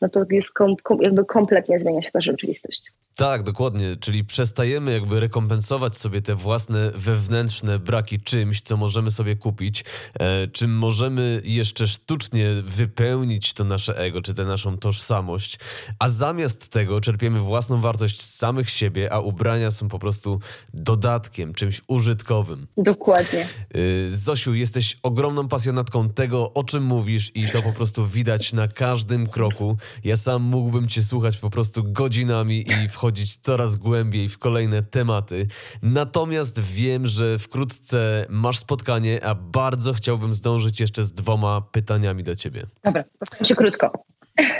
[0.00, 2.92] no to jest kom, kom, jakby kompletnie zmienia się ta rzeczywistość.
[3.16, 3.96] Tak, dokładnie.
[4.00, 9.84] Czyli przestajemy jakby rekompensować sobie te własne wewnętrzne braki czymś, co możemy sobie kupić,
[10.20, 15.58] e, czym możemy jeszcze sztucznie wypełnić to nasze ego, czy tę naszą tożsamość,
[15.98, 20.40] a zamiast tego czerpiemy własną wartość z samych siebie, a ubrania są po prostu
[20.74, 22.66] dodatkiem, czymś użytkowym.
[22.76, 23.40] Dokładnie.
[23.40, 28.68] E, Zosiu, jesteś ogromną pasjonatką tego, o czym mówisz i to po prostu widać na
[28.68, 29.76] każdym kroku.
[30.04, 34.82] Ja sam mógłbym cię słuchać po prostu godzinami i wchodzić wchodzić coraz głębiej w kolejne
[34.82, 35.46] tematy.
[35.82, 42.36] Natomiast wiem, że wkrótce masz spotkanie, a bardzo chciałbym zdążyć jeszcze z dwoma pytaniami do
[42.36, 42.66] ciebie.
[42.84, 43.92] Dobra, postaram się krótko.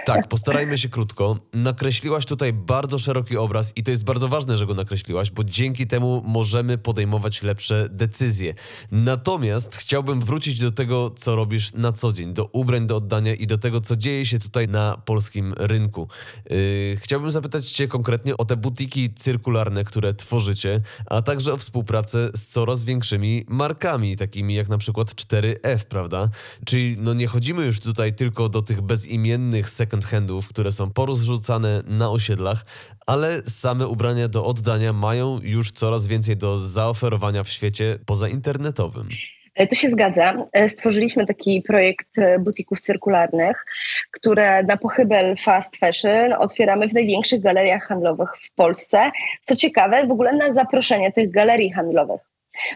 [0.05, 1.39] Tak, postarajmy się krótko.
[1.53, 5.86] Nakreśliłaś tutaj bardzo szeroki obraz i to jest bardzo ważne, że go nakreśliłaś, bo dzięki
[5.86, 8.55] temu możemy podejmować lepsze decyzje.
[8.93, 13.47] Natomiast chciałbym wrócić do tego, co robisz na co dzień, do ubrań do oddania i
[13.47, 16.09] do tego, co dzieje się tutaj na polskim rynku.
[16.51, 22.31] Yy, chciałbym zapytać Cię konkretnie o te butiki cyrkularne, które tworzycie, a także o współpracę
[22.35, 26.28] z coraz większymi markami, takimi jak na przykład 4F, prawda?
[26.65, 31.82] Czyli no nie chodzimy już tutaj tylko do tych bezimiennych second handów, które są porozrzucane
[31.86, 32.64] na osiedlach,
[33.06, 39.09] ale same ubrania do oddania mają już coraz więcej do zaoferowania w świecie pozainternetowym.
[39.56, 40.48] E, to się zgadza.
[40.52, 43.64] E, stworzyliśmy taki projekt e, butików cyrkularnych,
[44.10, 49.10] które na pochybel fast fashion otwieramy w największych galeriach handlowych w Polsce.
[49.44, 52.20] Co ciekawe, w ogóle na zaproszenie tych galerii handlowych.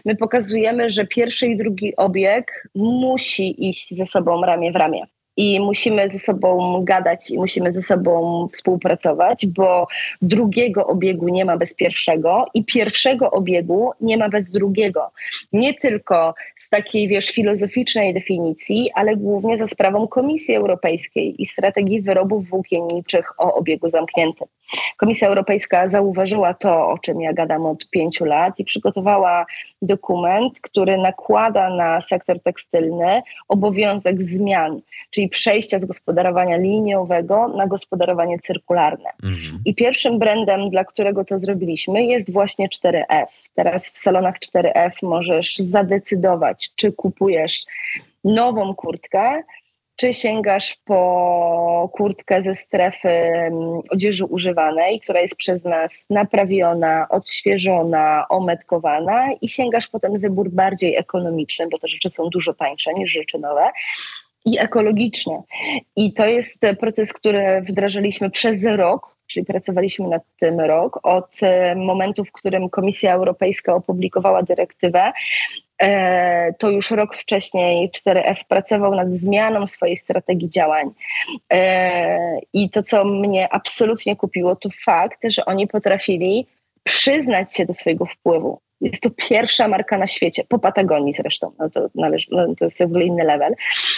[0.05, 5.05] My pokazujemy, że pierwszy i drugi obieg musi iść ze sobą ramię w ramię
[5.37, 9.87] i musimy ze sobą gadać i musimy ze sobą współpracować, bo
[10.21, 15.11] drugiego obiegu nie ma bez pierwszego i pierwszego obiegu nie ma bez drugiego.
[15.53, 22.01] Nie tylko z takiej, wiesz, filozoficznej definicji, ale głównie za sprawą Komisji Europejskiej i strategii
[22.01, 24.47] wyrobów włókienniczych o obiegu zamkniętym.
[24.97, 29.45] Komisja Europejska zauważyła to, o czym ja gadam od pięciu lat i przygotowała
[29.81, 38.39] dokument, który nakłada na sektor tekstylny obowiązek zmian, czyli przejścia z gospodarowania liniowego na gospodarowanie
[38.39, 39.09] cyrkularne.
[39.23, 39.61] Mhm.
[39.65, 43.27] I pierwszym brandem, dla którego to zrobiliśmy, jest właśnie 4F.
[43.53, 47.65] Teraz w salonach 4F możesz zadecydować, czy kupujesz
[48.23, 49.43] nową kurtkę,
[49.95, 58.25] czy sięgasz po kurtkę ze strefy mm, odzieży używanej, która jest przez nas naprawiona, odświeżona,
[58.29, 63.11] ometkowana i sięgasz po ten wybór bardziej ekonomiczny, bo te rzeczy są dużo tańsze niż
[63.11, 63.69] rzeczy nowe
[64.45, 65.41] i ekologiczne.
[65.95, 71.75] I to jest proces, który wdrażaliśmy przez rok, czyli pracowaliśmy nad tym rok, od e,
[71.75, 75.11] momentu, w którym Komisja Europejska opublikowała dyrektywę
[75.81, 80.89] e, to już rok wcześniej 4F pracował nad zmianą swojej strategii działań.
[81.53, 86.47] E, I to, co mnie absolutnie kupiło, to fakt, że oni potrafili
[86.83, 88.59] przyznać się do swojego wpływu.
[88.81, 92.79] Jest to pierwsza marka na świecie, po Patagonii zresztą, no to, należy, no to jest
[92.79, 93.55] w ogóle inny level.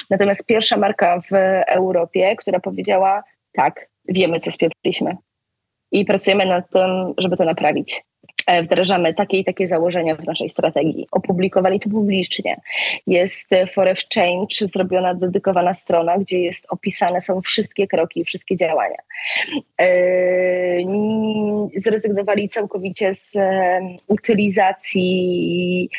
[0.09, 1.33] Natomiast pierwsza marka w
[1.67, 3.23] Europie, która powiedziała
[3.53, 5.17] tak, wiemy co spieprzyliśmy
[5.91, 8.03] i pracujemy nad tym, żeby to naprawić.
[8.47, 11.07] E, wdrażamy takie i takie założenia w naszej strategii.
[11.11, 12.61] Opublikowali to publicznie.
[13.07, 18.55] Jest for F Change zrobiona dedykowana strona, gdzie jest opisane są wszystkie kroki i wszystkie
[18.55, 18.97] działania.
[19.81, 19.87] E,
[21.77, 25.89] zrezygnowali całkowicie z e, utylizacji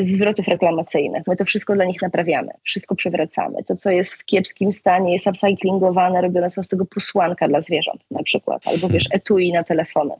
[0.00, 1.22] zwrotów reklamacyjnych.
[1.26, 3.62] My to wszystko dla nich naprawiamy, wszystko przewracamy.
[3.62, 8.06] To, co jest w kiepskim stanie, jest upcyclingowane, robione są z tego posłanka dla zwierząt
[8.10, 10.14] na przykład, albo wiesz, etui na telefony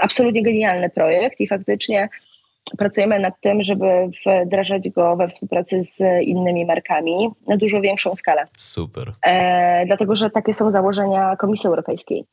[0.00, 2.08] absolutnie genialny projekt i faktycznie
[2.78, 3.86] pracujemy nad tym, żeby
[4.46, 8.44] wdrażać go we współpracy z innymi markami na dużo większą skalę.
[8.58, 9.12] Super.
[9.26, 12.24] E, dlatego, że takie są założenia Komisji Europejskiej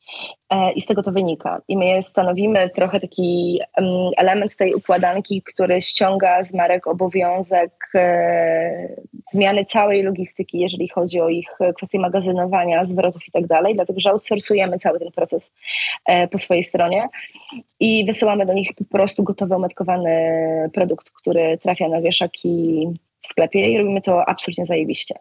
[0.50, 1.60] e, i z tego to wynika.
[1.68, 8.88] I my stanowimy trochę taki um, element tej układanki, który ściąga z marek obowiązek e,
[9.30, 14.10] zmiany całej logistyki, jeżeli chodzi o ich kwestie magazynowania, zwrotów i tak dalej, dlatego, że
[14.10, 15.52] outsourcujemy cały ten proces
[16.04, 17.08] e, po swojej stronie
[17.80, 20.10] i wysyłamy do nich po prostu gotowy, ometkowany
[20.72, 22.86] produkt, który trafia na wieszaki
[23.20, 25.14] w sklepie i robimy to absolutnie zajebiście.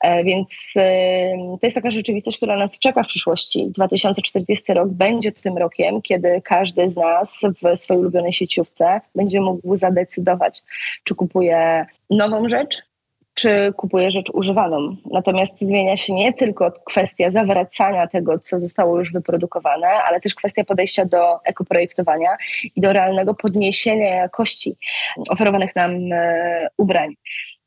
[0.00, 0.72] E, więc
[1.60, 3.66] to jest taka rzeczywistość, która nas czeka w przyszłości.
[3.70, 9.76] 2040 rok będzie tym rokiem, kiedy każdy z nas w swojej ulubionej sieciówce będzie mógł
[9.76, 10.62] zadecydować,
[11.04, 12.82] czy kupuje nową rzecz,
[13.34, 14.96] czy kupuje rzecz używaną.
[15.10, 20.64] Natomiast zmienia się nie tylko kwestia zawracania tego, co zostało już wyprodukowane, ale też kwestia
[20.64, 22.36] podejścia do ekoprojektowania
[22.76, 24.76] i do realnego podniesienia jakości
[25.28, 27.14] oferowanych nam e, ubrań.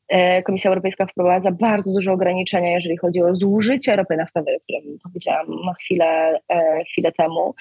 [0.08, 4.98] E, Komisja Europejska wprowadza bardzo duże ograniczenia, jeżeli chodzi o zużycie ropy naftowej, o którym
[5.02, 5.46] powiedziałam
[5.80, 7.54] chwilę, e, chwilę temu.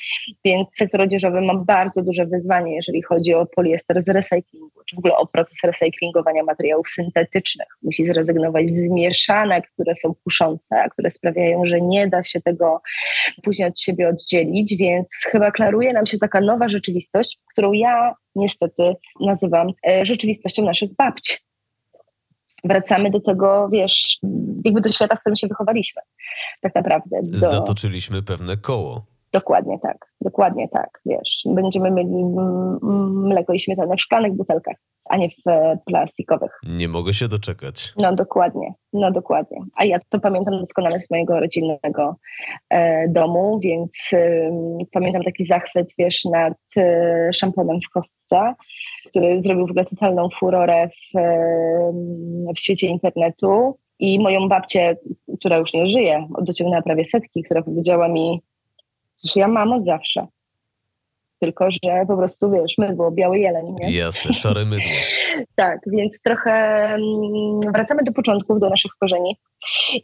[0.45, 4.99] Więc sektor odzieżowy ma bardzo duże wyzwanie, jeżeli chodzi o poliester z recyklingu, czy w
[4.99, 7.67] ogóle o proces recyklingowania materiałów syntetycznych.
[7.83, 12.81] Musi zrezygnować z mieszanek, które są kuszące, a które sprawiają, że nie da się tego
[13.43, 18.95] później od siebie oddzielić, więc chyba klaruje nam się taka nowa rzeczywistość, którą ja niestety
[19.21, 21.46] nazywam e, rzeczywistością naszych babci
[22.63, 24.19] wracamy do tego, wiesz,
[24.65, 26.01] jakby do świata, w którym się wychowaliśmy.
[26.61, 27.19] Tak naprawdę.
[27.23, 27.37] Do...
[27.37, 29.05] Zatoczyliśmy pewne koło.
[29.33, 31.43] Dokładnie tak, dokładnie tak, wiesz.
[31.45, 32.23] Będziemy mieli
[33.11, 34.75] mleko i śmietanę w szklanych butelkach,
[35.09, 36.59] a nie w e, plastikowych.
[36.63, 37.93] Nie mogę się doczekać.
[38.01, 39.57] No dokładnie, no dokładnie.
[39.75, 42.15] A ja to pamiętam doskonale z mojego rodzinnego
[42.69, 44.51] e, domu, więc e,
[44.91, 48.53] pamiętam taki zachwyt, wiesz, nad e, szamponem w kostce,
[49.05, 51.19] który zrobił w ogóle totalną furorę w,
[52.55, 53.77] w świecie internetu.
[53.99, 54.95] I moją babcię,
[55.39, 58.41] która już nie żyje, dociągnęła prawie setki, która powiedziała mi,
[59.23, 60.27] że ja mam od zawsze.
[61.39, 63.91] Tylko, że po prostu, wiesz, mydło, biały jeleń, nie?
[63.91, 64.91] Jasne, szare mydło.
[65.55, 69.37] tak, więc trochę mm, wracamy do początków, do naszych korzeni.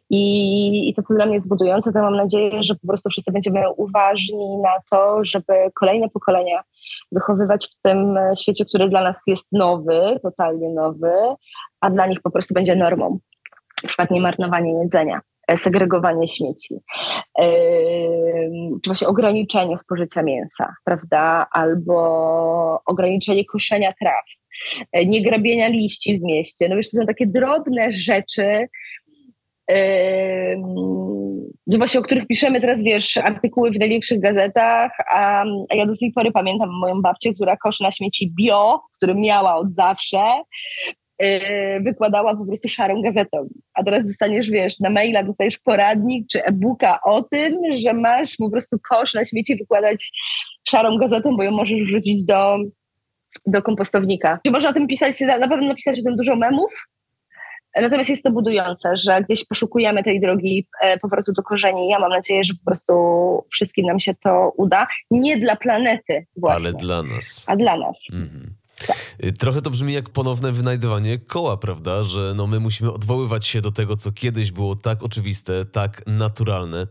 [0.09, 3.31] I, I to, co dla mnie jest budujące, to mam nadzieję, że po prostu wszyscy
[3.31, 6.63] będziemy uważni na to, żeby kolejne pokolenia
[7.11, 11.11] wychowywać w tym świecie, który dla nas jest nowy, totalnie nowy,
[11.81, 13.19] a dla nich po prostu będzie normą.
[13.83, 16.75] Na przykład nie marnowanie jedzenia E, segregowanie śmieci,
[18.83, 24.25] czy właśnie ograniczenie spożycia mięsa, prawda, albo ograniczenie koszenia traw,
[24.91, 26.69] e, nie grabienia liści w mieście.
[26.69, 28.67] No wiesz, to są takie drobne rzeczy,
[31.67, 35.97] Yy, właśnie o których piszemy teraz, wiesz, artykuły w największych gazetach, a, a ja do
[35.97, 40.23] tej pory pamiętam moją babcię, która koszy na śmieci bio, który miała od zawsze,
[41.81, 43.47] wykładała po prostu szarą gazetą.
[43.73, 48.49] A teraz dostaniesz, wiesz, na maila dostajesz poradnik czy e-booka o tym, że masz po
[48.49, 50.11] prostu kosz na śmieci wykładać
[50.67, 52.57] szarą gazetą, bo ją możesz wrzucić do,
[53.45, 54.39] do kompostownika.
[54.45, 56.87] Czy można o tym pisać, na pewno napisać o tym dużo memów,
[57.81, 61.89] Natomiast jest to budujące, że gdzieś poszukujemy tej drogi e, powrotu do korzeni.
[61.89, 62.93] Ja mam nadzieję, że po prostu
[63.51, 64.87] wszystkim nam się to uda.
[65.11, 66.69] Nie dla planety właśnie.
[66.69, 67.43] Ale dla nas.
[67.47, 68.07] A dla nas.
[68.13, 68.55] Mhm.
[69.23, 72.03] Y, trochę to brzmi jak ponowne wynajdywanie koła, prawda?
[72.03, 76.87] Że no my musimy odwoływać się do tego, co kiedyś było tak oczywiste, tak naturalne.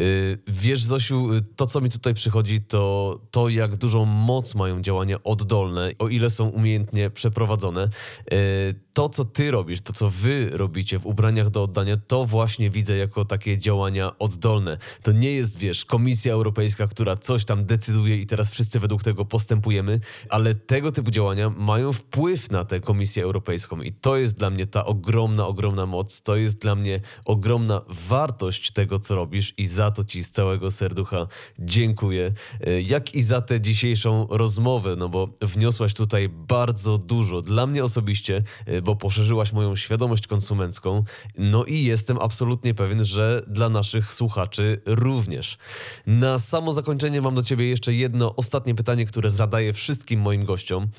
[0.00, 4.82] Y, wiesz, Zosiu, y, to co mi tutaj przychodzi, to to, jak dużą moc mają
[4.82, 7.88] działania oddolne, o ile są umiejętnie przeprowadzone.
[8.92, 12.96] To, co ty robisz, to, co wy robicie w ubraniach do oddania, to właśnie widzę
[12.96, 14.78] jako takie działania oddolne.
[15.02, 19.24] To nie jest, wiesz, Komisja Europejska, która coś tam decyduje i teraz wszyscy według tego
[19.24, 24.36] postępujemy, ale tego typu typu działania mają wpływ na tę Komisję Europejską i to jest
[24.36, 29.54] dla mnie ta ogromna, ogromna moc, to jest dla mnie ogromna wartość tego, co robisz
[29.56, 31.26] i za to Ci z całego serducha
[31.58, 32.32] dziękuję.
[32.60, 37.84] E, Jak i za tę dzisiejszą rozmowę, no bo wniosłaś tutaj bardzo dużo dla mnie
[37.84, 41.04] osobiście, e, bo poszerzyłaś moją świadomość konsumencką,
[41.38, 45.58] no i jestem absolutnie pewien, że dla naszych słuchaczy również.
[46.06, 50.89] Na samo zakończenie mam do Ciebie jeszcze jedno ostatnie pytanie, które zadaję wszystkim moim gościom.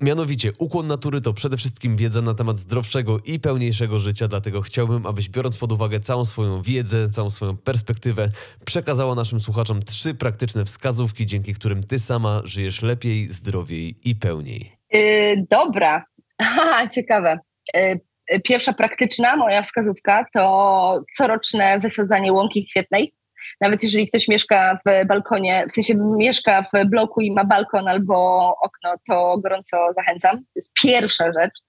[0.00, 5.06] Mianowicie, ukłon natury to przede wszystkim wiedza na temat zdrowszego i pełniejszego życia, dlatego chciałbym,
[5.06, 8.30] abyś biorąc pod uwagę całą swoją wiedzę, całą swoją perspektywę,
[8.64, 14.72] przekazała naszym słuchaczom trzy praktyczne wskazówki, dzięki którym Ty sama żyjesz lepiej, zdrowiej i pełniej.
[14.92, 16.04] Yy, dobra,
[16.42, 17.38] Haha, ciekawe.
[17.74, 18.00] Yy,
[18.44, 23.12] Pierwsza praktyczna moja wskazówka to coroczne wysadzanie łąki kwietnej.
[23.60, 28.48] Nawet jeżeli ktoś mieszka w balkonie, w sensie mieszka w bloku i ma balkon albo
[28.62, 30.36] okno, to gorąco zachęcam.
[30.36, 31.60] To jest pierwsza rzecz,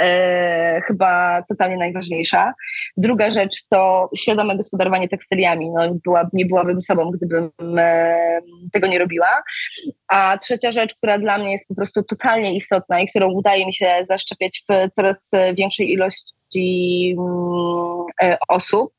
[0.00, 2.52] e, chyba totalnie najważniejsza.
[2.96, 5.70] Druga rzecz to świadome gospodarowanie tekstyliami.
[5.70, 8.40] No, była, nie byłabym sobą, gdybym e,
[8.72, 9.42] tego nie robiła.
[10.08, 13.74] A trzecia rzecz, która dla mnie jest po prostu totalnie istotna i którą udaje mi
[13.74, 18.92] się zaszczepiać w coraz większej ilości mm, e, osób,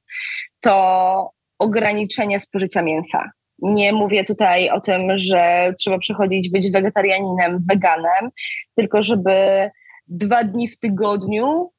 [0.60, 1.32] to
[1.62, 3.32] ograniczenie spożycia mięsa.
[3.60, 8.30] Nie mówię tutaj o tym, że trzeba przechodzić być wegetarianinem, weganem,
[8.76, 9.70] tylko żeby
[10.08, 11.72] dwa dni w tygodniu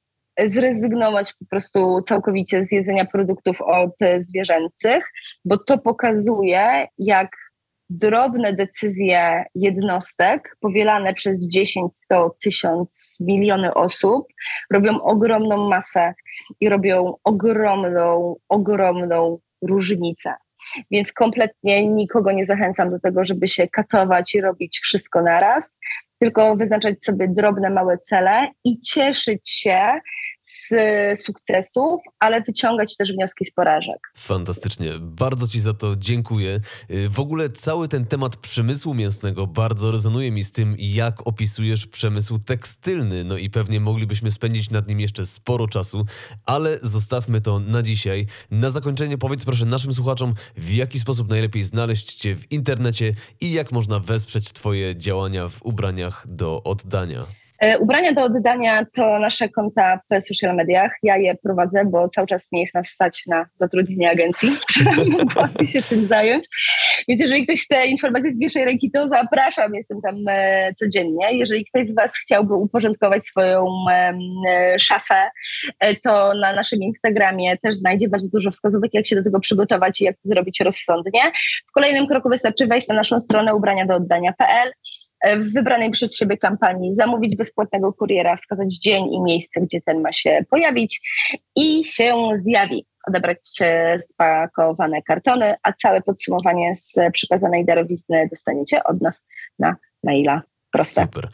[0.45, 5.13] zrezygnować po prostu całkowicie z jedzenia produktów od zwierzęcych,
[5.45, 7.31] bo to pokazuje, jak
[7.91, 14.27] drobne decyzje jednostek, powielane przez 10, 100, 1000, miliony osób,
[14.73, 16.15] robią ogromną masę
[16.61, 20.35] i robią ogromną, ogromną różnicę.
[20.91, 25.79] Więc kompletnie nikogo nie zachęcam do tego, żeby się katować i robić wszystko naraz,
[26.19, 30.01] tylko wyznaczać sobie drobne, małe cele i cieszyć się
[30.53, 30.71] z
[31.23, 33.99] sukcesów, ale wyciągać też wnioski z porażek.
[34.17, 36.61] Fantastycznie, bardzo Ci za to dziękuję.
[36.91, 41.87] Y, W ogóle cały ten temat przemysłu mięsnego bardzo rezonuje mi z tym, jak opisujesz
[41.87, 43.25] przemysł tekstylny.
[43.25, 46.07] No i pewnie moglibyśmy spędzić nad nim jeszcze sporo czasu,
[46.47, 48.27] ale zostawmy to na dzisiaj.
[48.51, 53.53] Na zakończenie powiedz proszę naszym słuchaczom, w jaki sposób najlepiej znaleźć Cię w internecie i
[53.53, 57.42] jak można wesprzeć Twoje działania w ubraniach do oddania.
[57.63, 60.93] E, Ubrania do oddania to nasze konta w social mediach.
[61.03, 65.67] Ja je prowadzę, bo cały czas nie jest nas stać na zatrudnienie agencji, która mogłaby
[65.67, 66.47] się tym zająć.
[67.09, 71.39] Więc jeżeli ktoś chce informacji z pierwszej ręki, to zapraszam, jestem tam e, codziennie.
[71.39, 74.15] Jeżeli ktoś z Was chciałby uporządkować swoją e,
[74.79, 75.31] szafę,
[76.03, 80.05] to na naszym Instagramie też znajdzie bardzo dużo wskazówek, jak się do tego przygotować i
[80.05, 81.21] jak to zrobić rozsądnie.
[81.69, 84.73] W kolejnym kroku wystarczy wejść na naszą stronę ubrania do oddania.pl
[85.25, 90.13] w wybranej przez siebie kampanii zamówić bezpłatnego kuriera, wskazać dzień i miejsce, gdzie ten ma
[90.13, 91.01] się pojawić
[91.57, 92.87] i się zjawi.
[93.09, 99.23] Odebrać e, spakowane kartony, a całe podsumowanie z przekazanej darowizny dostaniecie od nas
[99.59, 100.43] na maila.
[100.73, 101.03] Proste.
[101.03, 101.29] Super.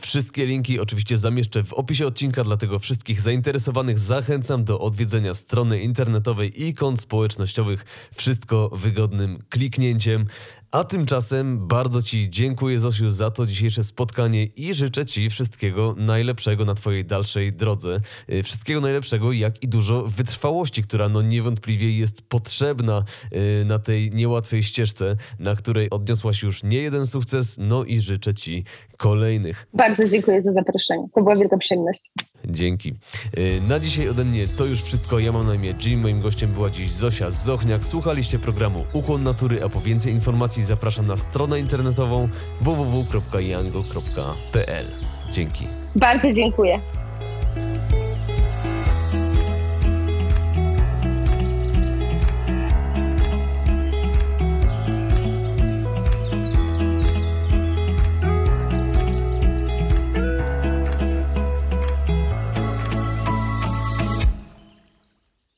[0.00, 6.62] Wszystkie linki oczywiście zamieszczę w opisie odcinka, dlatego wszystkich zainteresowanych zachęcam do odwiedzenia strony internetowej
[6.62, 7.84] i kont społecznościowych.
[8.14, 10.26] Wszystko wygodnym kliknięciem.
[10.72, 16.64] A tymczasem bardzo Ci dziękuję, Zosiu, za to dzisiejsze spotkanie i życzę Ci wszystkiego najlepszego
[16.64, 18.00] na Twojej dalszej drodze.
[18.30, 24.10] Y, Wszystkiego najlepszego, jak i dużo wytrwałości, która no niewątpliwie jest potrzebna y, na tej
[24.10, 28.64] niełatwej ścieżce, na której odniosłaś już nie jeden sukces, no i życzę Ci
[28.96, 29.66] kolejnych.
[29.74, 31.08] Bardzo dziękuję za zaproszenie.
[31.14, 32.10] To była wielka przyjemność.
[32.48, 32.94] Dzięki.
[33.38, 35.18] Y, Na dzisiaj ode mnie to już wszystko.
[35.18, 36.00] Ja mam na imię Jim.
[36.00, 37.86] Moim gościem była dziś Zosia Zochniak.
[37.86, 42.28] Słuchaliście programu Ukłon Natury, a po więcej informacji zapraszam na stronę internetową
[42.60, 44.86] www.yango.pl.
[45.30, 45.66] Dzięki.
[45.96, 46.80] Bardzo dziękuję.